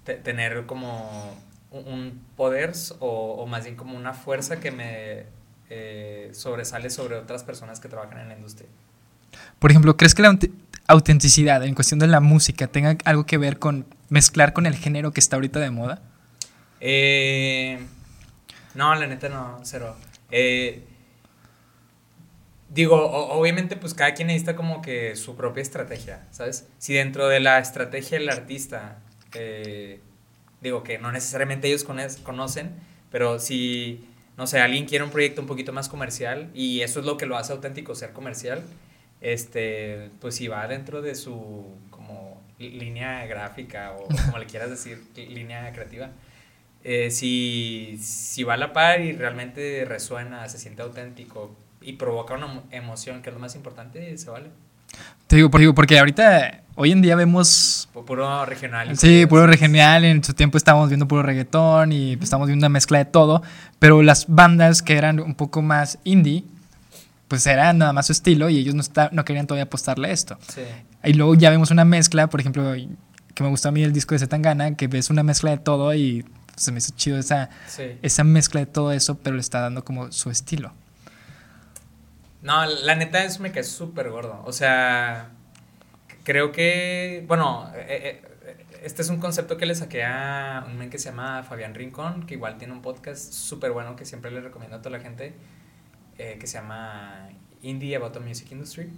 te- 0.04 0.14
tener 0.16 0.66
como 0.66 1.36
un, 1.70 1.86
un 1.92 2.24
poder 2.36 2.72
o, 3.00 3.34
o 3.38 3.46
más 3.46 3.64
bien 3.64 3.76
como 3.76 3.96
una 3.96 4.14
fuerza 4.14 4.60
que 4.60 4.70
me 4.70 5.24
eh, 5.68 6.30
sobresale 6.32 6.90
sobre 6.90 7.16
otras 7.16 7.42
personas 7.44 7.80
que 7.80 7.88
trabajan 7.88 8.18
en 8.20 8.28
la 8.28 8.34
industria. 8.36 8.68
Por 9.58 9.70
ejemplo, 9.70 9.96
¿crees 9.96 10.14
que 10.14 10.22
la 10.22 10.30
aut- 10.30 10.50
autenticidad 10.86 11.64
en 11.64 11.74
cuestión 11.74 11.98
de 11.98 12.06
la 12.06 12.20
música 12.20 12.68
tenga 12.68 12.96
algo 13.04 13.26
que 13.26 13.36
ver 13.38 13.58
con 13.58 13.86
mezclar 14.08 14.52
con 14.52 14.66
el 14.66 14.76
género 14.76 15.12
que 15.12 15.20
está 15.20 15.36
ahorita 15.36 15.58
de 15.58 15.70
moda? 15.70 16.02
Eh, 16.80 17.78
no, 18.74 18.94
la 18.94 19.06
neta 19.06 19.28
no, 19.28 19.58
cero. 19.64 19.96
Eh, 20.30 20.84
digo, 22.68 22.96
obviamente 22.96 23.76
pues 23.76 23.94
cada 23.94 24.14
quien 24.14 24.28
necesita 24.28 24.56
como 24.56 24.82
que 24.82 25.16
su 25.16 25.36
propia 25.36 25.62
estrategia, 25.62 26.26
¿sabes? 26.30 26.68
Si 26.78 26.94
dentro 26.94 27.28
de 27.28 27.40
la 27.40 27.58
estrategia 27.58 28.18
del 28.18 28.28
artista, 28.28 28.98
eh, 29.34 30.00
digo 30.60 30.82
que 30.82 30.98
no 30.98 31.12
necesariamente 31.12 31.68
ellos 31.68 31.84
conocen, 31.84 32.70
pero 33.10 33.38
si, 33.38 34.04
no 34.36 34.46
sé, 34.46 34.60
alguien 34.60 34.86
quiere 34.86 35.04
un 35.04 35.10
proyecto 35.10 35.40
un 35.40 35.46
poquito 35.46 35.72
más 35.72 35.88
comercial 35.88 36.50
y 36.54 36.80
eso 36.80 37.00
es 37.00 37.06
lo 37.06 37.16
que 37.16 37.26
lo 37.26 37.36
hace 37.36 37.52
auténtico, 37.52 37.94
ser 37.94 38.12
comercial, 38.12 38.62
este, 39.20 40.10
pues 40.20 40.34
si 40.34 40.48
va 40.48 40.66
dentro 40.68 41.02
de 41.02 41.14
su 41.14 41.66
como 41.90 42.42
línea 42.58 43.24
gráfica 43.26 43.92
o 43.92 44.06
como 44.26 44.38
le 44.38 44.46
quieras 44.46 44.70
decir, 44.70 45.04
línea 45.14 45.72
creativa, 45.72 46.10
eh, 46.84 47.10
si, 47.10 47.98
si 48.00 48.44
va 48.44 48.54
a 48.54 48.56
la 48.56 48.72
par 48.72 49.00
y 49.00 49.12
realmente 49.12 49.84
resuena, 49.84 50.48
se 50.48 50.58
siente 50.58 50.82
auténtico 50.82 51.56
y 51.86 51.92
provoca 51.92 52.34
una 52.34 52.62
emoción, 52.72 53.22
que 53.22 53.30
es 53.30 53.34
lo 53.34 53.40
más 53.40 53.54
importante, 53.54 54.18
se 54.18 54.28
vale. 54.28 54.50
Te 55.28 55.36
digo, 55.36 55.50
porque 55.50 55.98
ahorita, 55.98 56.62
hoy 56.74 56.90
en 56.90 57.00
día 57.00 57.14
vemos... 57.14 57.88
Puro 57.92 58.44
regional. 58.44 58.98
Sí, 58.98 59.24
puro 59.26 59.46
regional, 59.46 60.04
en 60.04 60.22
su 60.22 60.34
tiempo 60.34 60.58
estábamos 60.58 60.88
viendo 60.88 61.06
puro 61.06 61.22
reggaetón 61.22 61.92
y 61.92 62.14
estamos 62.20 62.48
viendo 62.48 62.66
una 62.66 62.72
mezcla 62.72 62.98
de 62.98 63.04
todo, 63.04 63.40
pero 63.78 64.02
las 64.02 64.26
bandas 64.28 64.82
que 64.82 64.96
eran 64.96 65.20
un 65.20 65.36
poco 65.36 65.62
más 65.62 65.98
indie, 66.02 66.42
pues 67.28 67.46
era 67.46 67.72
nada 67.72 67.92
más 67.92 68.06
su 68.06 68.12
estilo 68.12 68.50
y 68.50 68.58
ellos 68.58 68.74
no, 68.74 68.80
está, 68.80 69.08
no 69.12 69.24
querían 69.24 69.46
todavía 69.46 69.64
apostarle 69.64 70.08
a 70.08 70.10
esto. 70.10 70.38
Sí. 70.48 70.62
Y 71.04 71.12
luego 71.12 71.36
ya 71.36 71.50
vemos 71.50 71.70
una 71.70 71.84
mezcla, 71.84 72.26
por 72.26 72.40
ejemplo, 72.40 72.74
que 73.34 73.42
me 73.44 73.48
gustó 73.48 73.68
a 73.68 73.72
mí 73.72 73.84
el 73.84 73.92
disco 73.92 74.16
de 74.16 74.18
Zetangana, 74.18 74.74
que 74.74 74.88
ves 74.88 75.08
una 75.08 75.22
mezcla 75.22 75.52
de 75.52 75.58
todo 75.58 75.94
y 75.94 76.24
se 76.56 76.72
me 76.72 76.78
hizo 76.78 76.92
chido 76.96 77.16
esa, 77.16 77.48
esa 78.02 78.24
mezcla 78.24 78.58
de 78.58 78.66
todo 78.66 78.90
eso, 78.90 79.18
pero 79.18 79.36
le 79.36 79.40
está 79.40 79.60
dando 79.60 79.84
como 79.84 80.10
su 80.10 80.30
estilo. 80.30 80.72
No, 82.46 82.64
la 82.64 82.94
neta 82.94 83.24
eso 83.24 83.42
me 83.42 83.50
cae 83.50 83.64
súper 83.64 84.08
gordo. 84.08 84.40
O 84.44 84.52
sea, 84.52 85.32
creo 86.22 86.52
que, 86.52 87.24
bueno, 87.26 87.68
eh, 87.74 88.22
eh, 88.44 88.58
este 88.84 89.02
es 89.02 89.08
un 89.08 89.18
concepto 89.18 89.56
que 89.56 89.66
le 89.66 89.74
saqué 89.74 90.04
a 90.04 90.64
un 90.68 90.78
men 90.78 90.88
que 90.88 91.00
se 91.00 91.10
llama 91.10 91.42
Fabián 91.42 91.74
Rincón, 91.74 92.24
que 92.24 92.34
igual 92.34 92.56
tiene 92.56 92.72
un 92.72 92.82
podcast 92.82 93.32
súper 93.32 93.72
bueno 93.72 93.96
que 93.96 94.04
siempre 94.04 94.30
le 94.30 94.40
recomiendo 94.40 94.76
a 94.76 94.78
toda 94.80 94.96
la 94.96 95.02
gente, 95.02 95.34
eh, 96.18 96.36
que 96.38 96.46
se 96.46 96.58
llama 96.58 97.30
Indie 97.62 97.96
About 97.96 98.12
the 98.12 98.20
Music 98.20 98.52
Industry. 98.52 98.92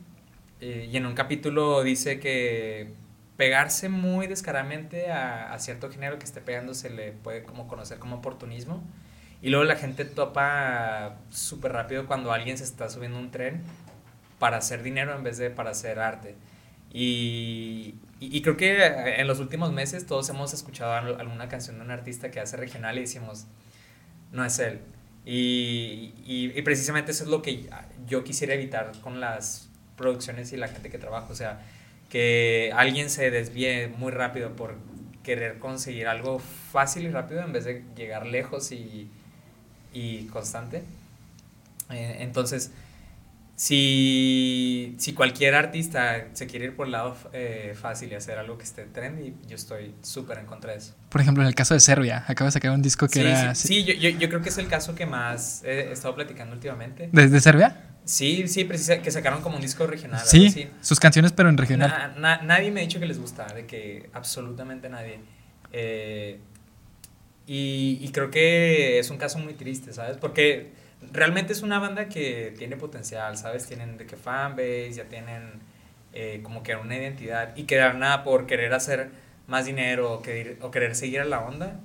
y 0.61 0.95
en 0.95 1.07
un 1.07 1.15
capítulo 1.15 1.83
dice 1.83 2.21
que 2.21 2.93
pegarse 3.39 3.89
muy 3.89 4.27
descaradamente 4.27 5.11
a, 5.11 5.59
cierto 5.59 5.91
género 5.91 6.19
que 6.19 6.27
esté 6.27 6.43
pegando 6.43 6.75
se 6.75 6.91
le 6.91 7.13
puede 7.13 7.45
como 7.45 7.67
conocer 7.67 7.99
como 7.99 8.17
oportunismo. 8.17 8.83
Y 9.41 9.51
luego 9.51 9.65
la 9.65 9.77
gente 9.77 10.05
topa 10.05 11.17
súper 11.31 11.73
rápido 11.73 12.07
cuando 12.07 12.33
alguien 12.33 12.59
se 12.59 12.65
está 12.65 12.89
subiendo 12.89 13.19
un 13.19 13.31
tren 13.31 13.63
para 14.39 14.57
hacer 14.59 14.83
dinero 14.83 15.15
en 15.17 15.23
vez 15.23 15.39
de 15.39 15.51
para 15.51 15.71
hacer 15.71 15.99
arte. 15.99 16.35
Y, 16.93 17.97
y, 18.19 18.41
creo 18.43 18.57
que 18.57 19.21
en 19.21 19.27
los 19.27 19.41
últimos 19.41 19.73
meses 19.73 20.07
todos 20.07 20.29
hemos 20.31 20.55
escuchado 20.55 20.95
alguna 20.95 21.49
canción 21.49 21.77
de 21.77 21.85
un 21.85 21.91
artista 21.91 22.31
que 22.31 22.41
hace 22.41 22.57
regional 22.57 22.97
y 22.97 23.03
decimos, 23.03 23.47
no 24.33 24.45
es 24.45 24.59
él. 24.59 24.81
Y, 25.27 26.15
y, 26.25 26.63
precisamente 26.63 27.13
eso 27.13 27.25
es 27.25 27.31
lo 27.31 27.43
que 27.43 27.69
yo 28.07 28.25
quisiera 28.25 28.55
evitar 28.55 28.93
con 29.03 29.21
las 29.21 29.69
producciones 29.97 30.53
y 30.53 30.57
la 30.57 30.69
gente 30.69 30.89
que 30.89 30.99
trabaja. 30.99 31.29
O 31.31 31.35
sea, 31.35 31.61
que 32.09 32.73
alguien 32.75 33.11
se 33.11 33.31
desvíe 33.31 33.89
muy 33.89 34.11
rápido 34.11 34.57
por 34.57 34.77
querer 35.23 35.59
conseguir 35.59 36.09
algo 36.09 36.39
fácil 36.39 37.05
y 37.05 37.11
rápido 37.11 37.43
en 37.43 37.53
vez 37.53 37.67
de 37.67 37.85
llegar 37.95 38.27
lejos 38.27 38.73
y, 38.73 39.11
y 39.93 40.25
constante. 40.27 40.85
Eh, 41.91 42.19
entonces, 42.21 42.71
si, 43.57 44.95
si, 44.99 45.15
cualquier 45.15 45.55
artista 45.55 46.29
se 46.33 46.47
quiere 46.47 46.67
ir 46.67 46.77
por 46.77 46.87
el 46.87 46.93
lado 46.93 47.17
eh, 47.33 47.75
fácil 47.81 48.13
y 48.13 48.15
hacer 48.15 48.39
algo 48.39 48.57
que 48.57 48.65
esté 48.65 48.85
trendy, 48.85 49.35
yo 49.49 49.57
estoy 49.57 49.95
súper 50.01 50.39
en 50.39 50.47
contra 50.47 50.73
de 50.73 50.79
eso. 50.79 50.95
Por 51.09 51.21
ejemplo, 51.21 51.43
en 51.43 51.49
el 51.49 51.55
caso 51.55 51.75
de 51.75 51.81
Serbia, 51.81 52.25
acaba 52.29 52.47
de 52.47 52.53
sacar 52.53 52.71
un 52.71 52.83
disco 52.83 53.09
que 53.09 53.21
era... 53.21 53.55
Sí, 53.55 53.69
sí 53.69 53.85
yo, 53.85 54.11
yo, 54.11 54.29
creo 54.29 54.43
que 54.43 54.51
es 54.51 54.59
el 54.59 54.69
caso 54.69 54.95
que 54.95 55.07
más 55.07 55.65
he 55.65 55.91
estado 55.91 56.15
platicando 56.15 56.55
últimamente. 56.55 57.09
¿Desde 57.13 57.41
Serbia? 57.41 57.89
Sí, 58.05 58.49
sí, 58.49 58.65
precisa, 58.65 59.03
que 59.03 59.11
sacaron 59.11 59.43
como 59.43 59.57
un 59.57 59.63
disco 59.63 59.87
regional. 59.87 60.23
Sí, 60.25 60.71
sus 60.81 61.01
canciones, 61.01 61.33
pero 61.33 61.49
en 61.49 61.59
regional. 61.59 62.15
nadie 62.17 62.71
me 62.71 62.81
ha 62.81 62.83
dicho 62.85 63.01
que 63.01 63.07
les 63.07 63.19
gusta, 63.19 63.47
de 63.47 63.67
que 63.67 64.09
absolutamente 64.15 64.89
nadie. 64.89 65.21
Eh, 65.73 66.41
y, 67.51 68.11
creo 68.13 68.31
que 68.31 68.99
es 68.99 69.09
un 69.09 69.17
caso 69.17 69.39
muy 69.39 69.55
triste, 69.55 69.95
¿sabes? 69.95 70.19
Porque 70.19 70.71
realmente 71.13 71.55
es 71.55 71.63
una 71.63 71.79
banda 71.79 72.09
que 72.11 72.55
tiene 72.59 72.77
potencial, 72.77 73.39
¿sabes? 73.39 73.67
Tienen 73.67 73.97
de 73.97 74.07
que 74.07 74.17
fanbase, 74.17 74.93
ya 74.93 75.05
tienen 75.05 75.53
eh, 76.13 76.41
como 76.43 76.63
que 76.63 76.77
una 76.77 76.97
identidad. 76.97 77.57
Y 77.57 77.65
quedar 77.65 77.95
nada 77.95 78.23
por 78.23 78.47
querer 78.47 78.75
hacer 78.75 79.09
más 79.47 79.65
dinero 79.65 80.13
o, 80.13 80.23
o 80.61 80.71
querer 80.71 80.95
seguir 80.95 81.21
a 81.21 81.25
la 81.25 81.41
onda 81.41 81.81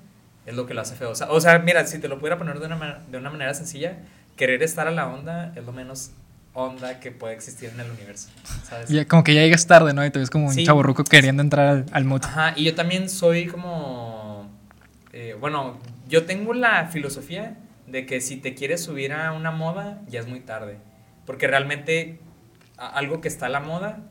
es 0.46 0.54
lo 0.54 0.66
que 0.66 0.74
lo 0.74 0.82
hace 0.82 0.96
feo. 0.96 1.12
O 1.12 1.42
sea, 1.42 1.60
mira, 1.60 1.86
si 1.88 2.00
te 2.00 2.10
lo 2.10 2.20
pudiera 2.20 2.38
poner 2.38 2.60
de 2.60 2.66
una, 2.66 3.00
de 3.10 3.18
una 3.18 3.30
manera 3.30 3.54
sencilla 3.54 4.00
querer 4.36 4.64
estar 4.64 4.88
a 4.88 4.92
la 4.92 5.08
onda 5.08 5.54
es 5.56 5.64
lo 5.64 5.72
menos 5.72 6.12
onda 6.54 7.00
que 7.00 7.12
puede 7.12 7.34
existir 7.34 7.70
en 7.74 7.80
el 7.80 7.90
universo. 7.90 8.30
¿sabes? 8.68 9.08
como 9.08 9.24
que 9.24 9.34
ya 9.34 9.42
llegas 9.42 9.66
tarde, 9.66 9.94
¿no? 9.94 10.06
Y 10.06 10.12
te 10.12 10.20
ves 10.20 10.30
como 10.30 10.48
un 10.48 10.54
sí. 10.54 10.66
queriendo 11.10 11.42
entrar 11.42 11.68
al, 11.68 11.86
al 11.92 12.06
mood. 12.06 12.22
Ajá, 12.24 12.54
y 12.56 12.66
yo 12.66 12.76
también 12.76 13.10
soy 13.10 13.48
como. 13.48 14.13
Eh, 15.14 15.38
bueno, 15.40 15.78
yo 16.08 16.26
tengo 16.26 16.54
la 16.54 16.88
filosofía 16.88 17.58
de 17.88 18.06
que 18.06 18.20
si 18.20 18.38
te 18.38 18.56
quieres 18.56 18.84
subir 18.84 19.14
a 19.14 19.32
una 19.32 19.52
moda, 19.52 20.02
ya 20.08 20.20
es 20.20 20.28
muy 20.28 20.42
tarde. 20.42 20.78
Porque 21.26 21.48
realmente 21.48 22.20
algo 22.78 23.22
que 23.22 23.28
está 23.28 23.46
a 23.46 23.50
la 23.50 23.60
moda 23.62 24.10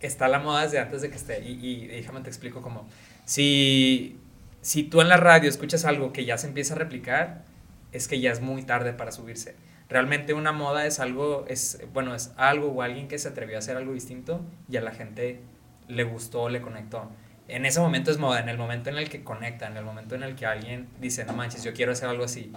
está 0.00 0.26
a 0.26 0.28
la 0.28 0.38
moda 0.38 0.62
desde 0.62 0.78
antes 0.78 1.02
de 1.02 1.10
que 1.10 1.16
esté. 1.16 1.42
Y, 1.42 1.58
y 1.66 1.86
déjame 1.86 2.20
te 2.20 2.28
explico 2.28 2.60
cómo. 2.62 2.86
Si, 3.24 4.18
si 4.60 4.82
tú 4.82 5.00
en 5.00 5.08
la 5.08 5.16
radio 5.16 5.48
escuchas 5.48 5.84
algo 5.84 6.12
que 6.12 6.24
ya 6.24 6.38
se 6.38 6.46
empieza 6.46 6.74
a 6.74 6.78
replicar, 6.78 7.44
es 7.92 8.08
que 8.08 8.20
ya 8.20 8.32
es 8.32 8.40
muy 8.40 8.62
tarde 8.62 8.92
para 8.92 9.12
subirse. 9.12 9.56
Realmente 9.88 10.34
una 10.34 10.52
moda 10.52 10.86
es 10.86 11.00
algo, 11.00 11.44
es, 11.48 11.80
bueno, 11.92 12.14
es 12.14 12.32
algo 12.36 12.68
o 12.68 12.82
alguien 12.82 13.08
que 13.08 13.18
se 13.18 13.28
atrevió 13.28 13.56
a 13.56 13.58
hacer 13.58 13.76
algo 13.76 13.92
distinto 13.92 14.40
y 14.68 14.76
a 14.76 14.80
la 14.80 14.92
gente 14.92 15.40
le 15.88 16.04
gustó, 16.04 16.48
le 16.48 16.60
conectó. 16.60 17.10
En 17.46 17.66
ese 17.66 17.80
momento 17.80 18.10
es 18.10 18.18
moda, 18.18 18.40
en 18.40 18.48
el 18.48 18.56
momento 18.56 18.90
en 18.90 18.96
el 18.96 19.08
que 19.10 19.22
conecta, 19.22 19.66
en 19.66 19.76
el 19.76 19.84
momento 19.84 20.14
en 20.14 20.22
el 20.22 20.34
que 20.34 20.46
alguien 20.46 20.88
dice, 21.00 21.24
no 21.24 21.34
manches, 21.34 21.62
yo 21.62 21.74
quiero 21.74 21.92
hacer 21.92 22.08
algo 22.08 22.24
así. 22.24 22.50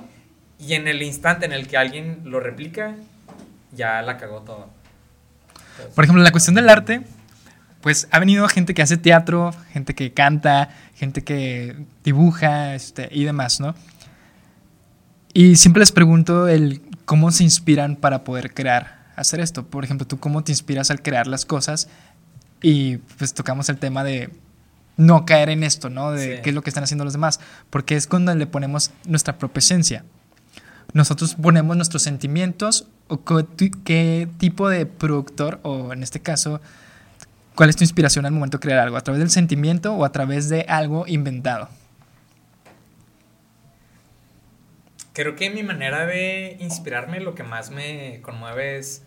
Y 0.60 0.73
en 0.73 0.88
el 0.88 1.02
instante 1.02 1.45
en 1.45 1.52
el 1.52 1.67
que 1.67 1.78
alguien 1.78 2.21
lo 2.23 2.39
replica, 2.39 2.95
ya 3.73 4.02
la 4.02 4.17
cagó 4.17 4.41
todo. 4.41 4.69
Por 5.93 6.04
ejemplo, 6.04 6.23
la 6.23 6.32
cuestión 6.32 6.56
del 6.56 6.69
arte, 6.69 7.02
pues 7.82 8.08
ha 8.12 8.19
venido 8.19 8.47
gente 8.47 8.73
que 8.73 8.82
hace 8.82 8.97
teatro, 8.97 9.54
gente 9.71 9.93
que 9.93 10.13
canta, 10.13 10.69
gente 10.95 11.23
que 11.23 11.76
dibuja 12.04 12.73
este, 12.73 13.10
y 13.12 13.26
demás, 13.26 13.60
¿no? 13.60 13.76
Y 15.34 15.58
siempre 15.58 15.82
les 15.82 15.91
pregunto 15.91 16.47
el 16.47 16.82
cómo 17.06 17.32
se 17.32 17.43
inspiran 17.43 17.95
para 17.95 18.23
poder 18.23 18.54
crear, 18.54 19.06
hacer 19.15 19.39
esto. 19.39 19.67
Por 19.67 19.84
ejemplo, 19.84 20.08
tú 20.08 20.19
cómo 20.19 20.43
te 20.43 20.52
inspiras 20.52 20.89
al 20.89 21.02
crear 21.02 21.28
las 21.28 21.45
cosas 21.45 21.89
y 22.62 22.97
pues 22.97 23.34
tocamos 23.34 23.69
el 23.69 23.78
tema 23.78 24.04
de 24.04 24.32
no 24.98 25.26
caer 25.26 25.50
en 25.50 25.64
esto, 25.64 25.90
¿no? 25.90 26.12
De 26.12 26.42
qué 26.42 26.50
es 26.50 26.56
lo 26.56 26.62
que 26.62 26.70
están 26.70 26.84
haciendo 26.84 27.04
los 27.04 27.14
demás, 27.14 27.40
porque 27.70 27.96
es 27.96 28.08
cuando 28.08 28.34
le 28.36 28.48
ponemos 28.48 28.92
nuestra 29.06 29.38
propia 29.38 29.60
esencia. 29.60 30.04
Nosotros 30.94 31.36
ponemos 31.36 31.76
nuestros 31.76 32.04
sentimientos 32.04 32.88
o 33.08 33.24
qué 33.24 34.28
tipo 34.38 34.70
de 34.70 34.86
productor, 34.86 35.60
o 35.64 35.94
en 35.94 36.04
este 36.04 36.20
caso, 36.20 36.62
cuál 37.56 37.70
es 37.70 37.76
tu 37.76 37.84
inspiración 37.84 38.26
al 38.26 38.32
momento 38.34 38.58
de 38.58 38.62
crear 38.62 38.80
algo, 38.80 38.98
a 38.98 39.02
través 39.02 39.20
del 39.20 39.30
sentimiento 39.30 39.94
o 39.94 40.04
a 40.04 40.12
través 40.12 40.50
de 40.50 40.62
algo 40.68 41.06
inventado. 41.08 41.70
creo 45.18 45.36
que 45.36 45.50
mi 45.50 45.64
manera 45.64 46.06
de 46.06 46.58
inspirarme, 46.60 47.20
lo 47.20 47.34
que 47.34 47.41
más 47.41 47.72
me 47.72 48.22
conmueve 48.22 48.78
es, 48.78 49.02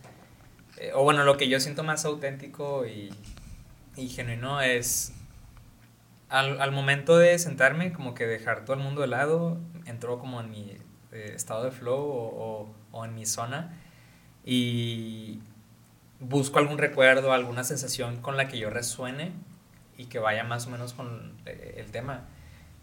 eh, 0.76 0.90
o 0.92 1.04
bueno, 1.04 1.22
lo 1.22 1.36
que 1.36 1.48
yo 1.48 1.60
siento 1.60 1.84
más 1.84 2.04
auténtico 2.04 2.84
y, 2.84 3.14
y 3.96 4.08
genuino 4.08 4.60
es 4.60 5.12
al, 6.30 6.60
al, 6.60 6.72
momento 6.72 7.18
de 7.18 7.38
sentarme, 7.38 7.92
como 7.92 8.14
que 8.14 8.26
dejar 8.26 8.64
todo 8.64 8.74
el 8.76 8.82
mundo 8.82 9.02
de 9.02 9.08
lado, 9.08 9.58
entró 9.84 10.18
como 10.18 10.40
en 10.40 10.50
mi 10.50 10.76
eh, 11.12 11.32
estado 11.34 11.64
de 11.64 11.70
flow 11.70 12.00
o, 12.00 12.28
o, 12.28 12.74
o, 12.92 13.04
en 13.04 13.14
mi 13.14 13.26
zona 13.26 13.76
y 14.44 15.40
busco 16.20 16.58
algún 16.58 16.78
recuerdo, 16.78 17.32
alguna 17.32 17.64
sensación 17.64 18.20
con 18.20 18.36
la 18.36 18.48
que 18.48 18.58
yo 18.58 18.70
resuene 18.70 19.32
y 19.96 20.06
que 20.06 20.18
vaya 20.18 20.44
más 20.44 20.66
o 20.66 20.70
menos 20.70 20.92
con 20.92 21.34
eh, 21.46 21.74
el 21.76 21.90
tema. 21.90 22.28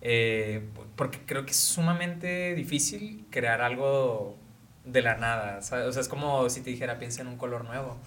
Eh, 0.01 0.67
porque 0.95 1.19
creo 1.25 1.45
que 1.45 1.51
es 1.51 1.57
sumamente 1.57 2.53
difícil 2.53 3.25
crear 3.31 3.61
algo 3.61 4.37
de 4.85 5.01
la 5.01 5.15
nada. 5.15 5.57
O 5.57 5.61
sea, 5.61 5.87
es 5.87 6.07
como 6.07 6.49
si 6.49 6.61
te 6.61 6.69
dijera, 6.69 6.99
piensa 6.99 7.21
en 7.21 7.27
un 7.27 7.37
color 7.37 7.65
nuevo. 7.65 7.97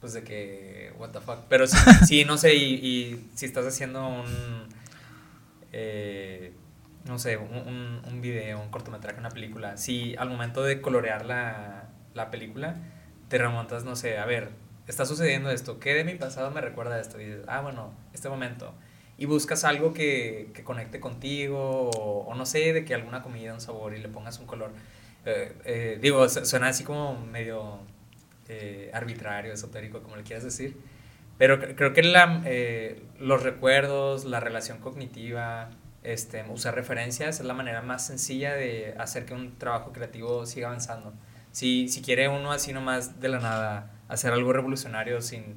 Pues 0.00 0.12
de 0.12 0.22
que, 0.22 0.92
what 0.98 1.10
the 1.10 1.20
fuck. 1.20 1.40
Pero 1.48 1.66
sí, 1.66 2.24
no 2.26 2.36
sé, 2.36 2.54
y, 2.54 3.28
si 3.34 3.46
estás 3.46 3.66
haciendo 3.66 4.06
un... 4.06 4.68
eh, 5.72 6.52
no 7.04 7.18
sé, 7.18 7.36
un, 7.36 8.02
un, 8.06 8.20
video, 8.20 8.60
un 8.60 8.70
cortometraje, 8.70 9.18
una 9.18 9.30
película, 9.30 9.76
si 9.76 10.14
al 10.16 10.28
momento 10.28 10.62
de 10.62 10.80
colorear 10.80 11.24
la, 11.24 11.88
la 12.14 12.30
película 12.30 12.76
te 13.28 13.38
remontas, 13.38 13.84
no 13.84 13.96
sé, 13.96 14.18
a 14.18 14.26
ver, 14.26 14.50
está 14.86 15.04
sucediendo 15.04 15.50
esto, 15.50 15.78
¿qué 15.78 15.94
de 15.94 16.04
mi 16.04 16.14
pasado 16.14 16.50
me 16.50 16.60
recuerda 16.60 16.96
a 16.96 17.00
esto? 17.00 17.20
Y 17.20 17.26
dices, 17.26 17.44
ah, 17.46 17.60
bueno, 17.60 17.92
este 18.12 18.28
momento. 18.28 18.74
Y 19.18 19.26
buscas 19.26 19.64
algo 19.64 19.92
que, 19.92 20.50
que 20.54 20.64
conecte 20.64 21.00
contigo, 21.00 21.90
o, 21.90 22.34
no 22.34 22.46
sé, 22.46 22.72
de 22.72 22.84
que 22.84 22.94
alguna 22.94 23.22
comida, 23.22 23.52
un 23.52 23.60
sabor, 23.60 23.94
y 23.94 23.98
le 23.98 24.08
pongas 24.08 24.38
un 24.38 24.46
color. 24.46 24.70
Eh, 25.26 25.52
eh, 25.64 25.98
digo, 26.00 26.28
suena 26.28 26.68
así 26.68 26.84
como 26.84 27.18
medio 27.26 27.80
eh, 28.48 28.90
arbitrario, 28.94 29.52
esotérico, 29.52 30.02
como 30.02 30.16
le 30.16 30.22
quieras 30.22 30.44
decir. 30.44 30.76
Pero 31.38 31.60
creo 31.76 31.92
que 31.92 32.02
la, 32.02 32.42
los 33.20 33.42
recuerdos, 33.42 34.24
la 34.24 34.40
relación 34.40 34.78
cognitiva, 34.78 35.70
este, 36.02 36.44
usar 36.48 36.74
referencias 36.74 37.40
es 37.40 37.46
la 37.46 37.54
manera 37.54 37.82
más 37.82 38.06
sencilla 38.06 38.54
de 38.54 38.94
hacer 38.98 39.24
que 39.24 39.34
un 39.34 39.56
trabajo 39.58 39.92
creativo 39.92 40.46
siga 40.46 40.68
avanzando. 40.68 41.12
Si, 41.52 41.88
si 41.88 42.02
quiere 42.02 42.28
uno 42.28 42.52
así 42.52 42.72
nomás 42.72 43.20
de 43.20 43.28
la 43.28 43.40
nada 43.40 43.90
hacer 44.08 44.32
algo 44.32 44.52
revolucionario 44.52 45.20
sin, 45.20 45.56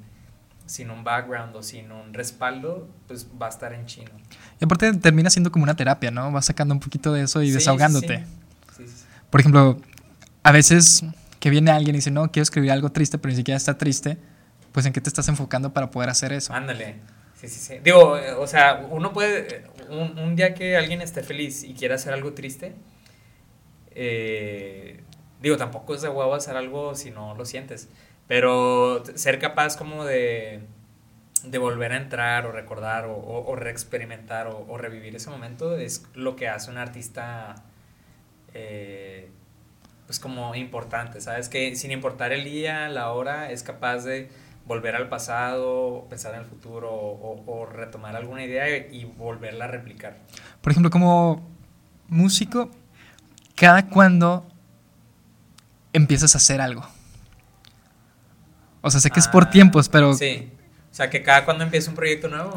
sin 0.65 0.91
un 0.91 1.03
background 1.03 1.55
o 1.55 1.63
sin 1.63 1.91
un 1.91 2.13
respaldo, 2.13 2.87
pues 3.07 3.27
va 3.41 3.47
a 3.47 3.49
estar 3.49 3.73
en 3.73 3.85
chino. 3.85 4.11
Y 4.59 4.65
aparte 4.65 4.93
termina 4.93 5.29
siendo 5.29 5.51
como 5.51 5.63
una 5.63 5.75
terapia, 5.75 6.11
¿no? 6.11 6.31
Vas 6.31 6.45
sacando 6.45 6.73
un 6.73 6.79
poquito 6.79 7.13
de 7.13 7.23
eso 7.23 7.41
y 7.41 7.51
desahogándote. 7.51 8.25
Sí. 8.77 8.85
Por 9.29 9.39
ejemplo, 9.39 9.79
a 10.43 10.51
veces 10.51 11.03
que 11.39 11.49
viene 11.49 11.71
alguien 11.71 11.95
y 11.95 11.99
dice, 11.99 12.11
no, 12.11 12.31
quiero 12.31 12.43
escribir 12.43 12.71
algo 12.71 12.91
triste, 12.91 13.17
pero 13.17 13.31
ni 13.31 13.37
siquiera 13.37 13.57
está 13.57 13.77
triste, 13.77 14.17
pues 14.71 14.85
en 14.85 14.93
qué 14.93 15.01
te 15.01 15.09
estás 15.09 15.27
enfocando 15.27 15.73
para 15.73 15.91
poder 15.91 16.09
hacer 16.09 16.33
eso. 16.33 16.53
Ándale. 16.53 16.95
Sí, 17.35 17.47
sí, 17.47 17.59
sí. 17.59 17.79
Digo, 17.83 18.17
o 18.37 18.47
sea, 18.47 18.87
uno 18.89 19.13
puede, 19.13 19.65
un, 19.89 20.17
un 20.19 20.35
día 20.35 20.53
que 20.53 20.77
alguien 20.77 21.01
esté 21.01 21.23
feliz 21.23 21.63
y 21.63 21.73
quiera 21.73 21.95
hacer 21.95 22.13
algo 22.13 22.33
triste, 22.33 22.75
eh, 23.93 25.01
digo, 25.41 25.57
tampoco 25.57 25.95
es 25.95 26.01
de 26.01 26.09
huevo 26.09 26.33
hacer 26.33 26.55
algo 26.55 26.95
si 26.95 27.11
no 27.11 27.35
lo 27.35 27.45
sientes. 27.45 27.89
Pero 28.27 29.03
ser 29.15 29.39
capaz 29.39 29.75
como 29.75 30.05
de, 30.05 30.61
de 31.43 31.57
volver 31.57 31.91
a 31.91 31.97
entrar 31.97 32.45
o 32.45 32.51
recordar 32.51 33.05
o, 33.07 33.55
reexperimentar 33.55 34.47
o, 34.47 34.77
revivir 34.77 35.15
ese 35.15 35.29
momento 35.29 35.77
es 35.77 36.05
lo 36.13 36.35
que 36.35 36.47
hace 36.47 36.71
un 36.71 36.77
artista 36.77 37.55
eh, 38.53 39.29
pues 40.05 40.19
como 40.19 40.55
importante, 40.55 41.19
¿sabes? 41.21 41.49
Que 41.49 41.75
sin 41.75 41.91
importar 41.91 42.31
el 42.31 42.43
día, 42.43 42.87
la 42.89 43.11
hora, 43.11 43.51
es 43.51 43.63
capaz 43.63 44.03
de 44.03 44.29
volver 44.65 44.95
al 44.95 45.09
pasado, 45.09 46.05
pensar 46.09 46.33
en 46.35 46.41
el 46.41 46.45
futuro 46.45 46.89
o, 46.91 47.65
retomar 47.65 48.15
alguna 48.15 48.43
idea 48.43 48.77
y 48.77 49.05
volverla 49.05 49.65
a 49.65 49.67
replicar. 49.67 50.17
Por 50.61 50.71
ejemplo, 50.71 50.89
como 50.89 51.49
músico, 52.07 52.71
cada 53.55 53.87
cuando 53.87 54.47
empiezas 55.93 56.35
a 56.35 56.37
hacer 56.37 56.61
algo. 56.61 56.87
O 58.81 58.89
sea, 58.89 58.99
sé 58.99 59.11
que 59.11 59.19
es 59.19 59.27
por 59.27 59.45
ah, 59.45 59.49
tiempos, 59.49 59.89
pero... 59.89 60.13
Sí. 60.13 60.51
O 60.91 60.93
sea, 60.93 61.09
que 61.09 61.21
cada 61.23 61.45
cuando 61.45 61.63
empieza 61.63 61.89
un 61.89 61.95
proyecto 61.95 62.27
nuevo, 62.27 62.53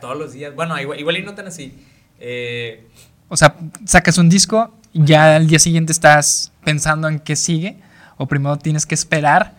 todos 0.00 0.18
los 0.18 0.32
días. 0.32 0.54
Bueno, 0.54 0.78
igual, 0.80 0.98
igual 0.98 1.16
y 1.18 1.22
no 1.22 1.34
tan 1.34 1.46
así. 1.46 1.86
Eh, 2.18 2.88
o 3.28 3.36
sea, 3.36 3.54
sacas 3.84 4.18
un 4.18 4.28
disco, 4.28 4.74
ya 4.92 5.36
al 5.36 5.46
día 5.46 5.58
siguiente 5.58 5.92
estás 5.92 6.52
pensando 6.64 7.08
en 7.08 7.20
qué 7.20 7.36
sigue, 7.36 7.78
o 8.16 8.26
primero 8.26 8.56
tienes 8.58 8.84
que 8.84 8.94
esperar 8.94 9.57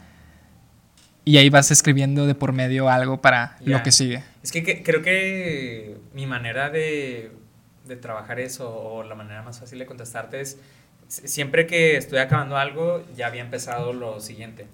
y 1.26 1.38
ahí 1.38 1.50
vas 1.50 1.72
escribiendo 1.72 2.26
de 2.26 2.36
por 2.36 2.54
medio 2.54 2.90
algo 2.90 3.22
para 3.22 3.58
lo 3.64 3.84
que 3.84 3.92
sigue. 3.92 4.24
Es 4.42 4.52
que, 4.52 4.84
creo 4.84 5.02
que 5.02 5.98
mi 6.14 6.26
manera 6.26 6.70
de, 6.70 7.32
de 7.86 7.96
trabajar 7.96 8.40
eso, 8.40 8.76
o 8.76 9.04
la 9.04 9.16
manera 9.16 9.42
más 9.42 9.60
fácil 9.60 9.80
de 9.80 9.86
contestarte 9.86 10.42
es, 10.42 10.60
siempre 11.08 11.68
que 11.68 11.98
estoy 11.98 12.20
acabando 12.20 12.58
algo, 12.58 13.04
ya 13.16 13.28
había 13.28 13.42
empezado 13.42 13.94
lo 13.94 14.20
siguiente. 14.20 14.68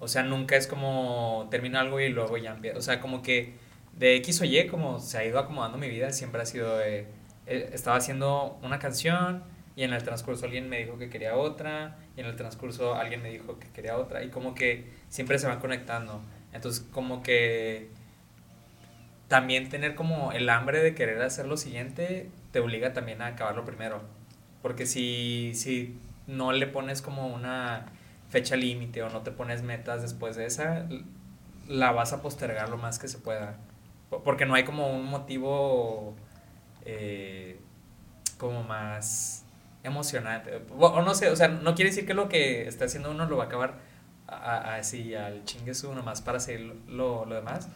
O 0.00 0.08
sea, 0.08 0.22
nunca 0.22 0.56
es 0.56 0.66
como 0.66 1.48
termino 1.50 1.78
algo 1.78 2.00
y 2.00 2.08
luego 2.08 2.36
ya 2.36 2.52
empiezo. 2.52 2.78
O 2.78 2.82
sea, 2.82 3.00
como 3.00 3.22
que 3.22 3.54
de 3.96 4.16
X 4.16 4.40
o 4.40 4.44
Y, 4.44 4.66
como 4.66 5.00
se 5.00 5.18
ha 5.18 5.24
ido 5.24 5.38
acomodando 5.38 5.78
mi 5.78 5.88
vida, 5.88 6.12
siempre 6.12 6.42
ha 6.42 6.46
sido. 6.46 6.80
Eh, 6.82 7.06
estaba 7.46 7.96
haciendo 7.96 8.58
una 8.62 8.78
canción 8.78 9.42
y 9.76 9.82
en 9.82 9.92
el 9.92 10.02
transcurso 10.02 10.44
alguien 10.44 10.68
me 10.68 10.78
dijo 10.78 10.98
que 10.98 11.10
quería 11.10 11.36
otra 11.36 11.96
y 12.16 12.20
en 12.20 12.26
el 12.26 12.36
transcurso 12.36 12.94
alguien 12.94 13.22
me 13.22 13.30
dijo 13.30 13.58
que 13.58 13.68
quería 13.70 13.96
otra 13.96 14.22
y 14.22 14.30
como 14.30 14.54
que 14.54 14.90
siempre 15.08 15.38
se 15.38 15.48
van 15.48 15.58
conectando. 15.58 16.22
Entonces, 16.52 16.86
como 16.92 17.22
que 17.22 17.90
también 19.26 19.68
tener 19.68 19.96
como 19.96 20.32
el 20.32 20.48
hambre 20.48 20.80
de 20.82 20.94
querer 20.94 21.20
hacer 21.22 21.46
lo 21.46 21.56
siguiente 21.56 22.30
te 22.52 22.60
obliga 22.60 22.92
también 22.92 23.20
a 23.20 23.28
acabarlo 23.28 23.64
primero. 23.64 24.02
Porque 24.62 24.86
si, 24.86 25.52
si 25.54 25.98
no 26.28 26.52
le 26.52 26.66
pones 26.68 27.02
como 27.02 27.26
una 27.26 27.86
fecha 28.30 28.56
límite 28.56 29.02
o 29.02 29.10
no 29.10 29.22
te 29.22 29.32
pones 29.32 29.62
metas 29.62 30.02
después 30.02 30.36
de 30.36 30.46
esa, 30.46 30.86
la 31.68 31.90
vas 31.90 32.12
a 32.12 32.22
postergar 32.22 32.68
lo 32.68 32.76
más 32.76 33.00
que 33.00 33.08
se 33.08 33.18
pueda. 33.18 33.56
Porque 34.22 34.46
no 34.46 34.54
hay 34.54 34.64
como 34.64 34.94
un 34.94 35.06
motivo 35.06 36.14
eh, 36.84 37.58
como 38.38 38.62
más 38.62 39.43
emocionante. 39.84 40.62
O 40.76 41.02
no 41.02 41.14
sé, 41.14 41.30
o 41.30 41.36
sea, 41.36 41.48
no 41.48 41.74
quiere 41.74 41.90
decir 41.90 42.06
que 42.06 42.14
lo 42.14 42.28
que 42.28 42.66
está 42.66 42.86
haciendo 42.86 43.10
uno 43.10 43.26
lo 43.26 43.36
va 43.36 43.44
a 43.44 43.46
acabar 43.46 43.74
así 44.26 45.14
al 45.14 45.44
chinguesu 45.44 45.94
nomás 45.94 46.22
para 46.22 46.38
hacer 46.38 46.60
lo, 46.88 47.24
lo 47.26 47.34
demás. 47.34 47.68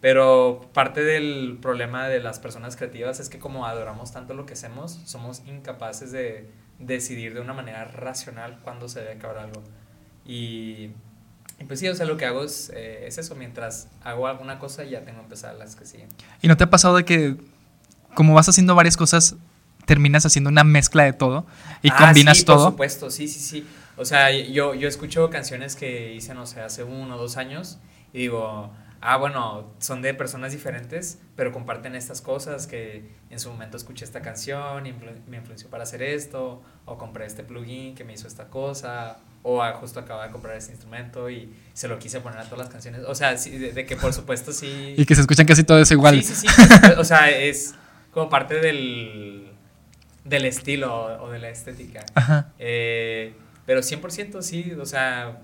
Pero 0.00 0.68
parte 0.74 1.02
del 1.02 1.58
problema 1.62 2.08
de 2.08 2.20
las 2.20 2.38
personas 2.38 2.76
creativas 2.76 3.20
es 3.20 3.30
que 3.30 3.38
como 3.38 3.66
adoramos 3.66 4.12
tanto 4.12 4.34
lo 4.34 4.44
que 4.44 4.52
hacemos, 4.52 5.00
somos 5.06 5.42
incapaces 5.46 6.12
de 6.12 6.50
decidir 6.78 7.32
de 7.32 7.40
una 7.40 7.54
manera 7.54 7.84
racional 7.84 8.58
cuándo 8.62 8.88
se 8.88 9.00
debe 9.00 9.12
acabar 9.12 9.38
algo. 9.38 9.62
Y, 10.26 10.90
pues 11.66 11.80
sí, 11.80 11.88
o 11.88 11.94
sea, 11.94 12.04
lo 12.04 12.18
que 12.18 12.26
hago 12.26 12.44
es, 12.44 12.70
eh, 12.74 13.06
es 13.06 13.16
eso, 13.16 13.34
mientras 13.34 13.88
hago 14.02 14.26
alguna 14.26 14.58
cosa 14.58 14.84
ya 14.84 15.04
tengo 15.04 15.20
que 15.20 15.24
empezar 15.24 15.54
las 15.54 15.74
que 15.74 15.86
siguen. 15.86 16.08
¿Y 16.42 16.48
no 16.48 16.56
te 16.58 16.64
ha 16.64 16.70
pasado 16.70 16.96
de 16.96 17.04
que 17.06 17.36
como 18.14 18.34
vas 18.34 18.48
haciendo 18.48 18.74
varias 18.74 18.96
cosas, 18.96 19.36
terminas 19.86 20.26
haciendo 20.26 20.50
una 20.50 20.64
mezcla 20.64 21.04
de 21.04 21.12
todo 21.12 21.46
y 21.82 21.90
ah, 21.90 21.96
combinas 21.96 22.38
sí, 22.38 22.44
todo? 22.44 22.64
Por 22.64 22.72
supuesto, 22.72 23.10
sí, 23.10 23.28
sí, 23.28 23.40
sí. 23.40 23.66
O 23.96 24.04
sea, 24.04 24.30
yo, 24.32 24.74
yo 24.74 24.88
escucho 24.88 25.30
canciones 25.30 25.76
que 25.76 26.14
hice, 26.14 26.34
no 26.34 26.46
sé, 26.46 26.60
hace 26.60 26.82
uno 26.82 27.16
o 27.16 27.18
dos 27.18 27.36
años 27.36 27.78
y 28.12 28.18
digo, 28.18 28.72
ah, 29.00 29.16
bueno, 29.16 29.72
son 29.78 30.02
de 30.02 30.14
personas 30.14 30.52
diferentes, 30.52 31.18
pero 31.36 31.52
comparten 31.52 31.94
estas 31.94 32.20
cosas 32.20 32.66
que 32.66 33.04
en 33.30 33.38
su 33.38 33.50
momento 33.50 33.76
escuché 33.76 34.04
esta 34.04 34.22
canción 34.22 34.86
y 34.86 34.94
me 35.28 35.36
influenció 35.36 35.68
para 35.68 35.82
hacer 35.82 36.02
esto, 36.02 36.62
o 36.86 36.98
compré 36.98 37.26
este 37.26 37.44
plugin 37.44 37.94
que 37.94 38.02
me 38.02 38.14
hizo 38.14 38.26
esta 38.26 38.48
cosa, 38.48 39.18
o 39.42 39.62
justo 39.74 40.00
acaba 40.00 40.26
de 40.26 40.32
comprar 40.32 40.56
este 40.56 40.72
instrumento 40.72 41.28
y 41.28 41.54
se 41.74 41.86
lo 41.86 41.98
quise 41.98 42.20
poner 42.20 42.38
a 42.38 42.44
todas 42.44 42.60
las 42.60 42.68
canciones. 42.70 43.02
O 43.06 43.14
sea, 43.14 43.34
de, 43.34 43.86
que 43.86 43.94
por 43.96 44.12
supuesto 44.14 44.52
sí. 44.52 44.94
Y 44.96 45.04
que 45.04 45.14
se 45.14 45.20
escuchan 45.20 45.44
casi 45.46 45.64
todos 45.64 45.90
igual. 45.90 46.22
Sí, 46.22 46.34
sí, 46.34 46.46
sí. 46.48 46.64
o 46.96 47.04
sea, 47.04 47.30
es 47.30 47.74
como 48.10 48.30
parte 48.30 48.54
del, 48.54 49.52
del 50.24 50.44
estilo 50.44 51.22
o 51.22 51.30
de 51.30 51.38
la 51.38 51.50
estética. 51.50 52.04
Ajá. 52.14 52.52
Eh, 52.58 53.34
pero 53.66 53.80
100% 53.80 54.42
sí, 54.42 54.72
o 54.72 54.86
sea, 54.86 55.40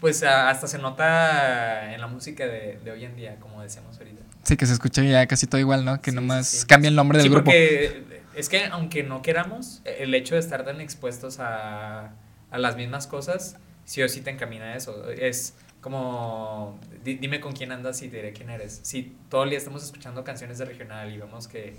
pues 0.00 0.22
hasta 0.22 0.66
se 0.66 0.78
nota 0.78 1.94
en 1.94 2.00
la 2.00 2.06
música 2.06 2.46
de, 2.46 2.78
de, 2.84 2.90
hoy 2.90 3.04
en 3.04 3.16
día, 3.16 3.36
como 3.40 3.62
decíamos 3.62 3.98
ahorita. 3.98 4.22
Sí, 4.42 4.56
que 4.56 4.66
se 4.66 4.72
escucha 4.72 5.02
ya 5.02 5.26
casi 5.26 5.46
todo 5.46 5.60
igual, 5.60 5.84
¿no? 5.84 6.00
Que 6.00 6.12
nomás 6.12 6.64
cambia 6.66 6.88
el 6.88 6.96
nombre 6.96 7.18
del 7.18 7.24
sí, 7.24 7.30
grupo. 7.30 7.46
Porque 7.46 8.20
es 8.34 8.48
que 8.48 8.66
aunque 8.66 9.02
no 9.02 9.22
queramos, 9.22 9.82
el 9.84 10.14
hecho 10.14 10.34
de 10.34 10.40
estar 10.40 10.64
tan 10.64 10.80
expuestos 10.80 11.38
a 11.40 12.12
a 12.50 12.58
las 12.58 12.76
mismas 12.76 13.06
cosas, 13.06 13.56
sí 13.84 14.02
o 14.02 14.08
sí 14.08 14.20
te 14.20 14.30
encamina 14.30 14.66
a 14.66 14.76
eso. 14.76 15.10
Es 15.10 15.54
como, 15.80 16.78
dime 17.04 17.40
con 17.40 17.52
quién 17.52 17.72
andas 17.72 18.02
y 18.02 18.08
te 18.08 18.16
diré 18.16 18.32
quién 18.32 18.50
eres. 18.50 18.80
Si 18.82 19.16
todo 19.28 19.44
el 19.44 19.50
día 19.50 19.58
estamos 19.58 19.84
escuchando 19.84 20.24
canciones 20.24 20.58
de 20.58 20.64
regional 20.64 21.12
y 21.12 21.18
vemos 21.18 21.48
que 21.48 21.74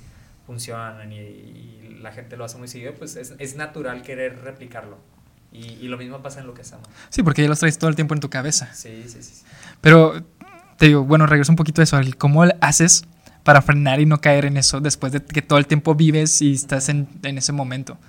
funcionan 0.52 1.12
y, 1.12 1.78
la 2.02 2.12
gente 2.12 2.36
lo 2.36 2.44
hace 2.46 2.58
muy 2.58 2.68
seguido, 2.68 2.96
pues 2.96 3.16
es, 3.16 3.36
es 3.38 3.56
natural 3.56 4.02
querer 4.02 4.42
replicarlo. 4.42 4.98
Y, 5.52 5.74
y, 5.74 5.88
lo 5.88 5.98
mismo 5.98 6.20
pasa 6.24 6.40
en 6.40 6.48
lo 6.48 6.56
que 6.56 6.62
hacemos. 6.62 6.88
Sí, 7.10 7.22
porque 7.22 7.44
ya 7.44 7.48
los 7.48 7.60
traes 7.60 7.78
todo 7.78 7.92
el 7.92 7.96
tiempo 7.96 8.16
en 8.16 8.20
tu 8.20 8.30
cabeza. 8.32 8.74
Sí, 8.74 9.06
sí, 9.08 9.22
sí. 9.22 9.44
Pero 9.82 10.24
te 10.78 10.88
digo, 10.88 11.04
bueno, 11.04 11.28
regreso 11.28 11.52
un 11.52 11.58
poquito 11.58 11.82
a 11.82 11.84
eso. 11.84 12.00
¿Cómo 12.18 12.44
haces 12.60 13.04
para 13.44 13.62
frenar 13.62 14.00
y 14.00 14.08
no 14.08 14.20
caer 14.20 14.46
en 14.46 14.58
eso 14.58 14.82
después 14.82 15.12
de 15.12 15.24
que 15.24 15.44
todo 15.44 15.60
el 15.60 15.68
tiempo 15.68 15.94
vives 15.94 16.42
y 16.42 16.54
estás 16.54 16.90
en, 16.90 17.08
en 17.22 17.38
ese 17.38 17.52
momento? 17.52 18.00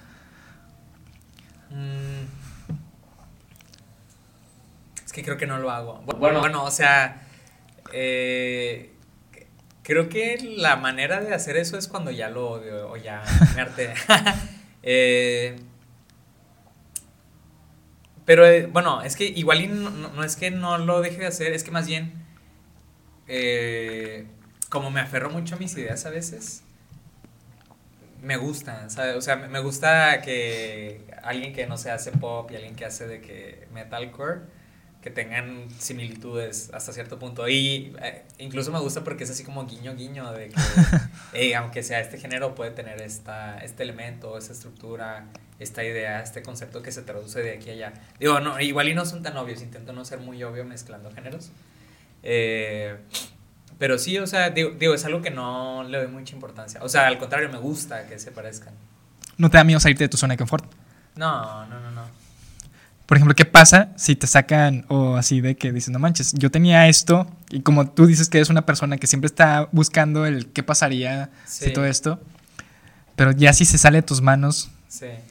que 5.12 5.22
creo 5.22 5.36
que 5.36 5.46
no 5.46 5.58
lo 5.58 5.70
hago. 5.70 6.02
Bueno, 6.18 6.40
bueno, 6.40 6.64
o 6.64 6.70
sea, 6.70 7.22
eh, 7.92 8.91
creo 9.82 10.08
que 10.08 10.38
la 10.56 10.76
manera 10.76 11.20
de 11.20 11.34
hacer 11.34 11.56
eso 11.56 11.78
es 11.78 11.88
cuando 11.88 12.10
ya 12.10 12.28
lo 12.30 12.50
odio 12.50 12.90
o 12.90 12.96
ya 12.96 13.22
me 13.54 13.62
harté. 13.62 13.94
Eh, 14.84 15.60
pero 18.24 18.44
eh, 18.44 18.66
bueno, 18.66 19.02
es 19.02 19.14
que 19.14 19.26
igual 19.26 19.92
no, 20.16 20.24
es 20.24 20.34
que 20.34 20.50
no 20.50 20.76
lo 20.78 21.00
deje 21.00 21.18
de 21.18 21.26
hacer, 21.26 21.52
es 21.52 21.62
que 21.62 21.70
más 21.70 21.86
bien, 21.86 22.12
como 24.68 24.90
me 24.90 25.00
aferro 25.00 25.30
mucho 25.30 25.54
a 25.54 25.58
mis 25.58 25.76
ideas 25.76 26.04
a 26.04 26.10
veces, 26.10 26.64
me 28.22 28.36
gusta, 28.36 28.88
¿sabes? 28.88 29.16
O 29.16 29.20
sea, 29.20 29.36
me 29.36 29.60
gusta 29.60 30.22
que 30.22 31.04
alguien 31.22 31.52
que 31.52 31.66
no 31.66 31.76
se 31.76 31.90
hace 31.90 32.12
pop 32.12 32.50
y 32.50 32.56
alguien 32.56 32.76
que 32.76 32.84
hace 32.84 33.06
de 33.06 33.20
que 33.20 33.66
metalcore, 33.72 34.42
que 35.02 35.10
tengan 35.10 35.66
similitudes 35.78 36.70
hasta 36.72 36.92
cierto 36.92 37.18
punto. 37.18 37.48
Y 37.48 37.94
eh, 38.00 38.22
incluso 38.38 38.70
me 38.70 38.78
gusta 38.78 39.02
porque 39.02 39.24
es 39.24 39.30
así 39.30 39.42
como 39.42 39.66
guiño 39.66 39.94
guiño 39.96 40.32
de 40.32 40.52
que, 41.32 41.56
aunque 41.56 41.82
sea 41.82 42.00
este 42.00 42.18
género, 42.18 42.54
puede 42.54 42.70
tener 42.70 43.02
esta, 43.02 43.58
este 43.58 43.82
elemento, 43.82 44.38
esta 44.38 44.52
estructura, 44.52 45.26
esta 45.58 45.82
idea, 45.82 46.22
este 46.22 46.42
concepto 46.42 46.82
que 46.82 46.92
se 46.92 47.02
traduce 47.02 47.42
de 47.42 47.52
aquí 47.52 47.70
a 47.70 47.72
allá. 47.72 47.92
Digo, 48.20 48.38
no, 48.38 48.60
igual 48.60 48.88
y 48.88 48.94
no 48.94 49.04
son 49.04 49.22
tan 49.22 49.36
obvios, 49.36 49.60
intento 49.60 49.92
no 49.92 50.04
ser 50.04 50.20
muy 50.20 50.42
obvio 50.44 50.64
mezclando 50.64 51.10
géneros. 51.10 51.50
Eh, 52.22 52.96
pero 53.78 53.98
sí, 53.98 54.16
o 54.18 54.26
sea, 54.28 54.50
digo, 54.50 54.70
digo, 54.70 54.94
es 54.94 55.04
algo 55.04 55.20
que 55.20 55.32
no 55.32 55.82
le 55.82 55.98
doy 55.98 56.06
mucha 56.06 56.34
importancia. 56.36 56.80
O 56.84 56.88
sea, 56.88 57.08
al 57.08 57.18
contrario, 57.18 57.48
me 57.48 57.58
gusta 57.58 58.06
que 58.06 58.20
se 58.20 58.30
parezcan. 58.30 58.72
¿No 59.36 59.50
te 59.50 59.56
da 59.56 59.64
miedo 59.64 59.80
salirte 59.80 60.04
de 60.04 60.08
tu 60.08 60.16
zona 60.16 60.34
de 60.34 60.38
confort? 60.38 60.64
No, 61.16 61.66
no, 61.66 61.80
no, 61.80 61.90
no. 61.90 62.21
Por 63.12 63.18
ejemplo, 63.18 63.34
¿qué 63.34 63.44
pasa 63.44 63.92
si 63.96 64.16
te 64.16 64.26
sacan 64.26 64.86
o 64.88 65.16
así 65.16 65.42
de 65.42 65.54
que 65.54 65.70
dices, 65.70 65.90
no 65.90 65.98
manches, 65.98 66.32
yo 66.32 66.50
tenía 66.50 66.88
esto 66.88 67.26
y 67.50 67.60
como 67.60 67.90
tú 67.90 68.06
dices 68.06 68.30
que 68.30 68.38
eres 68.38 68.48
una 68.48 68.64
persona 68.64 68.96
que 68.96 69.06
siempre 69.06 69.26
está 69.26 69.68
buscando 69.70 70.24
el 70.24 70.46
qué 70.46 70.62
pasaría 70.62 71.28
si 71.44 71.74
todo 71.74 71.84
esto, 71.84 72.18
pero 73.14 73.32
ya 73.32 73.52
si 73.52 73.66
se 73.66 73.76
sale 73.76 73.98
de 73.98 74.02
tus 74.02 74.22
manos, 74.22 74.70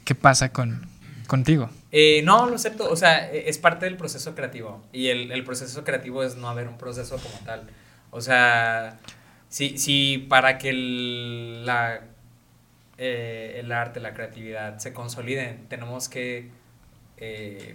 ¿qué 0.06 0.14
pasa 0.14 0.54
con, 0.54 0.88
contigo? 1.26 1.72
Eh, 1.92 2.22
no, 2.24 2.48
lo 2.48 2.56
acepto, 2.58 2.88
o 2.88 2.96
sea, 2.96 3.32
e, 3.32 3.50
es 3.50 3.58
parte 3.58 3.88
del 3.88 3.98
proceso 3.98 4.36
creativo 4.36 4.84
y 4.94 5.08
el, 5.08 5.32
el 5.32 5.44
proceso 5.44 5.84
creativo 5.84 6.24
es 6.24 6.36
no 6.36 6.50
haber 6.50 6.68
un 6.68 6.78
proceso 6.78 7.18
como 7.18 7.44
tal. 7.46 7.64
O 8.12 8.22
sea, 8.22 9.00
si, 9.50 9.80
si 9.80 10.20
para 10.30 10.60
que 10.60 10.70
el, 10.70 11.66
la, 11.66 12.02
eh, 13.00 13.56
el 13.58 13.72
arte, 13.72 14.00
la 14.00 14.14
creatividad 14.14 14.78
se 14.78 14.94
consoliden, 14.94 15.66
tenemos 15.68 16.10
que 16.10 16.61
eh, 17.22 17.74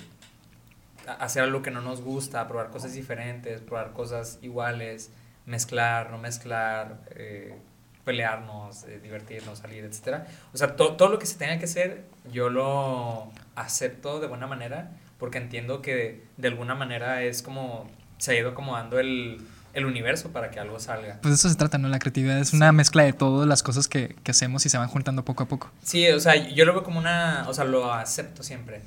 hacer 1.19 1.43
algo 1.43 1.63
que 1.63 1.71
no 1.71 1.81
nos 1.81 2.03
gusta, 2.03 2.47
probar 2.47 2.69
cosas 2.71 2.93
diferentes, 2.93 3.63
probar 3.63 3.93
cosas 3.93 4.39
iguales, 4.43 5.11
mezclar, 5.47 6.11
no 6.11 6.19
mezclar, 6.19 7.01
eh, 7.15 7.57
pelearnos, 8.05 8.85
divertirnos, 9.03 9.61
salir, 9.61 9.85
etc. 9.85 10.27
O 10.53 10.59
sea, 10.59 10.77
todo 10.77 11.09
lo 11.09 11.19
que 11.19 11.27
se 11.27 11.39
tenga 11.39 11.59
que 11.59 11.65
hacer, 11.65 12.05
yo 12.31 12.51
lo 12.51 13.33
acepto 13.55 14.21
de 14.21 14.27
buena 14.27 14.47
manera, 14.47 14.91
porque 15.19 15.39
entiendo 15.39 15.81
que 15.81 16.25
de 16.37 16.49
alguna 16.49 16.75
manera 16.75 17.23
es 17.23 17.41
como, 17.41 17.89
se 18.19 18.33
ha 18.33 18.35
ido 18.39 18.51
acomodando 18.51 18.99
el 18.99 19.41
el 19.77 19.85
universo 19.85 20.31
para 20.31 20.51
que 20.51 20.59
algo 20.59 20.81
salga. 20.81 21.19
Pues 21.21 21.35
eso 21.35 21.51
se 21.51 21.55
trata, 21.55 21.77
¿no? 21.77 21.89
La 21.89 21.99
creatividad 21.99 22.39
es 22.39 22.55
una 22.55 22.73
mezcla 22.73 23.03
de 23.03 23.13
todas 23.13 23.47
las 23.47 23.63
cosas 23.63 23.89
que, 23.89 24.17
que, 24.25 24.31
hacemos 24.31 24.65
y 24.65 24.71
se 24.71 24.79
van 24.79 24.89
juntando 24.89 25.23
poco 25.23 25.43
a 25.43 25.49
poco. 25.49 25.71
Sí, 25.83 26.09
o 26.09 26.19
sea, 26.19 26.35
yo 26.35 26.65
lo 26.65 26.73
veo 26.73 26.83
como 26.83 26.99
una, 26.99 27.45
o 27.47 27.53
sea, 27.53 27.65
lo 27.65 27.93
acepto 27.93 28.43
siempre. 28.43 28.81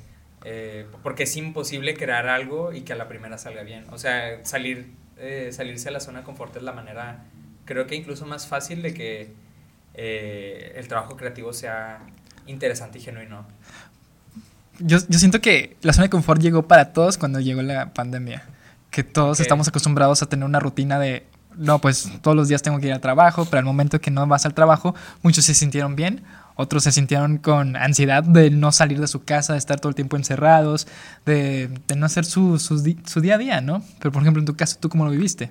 Eh, 0.44 0.86
porque 1.02 1.24
es 1.24 1.36
imposible 1.36 1.94
crear 1.94 2.28
algo 2.28 2.72
y 2.72 2.82
que 2.82 2.92
a 2.92 2.96
la 2.96 3.08
primera 3.08 3.38
salga 3.38 3.62
bien. 3.62 3.84
O 3.90 3.98
sea, 3.98 4.44
salir, 4.44 4.92
eh, 5.18 5.50
salirse 5.52 5.86
de 5.86 5.90
la 5.92 6.00
zona 6.00 6.20
de 6.20 6.24
confort 6.24 6.56
es 6.56 6.62
la 6.62 6.72
manera, 6.72 7.24
creo 7.64 7.86
que 7.86 7.94
incluso 7.94 8.26
más 8.26 8.46
fácil 8.46 8.82
de 8.82 8.94
que 8.94 9.34
eh, 9.94 10.72
el 10.76 10.88
trabajo 10.88 11.16
creativo 11.16 11.52
sea 11.52 12.00
interesante 12.46 12.98
y 12.98 13.02
genuino. 13.02 13.46
Yo, 14.78 14.98
yo 15.08 15.18
siento 15.18 15.40
que 15.40 15.76
la 15.82 15.92
zona 15.92 16.04
de 16.04 16.10
confort 16.10 16.40
llegó 16.40 16.66
para 16.66 16.92
todos 16.92 17.18
cuando 17.18 17.38
llegó 17.40 17.60
la 17.60 17.92
pandemia 17.92 18.44
que 18.90 19.04
todos 19.04 19.40
estamos 19.40 19.68
acostumbrados 19.68 20.22
a 20.22 20.26
tener 20.26 20.44
una 20.44 20.58
rutina 20.58 20.98
de, 20.98 21.24
no, 21.56 21.78
pues 21.78 22.10
todos 22.22 22.36
los 22.36 22.48
días 22.48 22.62
tengo 22.62 22.78
que 22.80 22.88
ir 22.88 22.92
al 22.92 23.00
trabajo, 23.00 23.44
pero 23.44 23.58
al 23.58 23.64
momento 23.64 24.00
que 24.00 24.10
no 24.10 24.26
vas 24.26 24.46
al 24.46 24.54
trabajo, 24.54 24.94
muchos 25.22 25.44
se 25.44 25.54
sintieron 25.54 25.96
bien, 25.96 26.22
otros 26.60 26.84
se 26.84 26.92
sintieron 26.92 27.38
con 27.38 27.76
ansiedad 27.76 28.22
de 28.22 28.50
no 28.50 28.72
salir 28.72 29.00
de 29.00 29.06
su 29.06 29.24
casa, 29.24 29.54
de 29.54 29.58
estar 29.58 29.80
todo 29.80 29.88
el 29.88 29.94
tiempo 29.94 30.16
encerrados, 30.16 30.86
de, 31.26 31.70
no 31.96 32.06
hacer 32.06 32.24
su, 32.24 32.58
su, 32.58 32.80
día 32.80 33.34
a 33.34 33.38
día, 33.38 33.60
¿no? 33.60 33.82
Pero 33.98 34.12
por 34.12 34.22
ejemplo, 34.22 34.40
en 34.40 34.46
tu 34.46 34.56
caso, 34.56 34.76
¿tú 34.78 34.88
cómo 34.88 35.04
lo 35.04 35.10
viviste? 35.10 35.50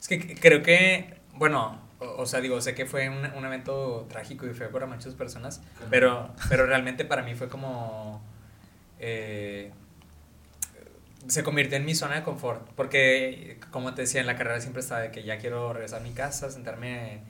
Es 0.00 0.08
que 0.08 0.34
creo 0.34 0.62
que, 0.62 1.18
bueno, 1.34 1.78
o, 1.98 2.26
sea, 2.26 2.40
digo, 2.40 2.60
sé 2.60 2.74
que 2.74 2.86
fue 2.86 3.08
un, 3.08 3.26
un, 3.36 3.44
evento 3.44 4.06
trágico 4.10 4.46
y 4.46 4.54
feo 4.54 4.70
para 4.70 4.86
muchas 4.86 5.14
personas, 5.14 5.60
pero, 5.90 6.34
pero 6.48 6.66
realmente 6.66 7.04
para 7.04 7.22
mí 7.22 7.34
fue 7.34 7.48
como... 7.48 8.22
Eh, 8.98 9.70
se 11.28 11.42
convirtió 11.42 11.76
en 11.76 11.84
mi 11.84 11.94
zona 11.94 12.16
de 12.16 12.22
confort, 12.22 12.66
porque 12.74 13.58
como 13.70 13.94
te 13.94 14.02
decía, 14.02 14.20
en 14.20 14.26
la 14.26 14.36
carrera 14.36 14.60
siempre 14.60 14.80
estaba 14.80 15.02
de 15.02 15.10
que 15.10 15.22
ya 15.22 15.38
quiero 15.38 15.72
regresar 15.72 16.00
a 16.00 16.02
mi 16.02 16.12
casa, 16.12 16.50
sentarme 16.50 17.20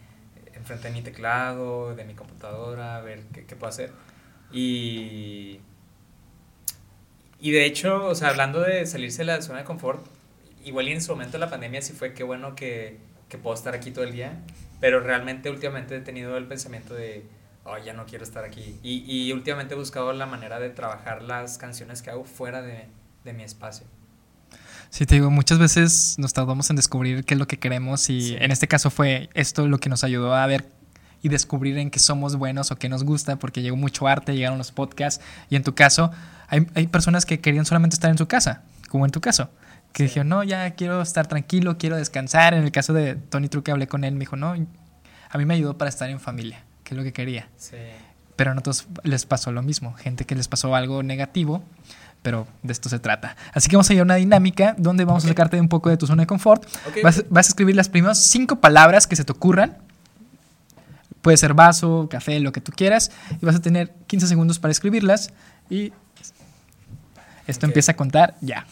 enfrente 0.60 0.88
de 0.88 0.94
mi 0.94 1.02
teclado, 1.02 1.94
de 1.94 2.04
mi 2.04 2.14
computadora, 2.14 3.00
ver 3.00 3.22
qué, 3.32 3.44
qué 3.46 3.56
puedo 3.56 3.70
hacer. 3.70 3.90
Y, 4.52 5.60
y 7.40 7.50
de 7.52 7.64
hecho, 7.64 8.06
o 8.06 8.14
sea, 8.14 8.28
hablando 8.28 8.60
de 8.60 8.86
salirse 8.86 9.18
de 9.18 9.26
la 9.26 9.42
zona 9.42 9.60
de 9.60 9.64
confort, 9.64 10.06
igual 10.64 10.88
y 10.88 10.92
en 10.92 11.02
su 11.02 11.12
momento 11.12 11.32
de 11.32 11.38
la 11.38 11.50
pandemia 11.50 11.82
sí 11.82 11.92
fue 11.92 12.14
que 12.14 12.22
bueno 12.22 12.54
que, 12.54 12.98
que 13.28 13.38
puedo 13.38 13.54
estar 13.54 13.74
aquí 13.74 13.90
todo 13.90 14.04
el 14.04 14.12
día, 14.12 14.40
pero 14.80 15.00
realmente 15.00 15.50
últimamente 15.50 15.96
he 15.96 16.00
tenido 16.00 16.36
el 16.36 16.46
pensamiento 16.46 16.94
de, 16.94 17.24
oh, 17.64 17.78
ya 17.78 17.92
no 17.92 18.06
quiero 18.06 18.24
estar 18.24 18.44
aquí. 18.44 18.78
Y, 18.82 19.04
y 19.06 19.32
últimamente 19.32 19.74
he 19.74 19.78
buscado 19.78 20.12
la 20.12 20.26
manera 20.26 20.60
de 20.60 20.70
trabajar 20.70 21.22
las 21.22 21.58
canciones 21.58 22.02
que 22.02 22.10
hago 22.10 22.24
fuera 22.24 22.62
de, 22.62 22.86
de 23.24 23.32
mi 23.32 23.42
espacio. 23.42 23.86
Sí, 24.90 25.06
te 25.06 25.14
digo, 25.14 25.30
muchas 25.30 25.58
veces 25.58 26.16
nos 26.18 26.32
tardamos 26.32 26.68
en 26.68 26.76
descubrir 26.76 27.24
qué 27.24 27.34
es 27.34 27.40
lo 27.40 27.46
que 27.46 27.58
queremos 27.58 28.10
y 28.10 28.36
en 28.40 28.50
este 28.50 28.66
caso 28.66 28.90
fue 28.90 29.30
esto 29.34 29.68
lo 29.68 29.78
que 29.78 29.88
nos 29.88 30.02
ayudó 30.02 30.34
a 30.34 30.44
ver 30.46 30.68
y 31.22 31.28
descubrir 31.28 31.78
en 31.78 31.90
qué 31.90 32.00
somos 32.00 32.36
buenos 32.36 32.72
o 32.72 32.76
qué 32.76 32.88
nos 32.88 33.04
gusta, 33.04 33.36
porque 33.36 33.62
llegó 33.62 33.76
mucho 33.76 34.08
arte, 34.08 34.34
llegaron 34.34 34.58
los 34.58 34.72
podcasts 34.72 35.22
y 35.48 35.56
en 35.56 35.62
tu 35.62 35.74
caso 35.74 36.10
hay, 36.48 36.66
hay 36.74 36.88
personas 36.88 37.24
que 37.24 37.40
querían 37.40 37.66
solamente 37.66 37.94
estar 37.94 38.10
en 38.10 38.18
su 38.18 38.26
casa, 38.26 38.62
como 38.88 39.04
en 39.04 39.12
tu 39.12 39.20
caso, 39.20 39.48
que 39.92 40.04
dijeron, 40.04 40.28
no, 40.28 40.42
ya 40.42 40.72
quiero 40.72 41.02
estar 41.02 41.28
tranquilo, 41.28 41.78
quiero 41.78 41.96
descansar. 41.96 42.54
En 42.54 42.64
el 42.64 42.72
caso 42.72 42.92
de 42.92 43.14
Tony 43.14 43.48
Truque 43.48 43.70
hablé 43.70 43.86
con 43.86 44.02
él, 44.04 44.14
me 44.14 44.20
dijo, 44.20 44.36
no, 44.36 44.54
a 45.30 45.38
mí 45.38 45.44
me 45.44 45.54
ayudó 45.54 45.78
para 45.78 45.88
estar 45.88 46.10
en 46.10 46.18
familia, 46.18 46.64
que 46.82 46.94
es 46.94 46.98
lo 46.98 47.04
que 47.04 47.12
quería. 47.12 47.48
Sí. 47.56 47.76
Pero 48.40 48.52
a 48.52 48.54
otros 48.58 48.86
les 49.02 49.26
pasó 49.26 49.52
lo 49.52 49.60
mismo, 49.60 49.92
gente 49.92 50.24
que 50.24 50.34
les 50.34 50.48
pasó 50.48 50.74
algo 50.74 51.02
negativo 51.02 51.62
pero 52.22 52.46
de 52.62 52.72
esto 52.72 52.88
se 52.88 52.98
trata. 52.98 53.36
Así 53.52 53.68
que 53.68 53.76
vamos 53.76 53.90
a 53.90 53.92
ir 53.92 54.00
a 54.00 54.02
una 54.02 54.14
dinámica 54.14 54.74
donde 54.78 55.04
vamos 55.04 55.26
a 55.26 55.28
sacarte 55.28 55.60
un 55.60 55.68
poco 55.68 55.90
de 55.90 55.98
tu 55.98 56.06
zona 56.06 56.22
de 56.22 56.26
confort. 56.26 56.66
Vas, 57.02 57.18
a 57.18 57.40
escribir 57.40 57.76
las 57.76 57.90
primeras 57.90 58.18
cinco 58.18 58.56
palabras 58.56 59.06
que 59.06 59.14
se 59.14 59.24
te 59.24 59.32
ocurran. 59.32 59.76
Puede 61.20 61.36
ser 61.36 61.52
vaso, 61.52 62.08
café, 62.10 62.40
lo 62.40 62.50
que 62.50 62.62
tú 62.62 62.72
quieras. 62.72 63.10
Y 63.42 63.44
vas 63.44 63.56
a 63.56 63.60
tener 63.60 63.94
15 64.06 64.26
segundos 64.26 64.58
para 64.58 64.72
escribirlas. 64.72 65.32
Y 65.68 65.92
esto 67.46 67.66
empieza 67.66 67.92
a 67.92 67.96
contar 67.96 68.36
ya. 68.40 68.66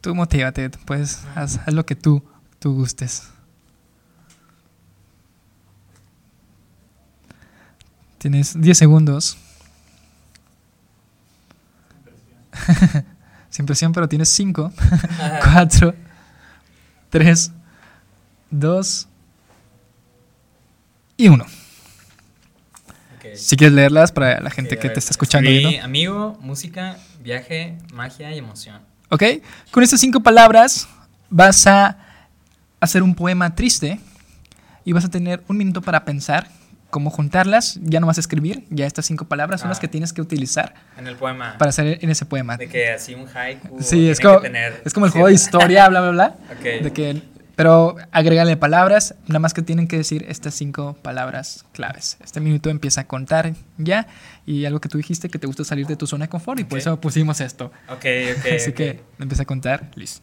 Tú 0.00 0.14
motívate, 0.14 0.70
pues 0.84 1.24
haz, 1.34 1.58
haz 1.66 1.74
lo 1.74 1.84
que 1.84 1.96
tú, 1.96 2.22
tú 2.58 2.74
gustes. 2.74 3.28
Tienes 8.18 8.60
10 8.60 8.78
segundos. 8.78 9.36
Sin 13.50 13.66
presión, 13.66 13.92
pero 13.92 14.08
tienes 14.08 14.28
5, 14.30 14.72
4, 15.52 15.94
3, 17.10 17.52
2 18.50 19.08
y 21.16 21.28
1. 21.28 21.46
Si 23.34 23.56
quieres 23.56 23.74
leerlas 23.74 24.12
para 24.12 24.40
la 24.40 24.50
gente 24.50 24.78
que 24.78 24.88
te 24.88 24.98
está 24.98 25.10
escuchando. 25.10 25.50
amigo, 25.82 26.38
música, 26.40 26.96
viaje, 27.20 27.76
magia 27.92 28.32
y 28.32 28.38
emoción. 28.38 28.80
Ok, 29.08 29.22
con 29.70 29.82
estas 29.82 30.00
cinco 30.00 30.20
palabras 30.20 30.88
vas 31.30 31.66
a 31.66 32.05
hacer 32.80 33.02
un 33.02 33.14
poema 33.14 33.54
triste 33.54 34.00
y 34.84 34.92
vas 34.92 35.04
a 35.04 35.10
tener 35.10 35.42
un 35.48 35.56
minuto 35.56 35.82
para 35.82 36.04
pensar 36.04 36.48
cómo 36.90 37.10
juntarlas, 37.10 37.78
ya 37.82 38.00
no 38.00 38.06
vas 38.06 38.16
a 38.16 38.20
escribir, 38.20 38.64
ya 38.70 38.86
estas 38.86 39.06
cinco 39.06 39.26
palabras 39.26 39.60
son 39.60 39.68
las 39.68 39.80
que 39.80 39.86
ah. 39.86 39.90
tienes 39.90 40.12
que 40.12 40.22
utilizar. 40.22 40.74
En 40.96 41.06
el 41.06 41.16
poema. 41.16 41.56
Para 41.58 41.68
hacer 41.68 41.98
en 42.00 42.10
ese 42.10 42.24
poema. 42.24 42.56
De 42.56 42.68
que 42.68 42.90
así 42.90 43.14
un 43.14 43.26
haiku. 43.34 43.82
Sí, 43.82 44.08
es 44.08 44.20
como, 44.20 44.40
es 44.84 44.94
como 44.94 45.06
el 45.06 45.12
juego 45.12 45.26
de 45.26 45.34
historia, 45.34 45.88
bla, 45.88 46.00
bla, 46.00 46.10
bla. 46.10 46.36
De 46.62 46.92
que, 46.92 47.22
pero 47.56 47.96
agrégale 48.12 48.56
palabras, 48.56 49.14
nada 49.26 49.40
más 49.40 49.54
que 49.54 49.62
tienen 49.62 49.88
que 49.88 49.96
decir 49.96 50.24
estas 50.28 50.54
cinco 50.54 50.96
palabras 51.02 51.64
claves. 51.72 52.18
Este 52.22 52.40
minuto 52.40 52.70
empieza 52.70 53.02
a 53.02 53.06
contar 53.06 53.54
ya 53.78 54.06
y 54.44 54.64
algo 54.66 54.80
que 54.80 54.88
tú 54.88 54.98
dijiste 54.98 55.28
que 55.28 55.38
te 55.38 55.46
gusta 55.46 55.64
salir 55.64 55.86
de 55.86 55.96
tu 55.96 56.06
zona 56.06 56.26
de 56.26 56.28
confort 56.28 56.60
y 56.60 56.64
por 56.64 56.78
eso 56.78 57.00
pusimos 57.00 57.40
esto. 57.40 57.72
Ok, 57.88 58.04
ok. 58.38 58.46
Así 58.56 58.72
que 58.72 59.00
empieza 59.18 59.42
a 59.42 59.46
contar, 59.46 59.90
listo. 59.96 60.22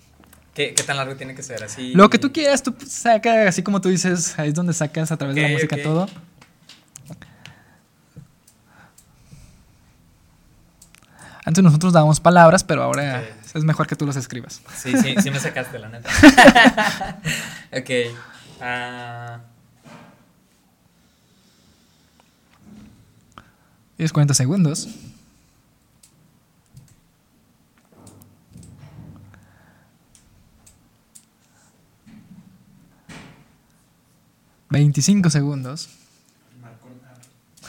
¿Qué, 0.53 0.73
¿Qué, 0.75 0.83
tan 0.83 0.97
largo 0.97 1.15
tiene 1.15 1.33
que 1.33 1.41
ser? 1.41 1.63
Así... 1.63 1.93
Lo 1.93 2.09
que 2.09 2.19
tú 2.19 2.31
quieras, 2.31 2.61
tú 2.61 2.75
saca, 2.85 3.47
así 3.47 3.63
como 3.63 3.81
tú 3.81 3.89
dices, 3.89 4.37
ahí 4.37 4.49
es 4.49 4.53
donde 4.53 4.73
sacas 4.73 5.11
a 5.11 5.17
través 5.17 5.35
de 5.35 5.41
la 5.41 5.49
música 5.49 5.81
todo. 5.81 6.07
Antes 11.45 11.63
nosotros 11.63 11.91
dábamos 11.91 12.19
palabras, 12.19 12.63
pero 12.63 12.83
ahora 12.83 13.23
Es 13.53 13.63
mejor 13.63 13.87
que 13.87 13.95
tú 13.95 14.05
los 14.05 14.15
escribas. 14.15 14.61
Sí, 14.75 14.93
sí, 14.97 15.15
sí 15.21 15.29
me 15.29 15.39
sacaste, 15.39 15.77
la 15.77 15.89
neta. 15.89 16.09
ok. 17.71 17.89
ah, 18.61 19.39
Tienes 23.97 24.11
40 24.11 24.33
segundos. 24.33 24.87
Veinticinco 34.73 35.29
segundos. 35.29 35.87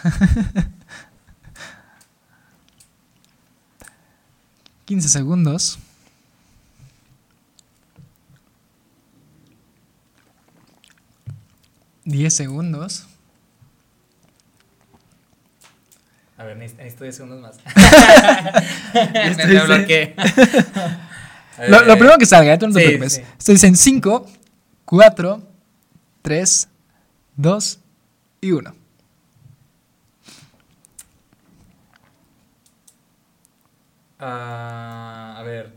15 4.86 5.08
segundos. 5.10 5.78
Diez 12.06 12.34
segundos. 12.34 13.06
a 16.38 16.44
ver, 16.44 16.56
necesito 16.56 16.82
necesito 16.84 17.04
10 17.04 17.16
segundos 17.16 17.40
más. 17.42 17.56
Me. 19.36 20.14
Lo, 21.68 21.84
lo 21.84 21.98
primero 21.98 22.16
que 22.18 22.24
salga, 22.26 22.54
¿eh? 22.54 22.58
tú 22.58 22.66
no 22.66 22.72
te 22.72 22.80
sí, 22.80 22.86
preocupes. 22.86 23.12
sí. 23.12 23.20
Esto 23.38 23.52
dice 23.52 23.66
en 23.66 23.76
5, 23.76 24.26
4, 24.86 25.42
3, 26.22 26.68
2 27.36 27.80
y 28.40 28.52
1. 28.52 28.74
Ah, 34.18 35.36
a 35.38 35.42
ver. 35.42 35.72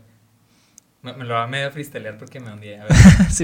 Me, 1.02 1.12
me 1.12 1.24
lo 1.24 1.34
va 1.34 1.44
a 1.44 1.46
medio 1.46 1.70
freestylear 1.70 2.18
porque 2.18 2.40
me 2.40 2.52
hundí. 2.52 2.72
A 2.74 2.84
ver. 2.84 2.92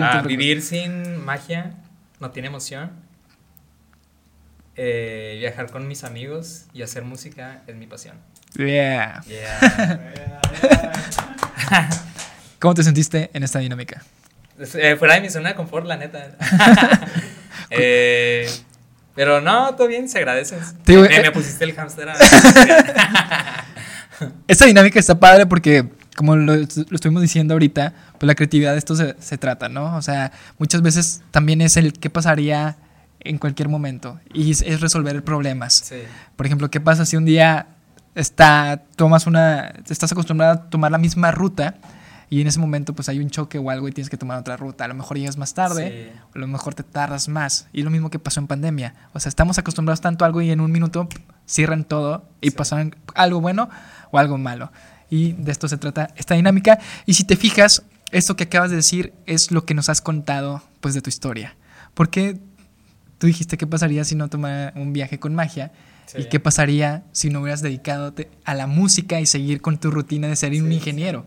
Ah, 0.02 0.22
vivir 0.22 0.62
sin 0.62 1.24
magia 1.24 1.74
no 2.20 2.30
tiene 2.30 2.48
emoción. 2.48 2.92
Eh, 4.76 5.36
viajar 5.38 5.70
con 5.70 5.86
mis 5.86 6.02
amigos 6.02 6.64
y 6.72 6.82
hacer 6.82 7.04
música 7.04 7.62
es 7.66 7.76
mi 7.76 7.86
pasión. 7.86 8.16
Yeah. 8.56 9.22
Yeah. 9.26 10.10
¿Cómo 12.58 12.74
te 12.74 12.82
sentiste 12.82 13.30
en 13.34 13.42
esta 13.44 13.60
dinámica? 13.60 14.02
Eh, 14.58 14.96
fuera 14.96 15.14
de 15.14 15.20
mi 15.20 15.30
zona 15.30 15.50
de 15.50 15.54
confort, 15.54 15.86
la 15.86 15.96
neta. 15.96 16.36
Eh, 17.70 18.48
pero 19.14 19.40
no, 19.40 19.74
todo 19.74 19.86
bien, 19.88 20.08
se 20.08 20.18
agradece. 20.18 20.56
Me, 20.86 20.94
eh, 21.16 21.22
me 21.22 21.30
pusiste 21.32 21.64
el 21.64 21.72
hámster. 21.74 22.08
a- 22.08 22.14
Esta 24.48 24.66
dinámica 24.66 24.98
está 24.98 25.18
padre 25.18 25.46
porque, 25.46 25.88
como 26.16 26.36
lo, 26.36 26.54
lo 26.56 26.62
estuvimos 26.62 27.20
diciendo 27.22 27.54
ahorita, 27.54 27.92
pues 28.18 28.26
la 28.26 28.34
creatividad 28.34 28.72
de 28.72 28.78
esto 28.78 28.94
se, 28.96 29.16
se 29.18 29.38
trata, 29.38 29.68
¿no? 29.68 29.96
O 29.96 30.02
sea, 30.02 30.32
muchas 30.58 30.82
veces 30.82 31.22
también 31.30 31.60
es 31.60 31.76
el 31.76 31.92
qué 31.94 32.10
pasaría 32.10 32.76
en 33.20 33.38
cualquier 33.38 33.68
momento 33.68 34.20
y 34.32 34.50
es, 34.52 34.62
es 34.62 34.80
resolver 34.80 35.22
problemas. 35.24 35.74
Sí, 35.74 35.96
Por 36.36 36.46
ejemplo, 36.46 36.70
¿qué 36.70 36.80
pasa 36.80 37.06
si 37.06 37.16
un 37.16 37.24
día 37.24 37.66
está, 38.14 38.82
tomas 38.96 39.26
una, 39.26 39.72
estás 39.88 40.12
acostumbrado 40.12 40.52
a 40.52 40.70
tomar 40.70 40.92
la 40.92 40.98
misma 40.98 41.30
ruta 41.32 41.74
y 42.30 42.40
en 42.40 42.46
ese 42.46 42.58
momento 42.58 42.94
pues 42.94 43.08
hay 43.08 43.20
un 43.20 43.30
choque 43.30 43.58
o 43.58 43.70
algo 43.70 43.88
y 43.88 43.92
tienes 43.92 44.10
que 44.10 44.16
tomar 44.16 44.38
otra 44.38 44.56
ruta? 44.56 44.84
A 44.84 44.88
lo 44.88 44.94
mejor 44.94 45.18
llegas 45.18 45.36
más 45.36 45.54
tarde, 45.54 46.10
sí. 46.12 46.20
a 46.34 46.38
lo 46.38 46.46
mejor 46.46 46.74
te 46.74 46.82
tardas 46.82 47.28
más. 47.28 47.68
Y 47.72 47.82
lo 47.82 47.90
mismo 47.90 48.10
que 48.10 48.18
pasó 48.18 48.40
en 48.40 48.46
pandemia. 48.46 48.94
O 49.12 49.20
sea, 49.20 49.28
estamos 49.28 49.58
acostumbrados 49.58 50.00
tanto 50.00 50.24
a 50.24 50.26
algo 50.26 50.40
y 50.42 50.50
en 50.50 50.60
un 50.60 50.72
minuto 50.72 51.08
cierran 51.46 51.84
todo 51.84 52.28
y 52.40 52.50
Sí. 52.50 52.56
pasan 52.56 52.96
algo 53.14 53.40
bueno 53.40 53.68
o 54.10 54.18
algo 54.18 54.38
malo. 54.38 54.72
Y 55.10 55.32
de 55.32 55.52
esto 55.52 55.68
se 55.68 55.76
trata 55.76 56.10
esta 56.16 56.34
dinámica. 56.34 56.78
Y 57.06 57.14
si 57.14 57.24
te 57.24 57.36
fijas, 57.36 57.82
esto 58.10 58.36
que 58.36 58.44
acabas 58.44 58.70
de 58.70 58.76
decir 58.76 59.12
es 59.26 59.50
lo 59.50 59.64
que 59.64 59.74
nos 59.74 59.88
has 59.88 60.00
contado 60.00 60.62
pues 60.80 60.94
de 60.94 61.02
tu 61.02 61.10
historia. 61.10 61.56
Porque 61.94 62.38
tú 63.18 63.26
dijiste 63.26 63.56
qué 63.56 63.66
pasaría 63.66 64.04
si 64.04 64.14
no 64.14 64.28
tomara 64.28 64.72
un 64.76 64.92
viaje 64.92 65.18
con 65.18 65.34
magia. 65.34 65.72
Sí. 66.06 66.22
¿Y 66.22 66.24
qué 66.28 66.38
pasaría 66.40 67.04
si 67.12 67.30
no 67.30 67.40
hubieras 67.40 67.62
dedicado 67.62 68.12
a 68.44 68.54
la 68.54 68.66
música 68.66 69.20
y 69.20 69.26
seguir 69.26 69.60
con 69.62 69.78
tu 69.78 69.90
rutina 69.90 70.28
de 70.28 70.36
ser 70.36 70.52
un 70.60 70.70
ingeniero? 70.72 71.26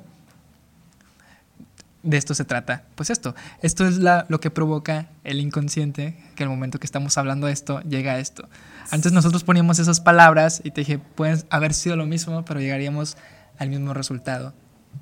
De 2.04 2.16
esto 2.18 2.34
se 2.34 2.46
trata. 2.46 2.84
Pues 2.96 3.10
esto. 3.10 3.36
Esto 3.62 3.86
es 3.88 3.98
la, 3.98 4.26
lo 4.30 4.40
que 4.40 4.50
provoca 4.52 5.10
el 5.24 5.40
inconsciente, 5.40 6.18
que 6.36 6.44
al 6.44 6.50
momento 6.50 6.80
que 6.80 6.86
estamos 6.86 7.18
hablando 7.18 7.48
de 7.48 7.54
esto, 7.54 7.82
llega 7.82 8.14
a 8.14 8.20
esto. 8.20 8.48
Antes 8.92 9.12
nosotros 9.12 9.44
poníamos 9.44 9.80
esas 9.80 10.00
palabras 10.00 10.62
y 10.64 10.72
te 10.72 10.82
dije, 10.82 11.00
pueden 11.00 11.44
haber 11.50 11.74
sido 11.74 11.96
lo 11.96 12.06
mismo, 12.06 12.46
pero 12.46 12.60
llegaríamos 12.62 13.18
al 13.58 13.70
mismo 13.70 13.94
resultado, 13.94 14.54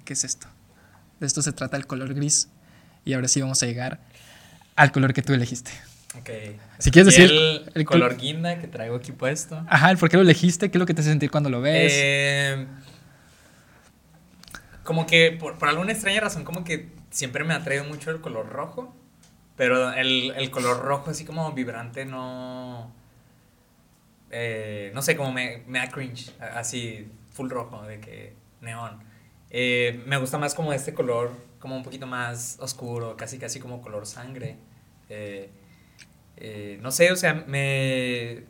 que 0.05 0.13
es 0.13 0.23
esto. 0.23 0.47
De 1.19 1.27
esto 1.27 1.41
se 1.41 1.51
trata 1.51 1.77
el 1.77 1.85
color 1.85 2.13
gris. 2.13 2.49
Y 3.03 3.13
ahora 3.13 3.27
sí 3.27 3.39
vamos 3.41 3.61
a 3.61 3.65
llegar 3.67 3.99
al 4.75 4.91
color 4.91 5.13
que 5.13 5.21
tú 5.21 5.33
elegiste. 5.33 5.71
Ok. 6.17 6.29
Si 6.79 6.91
quieres 6.91 7.13
decir 7.13 7.29
el, 7.29 7.69
el 7.75 7.85
col- 7.85 7.99
color 7.99 8.17
guinda 8.17 8.57
que 8.59 8.67
traigo 8.67 8.95
aquí 8.95 9.11
puesto. 9.11 9.63
Ajá, 9.67 9.93
por 9.95 10.09
qué 10.09 10.15
lo 10.17 10.23
elegiste, 10.23 10.71
qué 10.71 10.77
es 10.77 10.79
lo 10.79 10.85
que 10.85 10.93
te 10.93 11.01
hace 11.01 11.09
sentir 11.11 11.29
cuando 11.29 11.49
lo 11.49 11.61
ves. 11.61 11.91
Eh, 11.93 12.65
como 14.85 15.05
que 15.05 15.33
por, 15.33 15.57
por 15.57 15.67
alguna 15.67 15.91
extraña 15.91 16.21
razón, 16.21 16.45
como 16.45 16.63
que 16.63 16.87
siempre 17.09 17.43
me 17.43 17.53
ha 17.53 17.61
traído 17.61 17.83
mucho 17.83 18.11
el 18.11 18.21
color 18.21 18.47
rojo. 18.47 18.95
Pero 19.57 19.93
el, 19.93 20.33
el 20.35 20.51
color 20.51 20.83
rojo 20.83 21.11
así 21.11 21.23
como 21.25 21.51
vibrante 21.53 22.05
no... 22.05 22.93
eh, 24.31 24.91
no 24.93 25.01
sé, 25.01 25.15
como 25.15 25.31
me, 25.31 25.63
me 25.67 25.79
da 25.79 25.89
cringe. 25.89 26.33
Así, 26.39 27.09
full 27.31 27.49
rojo, 27.49 27.83
de 27.83 27.99
que 28.01 28.33
neón. 28.61 28.99
Eh, 29.49 30.03
me 30.05 30.17
gusta 30.17 30.37
más 30.37 30.53
como 30.55 30.73
este 30.73 30.93
color, 30.93 31.31
como 31.59 31.77
un 31.77 31.83
poquito 31.83 32.05
más 32.05 32.57
oscuro, 32.59 33.15
casi 33.15 33.39
casi 33.39 33.61
como 33.61 33.81
color 33.81 34.05
sangre. 34.05 34.57
Eh, 35.07 35.49
eh, 36.35 36.77
no 36.81 36.91
sé, 36.91 37.11
o 37.13 37.15
sea, 37.15 37.33
me... 37.47 38.43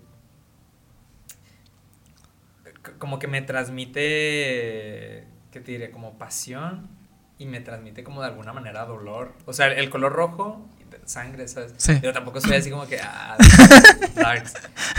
Como 2.97 3.19
que 3.19 3.27
me 3.27 3.41
transmite, 3.43 5.27
¿qué 5.55 5.61
te 5.61 5.71
diré? 5.71 5.89
Como 5.89 6.17
pasión 6.17 6.89
y 7.37 7.45
me 7.45 7.61
transmite 7.61 8.03
como 8.03 8.19
de 8.19 8.27
alguna 8.27 8.51
manera 8.51 8.83
dolor. 8.83 9.31
O 9.45 9.53
sea, 9.53 9.67
el 9.67 9.89
color 9.89 10.11
rojo, 10.11 10.67
sangre, 11.05 11.47
¿sabes? 11.47 11.73
Sí. 11.77 11.97
Pero 12.01 12.11
tampoco 12.11 12.41
soy 12.41 12.55
así 12.57 12.69
como 12.69 12.85
que... 12.87 12.99
Ah, 13.01 13.37
darks. 14.15 14.55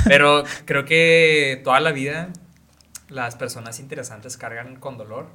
Pero 0.07 0.45
creo 0.65 0.87
que 0.87 1.61
toda 1.63 1.81
la 1.81 1.93
vida 1.93 2.31
las 3.11 3.37
personas 3.37 3.81
interesantes 3.81 4.39
cargan 4.39 4.77
con 4.77 4.97
dolor 4.97 5.29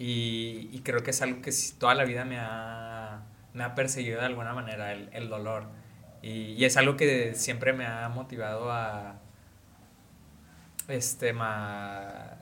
y, 0.00 0.68
y 0.72 0.80
creo 0.80 1.04
que 1.04 1.10
es 1.10 1.22
algo 1.22 1.42
que 1.42 1.52
toda 1.78 1.94
la 1.94 2.04
vida 2.04 2.24
me 2.24 2.38
ha, 2.40 3.22
me 3.54 3.62
ha 3.62 3.76
perseguido 3.76 4.18
de 4.18 4.26
alguna 4.26 4.52
manera, 4.52 4.92
el, 4.92 5.10
el 5.12 5.28
dolor. 5.28 5.68
Y, 6.22 6.54
y 6.54 6.64
es 6.64 6.76
algo 6.76 6.96
que 6.96 7.36
siempre 7.36 7.72
me 7.72 7.86
ha 7.86 8.08
motivado 8.08 8.72
a, 8.72 9.14
este, 10.88 11.32
ma, 11.32 12.39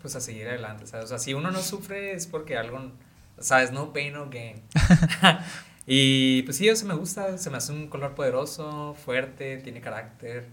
pues 0.00 0.14
a 0.16 0.20
seguir 0.20 0.46
adelante, 0.48 0.86
¿sabes? 0.86 1.06
O 1.06 1.08
sea, 1.08 1.18
si 1.18 1.34
uno 1.34 1.50
no 1.50 1.60
sufre 1.62 2.12
es 2.12 2.26
porque 2.26 2.56
algo, 2.56 2.92
¿sabes? 3.40 3.72
No 3.72 3.92
pain, 3.92 4.12
no 4.14 4.28
gain. 4.30 4.62
y 5.86 6.42
pues 6.42 6.56
sí, 6.56 6.68
eso 6.68 6.86
me 6.86 6.94
gusta, 6.94 7.38
se 7.38 7.50
me 7.50 7.56
hace 7.56 7.72
un 7.72 7.88
color 7.88 8.14
poderoso, 8.14 8.94
fuerte, 9.04 9.58
tiene 9.58 9.80
carácter, 9.80 10.46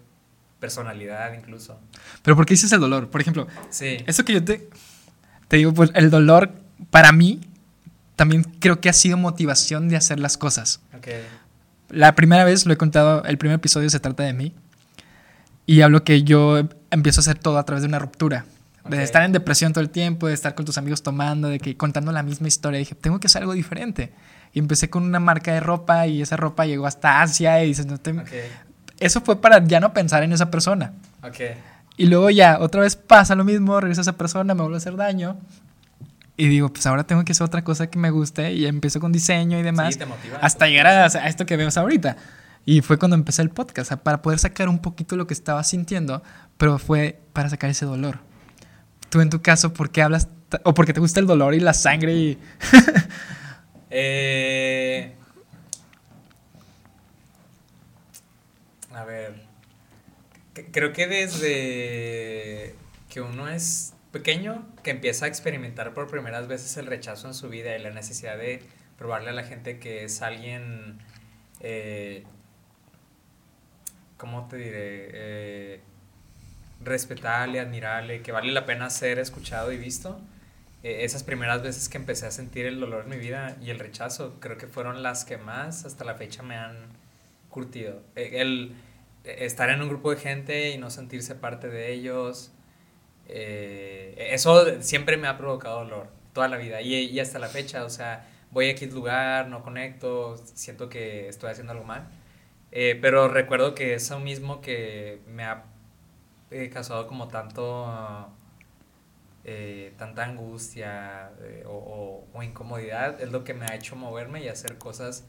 personalidad 0.60 1.34
incluso. 1.34 1.80
Pero 2.24 2.36
¿por 2.36 2.46
qué 2.46 2.54
dices 2.54 2.72
el 2.72 2.80
dolor? 2.80 3.10
Por 3.10 3.22
ejemplo, 3.22 3.48
Sí. 3.70 3.98
eso 4.08 4.24
que 4.26 4.34
yo 4.34 4.44
te, 4.44 4.70
te 5.48 5.58
digo, 5.58 5.74
pues 5.74 5.92
el 5.94 6.10
dolor 6.10 6.52
para 6.90 7.12
mí 7.12 7.42
también 8.16 8.44
creo 8.60 8.80
que 8.80 8.90
ha 8.90 8.94
sido 8.94 9.18
motivación 9.18 9.90
de 9.90 9.98
hacer 9.98 10.20
las 10.20 10.38
cosas. 10.38 10.82
Ok. 10.98 11.08
La 11.90 12.16
primera 12.16 12.44
vez 12.46 12.66
lo 12.66 12.74
he 12.74 12.78
contado, 12.78 13.24
el 13.26 13.38
primer 13.38 13.58
episodio 13.58 13.90
se 13.90 14.00
trata 14.00 14.24
de 14.24 14.34
mí. 14.34 14.54
Y 15.68 15.82
hablo 15.82 16.04
que 16.04 16.24
yo 16.24 16.68
empiezo 16.92 17.20
a 17.20 17.24
hacer 17.24 17.38
todo 17.40 17.58
a 17.58 17.66
través 17.66 17.82
de 17.84 17.88
una 17.88 18.00
ruptura. 18.00 18.46
De 18.90 19.02
estar 19.02 19.24
en 19.24 19.32
depresión 19.32 19.74
todo 19.74 19.84
el 19.84 19.90
tiempo, 19.90 20.28
de 20.28 20.34
estar 20.34 20.54
con 20.54 20.66
tus 20.66 20.78
amigos 20.78 21.02
tomando, 21.02 21.50
de 21.50 21.60
que 21.60 21.76
contando 21.76 22.12
la 22.12 22.22
misma 22.22 22.48
historia. 22.48 22.78
Dije, 22.78 22.94
tengo 22.96 23.20
que 23.20 23.28
hacer 23.28 23.42
algo 23.42 23.54
diferente. 23.54 24.14
Y 24.54 24.60
empecé 24.60 24.90
con 24.90 25.04
una 25.04 25.20
marca 25.20 25.54
de 25.54 25.60
ropa 25.60 26.08
y 26.08 26.22
esa 26.22 26.38
ropa 26.38 26.66
llegó 26.66 26.86
hasta 26.86 27.22
Asia 27.22 27.64
y 27.64 27.68
dices, 27.68 27.88
no 27.88 27.98
te... 27.98 28.12
Ok. 28.12 28.30
Eso 29.00 29.22
fue 29.22 29.42
para 29.42 29.64
ya 29.66 29.80
no 29.80 29.94
pensar 29.94 30.24
en 30.24 30.32
esa 30.32 30.50
persona. 30.52 30.94
Y 31.98 32.06
luego 32.06 32.30
ya, 32.30 32.60
otra 32.60 32.82
vez 32.82 32.96
pasa 32.96 33.36
lo 33.36 33.44
mismo, 33.44 33.80
regresa 33.82 34.02
esa 34.02 34.18
persona, 34.18 34.54
me 34.54 34.62
vuelve 34.62 34.76
a 34.76 34.78
hacer 34.78 34.96
daño. 34.96 35.38
Y 36.38 36.48
digo, 36.48 36.72
pues 36.72 36.86
ahora 36.86 37.06
tengo 37.06 37.24
que 37.24 37.32
hacer 37.32 37.46
otra 37.46 37.64
cosa 37.64 37.88
que 37.88 37.98
me 37.98 38.12
guste. 38.12 38.54
Y 38.54 38.66
empiezo 38.66 39.00
con 39.00 39.12
diseño 39.12 39.60
y 39.60 39.64
demás. 39.64 39.94
Sí, 39.94 40.00
te 40.00 40.06
motiva. 40.06 40.38
hasta 40.42 40.68
llegar 40.68 40.88
a, 40.88 41.06
a 41.06 41.28
esto 41.28 41.46
que 41.46 41.58
vemos 41.58 41.78
ahorita. 41.78 42.18
Y 42.66 42.82
fue 42.82 42.98
cuando 42.98 43.16
empecé 43.16 43.42
el 43.44 43.50
podcast, 43.50 43.94
para 43.94 44.22
poder 44.22 44.40
sacar 44.40 44.70
un 44.70 44.80
poquito 44.80 45.16
lo 45.16 45.28
que 45.28 45.34
estaba 45.34 45.64
sintiendo, 45.64 46.24
pero 46.58 46.80
fue 46.80 47.22
para 47.32 47.50
sacar 47.50 47.70
ese 47.70 47.86
dolor. 47.86 48.20
Tú 49.16 49.22
en 49.22 49.30
tu 49.30 49.42
caso, 49.42 49.72
¿por 49.72 49.92
qué 49.92 50.02
hablas? 50.02 50.28
O 50.64 50.74
porque 50.74 50.92
te 50.92 51.00
gusta 51.00 51.22
el 51.22 51.26
dolor 51.26 51.54
y 51.56 51.62
la 51.62 51.74
sangre 51.74 52.14
y... 52.14 52.38
Eh, 53.90 55.16
a 58.92 59.06
ver. 59.06 59.42
Creo 60.74 60.92
que 60.92 61.08
desde 61.08 62.76
que 63.10 63.22
uno 63.22 63.48
es 63.48 63.94
pequeño 64.12 64.68
que 64.84 64.92
empieza 64.92 65.24
a 65.24 65.28
experimentar 65.30 65.94
por 65.94 66.08
primeras 66.08 66.50
veces 66.50 66.76
el 66.76 66.88
rechazo 66.88 67.30
en 67.30 67.36
su 67.36 67.48
vida 67.48 67.74
y 67.78 67.82
la 67.82 67.92
necesidad 67.92 68.38
de 68.38 68.64
probarle 68.98 69.30
a 69.30 69.34
la 69.34 69.44
gente 69.44 69.80
que 69.80 70.04
es 70.04 70.22
alguien, 70.22 71.00
eh, 71.62 72.26
¿cómo 74.18 74.50
te 74.50 74.58
diré? 74.58 75.10
Eh, 75.14 75.82
respetable, 76.84 77.60
admirable, 77.60 78.22
que 78.22 78.32
vale 78.32 78.52
la 78.52 78.66
pena 78.66 78.90
ser 78.90 79.20
escuchado 79.20 79.72
y 79.72 79.78
visto. 79.78 80.20
Eh, 80.86 81.04
esas 81.04 81.24
primeras 81.24 81.64
veces 81.64 81.90
que 81.90 81.98
empecé 81.98 82.28
a 82.28 82.32
sentir 82.32 82.68
el 82.68 82.80
dolor 82.80 83.06
en 83.06 83.10
mi 83.10 83.18
vida 83.18 83.58
y 83.60 83.72
el 83.72 83.80
rechazo, 83.80 84.40
creo 84.40 84.56
que 84.58 84.68
fueron 84.68 85.02
las 85.02 85.26
que 85.26 85.38
más 85.38 85.84
hasta 85.84 86.06
la 86.06 86.14
fecha 86.14 86.44
me 86.44 86.56
han 86.58 86.76
curtido. 87.50 88.04
Eh, 88.16 88.42
el 88.42 88.76
estar 89.24 89.72
en 89.72 89.82
un 89.82 89.90
grupo 89.90 90.12
de 90.12 90.18
gente 90.18 90.70
y 90.70 90.78
no 90.78 90.92
sentirse 90.92 91.34
parte 91.34 91.70
de 91.70 91.92
ellos, 91.92 92.52
eh, 93.28 94.30
eso 94.32 94.80
siempre 94.82 95.18
me 95.18 95.28
ha 95.28 95.38
provocado 95.40 95.80
dolor, 95.80 96.10
toda 96.34 96.48
la 96.48 96.58
vida 96.58 96.82
y, 96.82 96.94
y, 96.94 97.20
hasta 97.20 97.40
la 97.40 97.48
fecha, 97.48 97.84
o 97.84 97.90
sea, 97.90 98.30
voy 98.52 98.68
a 98.68 98.70
X 98.72 98.94
lugar, 98.94 99.48
no 99.48 99.64
conecto, 99.64 100.38
siento 100.38 100.90
que 100.90 101.28
estoy 101.30 101.50
haciendo 101.50 101.74
algo 101.74 101.86
mal. 101.86 102.08
pero 102.72 103.28
recuerdo 103.28 103.74
que 103.74 103.96
eso 103.96 104.20
mismo 104.20 104.62
que 104.62 105.22
me 105.28 105.44
ha 105.46 105.64
causado 106.72 107.08
como 107.08 107.28
tanto 107.28 108.32
eh, 109.48 109.94
tanta 109.98 110.24
angustia 110.24 111.30
eh, 111.42 111.64
o, 111.68 112.26
incomodidad 112.42 113.22
es 113.22 113.32
lo 113.32 113.44
que 113.44 113.54
me 113.54 113.66
ha 113.66 113.76
hecho 113.76 113.96
moverme 113.96 114.44
y 114.44 114.48
hacer 114.48 114.80
cosas 114.80 115.24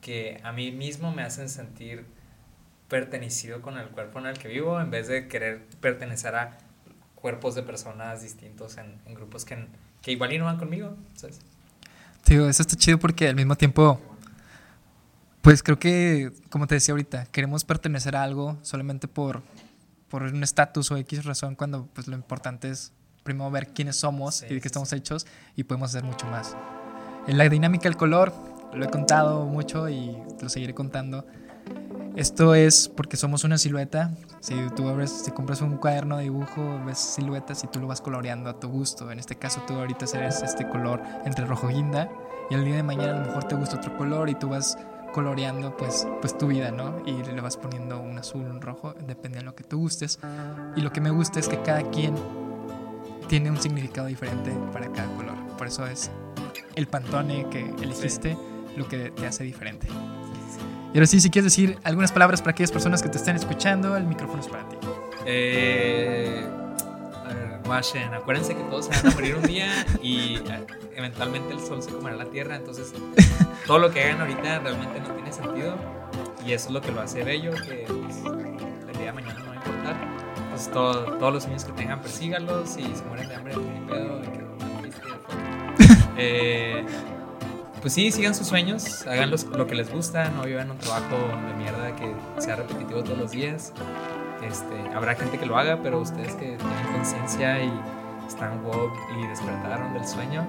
que 0.00 0.40
a 0.42 0.52
mí 0.52 0.72
mismo 0.72 1.12
me 1.12 1.22
hacen 1.22 1.50
sentir 1.50 2.06
pertenecido 2.88 3.60
con 3.60 3.76
el 3.76 3.88
cuerpo 3.88 4.20
en 4.20 4.26
el 4.26 4.38
que 4.38 4.48
vivo 4.48 4.80
en 4.80 4.90
vez 4.90 5.08
de 5.08 5.28
querer 5.28 5.66
pertenecer 5.80 6.34
a 6.34 6.56
cuerpos 7.14 7.54
de 7.54 7.62
personas 7.62 8.22
distintos 8.22 8.78
en, 8.78 8.98
grupos 9.14 9.44
que, 9.44 9.66
que, 10.00 10.12
igual 10.12 10.32
y 10.32 10.38
no 10.38 10.46
van 10.46 10.56
conmigo. 10.56 10.96
Tío, 12.24 12.48
eso 12.48 12.62
está 12.62 12.74
chido 12.74 12.98
porque 12.98 13.28
al 13.28 13.36
mismo 13.36 13.56
tiempo, 13.56 14.00
pues 15.42 15.62
creo 15.62 15.78
que, 15.78 16.32
como 16.48 16.66
te 16.66 16.76
decía 16.76 16.92
ahorita, 16.92 17.26
queremos 17.26 17.64
pertenecer 17.64 18.16
a 18.16 18.22
algo 18.22 18.56
solamente 18.62 19.08
por, 19.08 19.42
por 20.08 20.22
un 20.22 20.42
estatus 20.42 20.90
o 20.90 20.96
X 20.96 21.24
razón 21.24 21.54
cuando 21.54 21.86
pues 21.94 22.08
lo 22.08 22.16
importante 22.16 22.70
es 22.70 22.92
primero 23.22 23.50
ver 23.50 23.68
quiénes 23.68 23.96
somos 23.96 24.42
y 24.42 24.54
de 24.54 24.60
qué 24.60 24.68
estamos 24.68 24.92
hechos 24.92 25.26
y 25.54 25.64
podemos 25.64 25.90
hacer 25.90 26.04
mucho 26.04 26.26
más. 26.26 26.56
En 27.26 27.36
la 27.36 27.48
dinámica 27.48 27.84
del 27.84 27.96
color, 27.96 28.32
lo 28.72 28.84
he 28.84 28.88
contado 28.88 29.44
mucho 29.44 29.88
y 29.88 30.16
lo 30.40 30.48
seguiré 30.48 30.74
contando. 30.74 31.26
Esto 32.16 32.54
es 32.54 32.88
porque 32.88 33.16
somos 33.16 33.44
una 33.44 33.58
silueta. 33.58 34.12
Si 34.40 34.54
tú 34.74 34.88
abres, 34.88 35.10
si 35.10 35.30
compras 35.30 35.60
un 35.60 35.76
cuaderno 35.76 36.16
de 36.16 36.24
dibujo, 36.24 36.82
ves 36.84 36.98
siluetas 36.98 37.62
y 37.64 37.66
tú 37.66 37.80
lo 37.80 37.86
vas 37.86 38.00
coloreando 38.00 38.50
a 38.50 38.58
tu 38.58 38.68
gusto. 38.68 39.10
En 39.10 39.18
este 39.18 39.36
caso, 39.36 39.62
tú 39.66 39.74
ahorita 39.74 40.06
eres 40.14 40.42
este 40.42 40.68
color 40.68 41.02
entre 41.24 41.44
rojo 41.44 41.68
guinda 41.68 42.08
y 42.50 42.54
el 42.54 42.64
día 42.64 42.76
de 42.76 42.82
mañana 42.82 43.14
a 43.14 43.20
lo 43.20 43.26
mejor 43.26 43.44
te 43.44 43.54
gusta 43.54 43.76
otro 43.76 43.96
color 43.96 44.30
y 44.30 44.34
tú 44.34 44.48
vas 44.48 44.78
coloreando 45.18 45.76
pues, 45.76 46.06
pues 46.20 46.38
tu 46.38 46.46
vida, 46.46 46.70
¿no? 46.70 47.02
Y 47.04 47.24
le 47.24 47.40
vas 47.40 47.56
poniendo 47.56 47.98
un 47.98 48.16
azul, 48.18 48.42
un 48.42 48.60
rojo, 48.60 48.94
depende 49.04 49.40
de 49.40 49.44
lo 49.44 49.56
que 49.56 49.64
tú 49.64 49.78
gustes. 49.78 50.20
Y 50.76 50.80
lo 50.80 50.92
que 50.92 51.00
me 51.00 51.10
gusta 51.10 51.40
es 51.40 51.48
que 51.48 51.60
cada 51.60 51.82
quien 51.90 52.14
tiene 53.26 53.50
un 53.50 53.60
significado 53.60 54.06
diferente 54.06 54.52
para 54.72 54.92
cada 54.92 55.12
color. 55.16 55.34
Por 55.58 55.66
eso 55.66 55.84
es 55.88 56.12
el 56.76 56.86
pantone 56.86 57.48
que 57.50 57.68
elegiste 57.82 58.38
lo 58.76 58.86
que 58.86 59.10
te 59.10 59.26
hace 59.26 59.42
diferente. 59.42 59.88
Y 60.94 60.96
ahora 60.96 61.08
sí, 61.08 61.20
si 61.20 61.30
quieres 61.30 61.52
decir 61.52 61.80
algunas 61.82 62.12
palabras 62.12 62.40
para 62.40 62.52
aquellas 62.52 62.70
personas 62.70 63.02
que 63.02 63.08
te 63.08 63.18
estén 63.18 63.34
escuchando, 63.34 63.96
el 63.96 64.04
micrófono 64.04 64.40
es 64.40 64.46
para 64.46 64.68
ti. 64.68 64.76
Eh, 65.26 66.46
a 67.68 68.16
acuérdense 68.16 68.54
que 68.54 68.62
todos 68.70 68.86
se 68.86 68.92
van 68.92 69.12
a 69.12 69.14
morir 69.16 69.34
un 69.34 69.42
día 69.42 69.66
y 70.00 70.36
eh, 70.36 70.66
eventualmente 70.94 71.54
el 71.54 71.58
sol 71.58 71.82
se 71.82 71.90
comerá 71.90 72.14
la 72.14 72.26
tierra, 72.26 72.54
entonces 72.54 72.92
todo 73.68 73.78
lo 73.78 73.90
que 73.90 74.02
hagan 74.02 74.22
ahorita 74.22 74.60
realmente 74.60 74.98
no 74.98 75.14
tiene 75.14 75.30
sentido 75.30 75.76
y 76.44 76.52
eso 76.52 76.68
es 76.68 76.72
lo 76.72 76.80
que 76.80 76.90
lo 76.90 77.02
hace 77.02 77.22
bello, 77.22 77.52
que 77.52 77.84
pues, 77.86 78.16
el 78.24 78.96
día 78.96 79.06
de 79.06 79.12
mañana 79.12 79.40
no 79.40 79.46
va 79.46 79.52
a 79.52 79.56
importar 79.56 79.96
pues 80.48 80.70
todos 80.70 81.32
los 81.34 81.42
sueños 81.42 81.66
que 81.66 81.72
tengan, 81.72 82.00
persígalos 82.00 82.78
y 82.78 82.84
se 82.96 83.04
mueren 83.04 83.28
de 83.28 83.34
hambre, 83.34 83.54
ni 83.56 83.80
pedo, 83.86 84.20
de 84.20 84.28
que 84.30 84.46
eh, 86.16 86.86
pues 87.82 87.92
sí, 87.92 88.10
sigan 88.10 88.34
sus 88.34 88.46
sueños, 88.46 89.06
hagan 89.06 89.30
lo 89.30 89.66
que 89.66 89.74
les 89.74 89.92
gusta, 89.92 90.30
no 90.30 90.44
vivan 90.44 90.70
un 90.70 90.78
trabajo 90.78 91.16
de 91.46 91.54
mierda 91.62 91.94
que 91.94 92.40
sea 92.40 92.56
repetitivo 92.56 93.04
todos 93.04 93.18
los 93.18 93.30
días. 93.32 93.74
Este, 94.42 94.80
habrá 94.94 95.14
gente 95.14 95.38
que 95.38 95.44
lo 95.44 95.58
haga, 95.58 95.78
pero 95.82 96.00
ustedes 96.00 96.34
que 96.36 96.56
tienen 96.56 96.92
conciencia 96.94 97.62
y 97.62 97.70
están 98.26 98.64
woke 98.64 98.98
y 99.18 99.26
despertaron 99.26 99.92
del 99.92 100.06
sueño, 100.06 100.46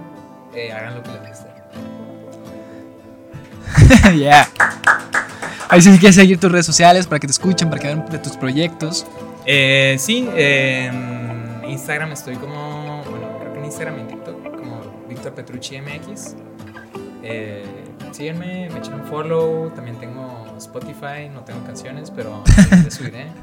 eh, 0.53 0.71
hagan 0.71 0.95
lo 0.95 1.03
que 1.03 1.11
les 1.11 1.27
guste. 1.27 1.58
yeah. 4.15 4.47
Ahí 5.69 5.81
sí 5.81 5.89
quieres 5.99 6.15
seguir 6.15 6.39
tus 6.39 6.51
redes 6.51 6.65
sociales 6.65 7.05
para 7.05 7.19
que 7.19 7.27
te 7.27 7.31
escuchen, 7.31 7.69
para 7.69 7.81
que 7.81 7.87
vean 7.87 8.05
de 8.09 8.17
tus 8.17 8.35
proyectos. 8.35 9.05
Eh, 9.45 9.95
sí, 9.99 10.27
en 10.35 11.61
Instagram 11.67 12.11
estoy 12.11 12.35
como, 12.35 13.03
bueno, 13.09 13.37
creo 13.39 13.53
que 13.53 13.59
en 13.59 13.65
Instagram 13.65 13.97
y 13.97 14.01
en 14.01 14.07
TikTok 14.07 14.57
como 14.57 14.81
Víctor 15.07 15.33
Petrucci 15.33 15.79
MX. 15.79 16.35
Eh, 17.23 17.63
síguenme, 18.11 18.69
me 18.69 18.79
echen 18.79 18.95
un 18.95 19.05
follow. 19.05 19.69
También 19.71 19.97
tengo 19.99 20.55
Spotify, 20.57 21.29
no 21.31 21.41
tengo 21.41 21.63
canciones, 21.63 22.11
pero 22.11 22.43
te 22.69 22.91
subiré. 22.91 23.27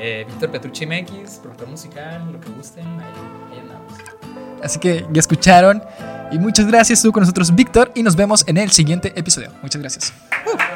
Eh, 0.00 0.24
Víctor 0.28 0.52
Petrucci 0.52 0.86
MX, 0.86 1.40
productor 1.42 1.66
musical, 1.66 2.30
lo 2.32 2.40
que 2.40 2.48
gusten, 2.50 2.86
ahí, 2.86 3.58
andamos. 3.60 3.92
Así 4.62 4.78
que 4.78 5.04
ya 5.10 5.18
escucharon. 5.18 5.82
Y 6.30 6.38
muchas 6.38 6.66
gracias, 6.66 6.98
estuvo 6.98 7.12
con 7.12 7.22
nosotros 7.22 7.54
Víctor 7.54 7.90
y 7.94 8.02
nos 8.02 8.16
vemos 8.16 8.44
en 8.46 8.58
el 8.58 8.70
siguiente 8.70 9.12
episodio. 9.16 9.50
Muchas 9.62 9.80
gracias. 9.80 10.12
Uh. 10.46 10.67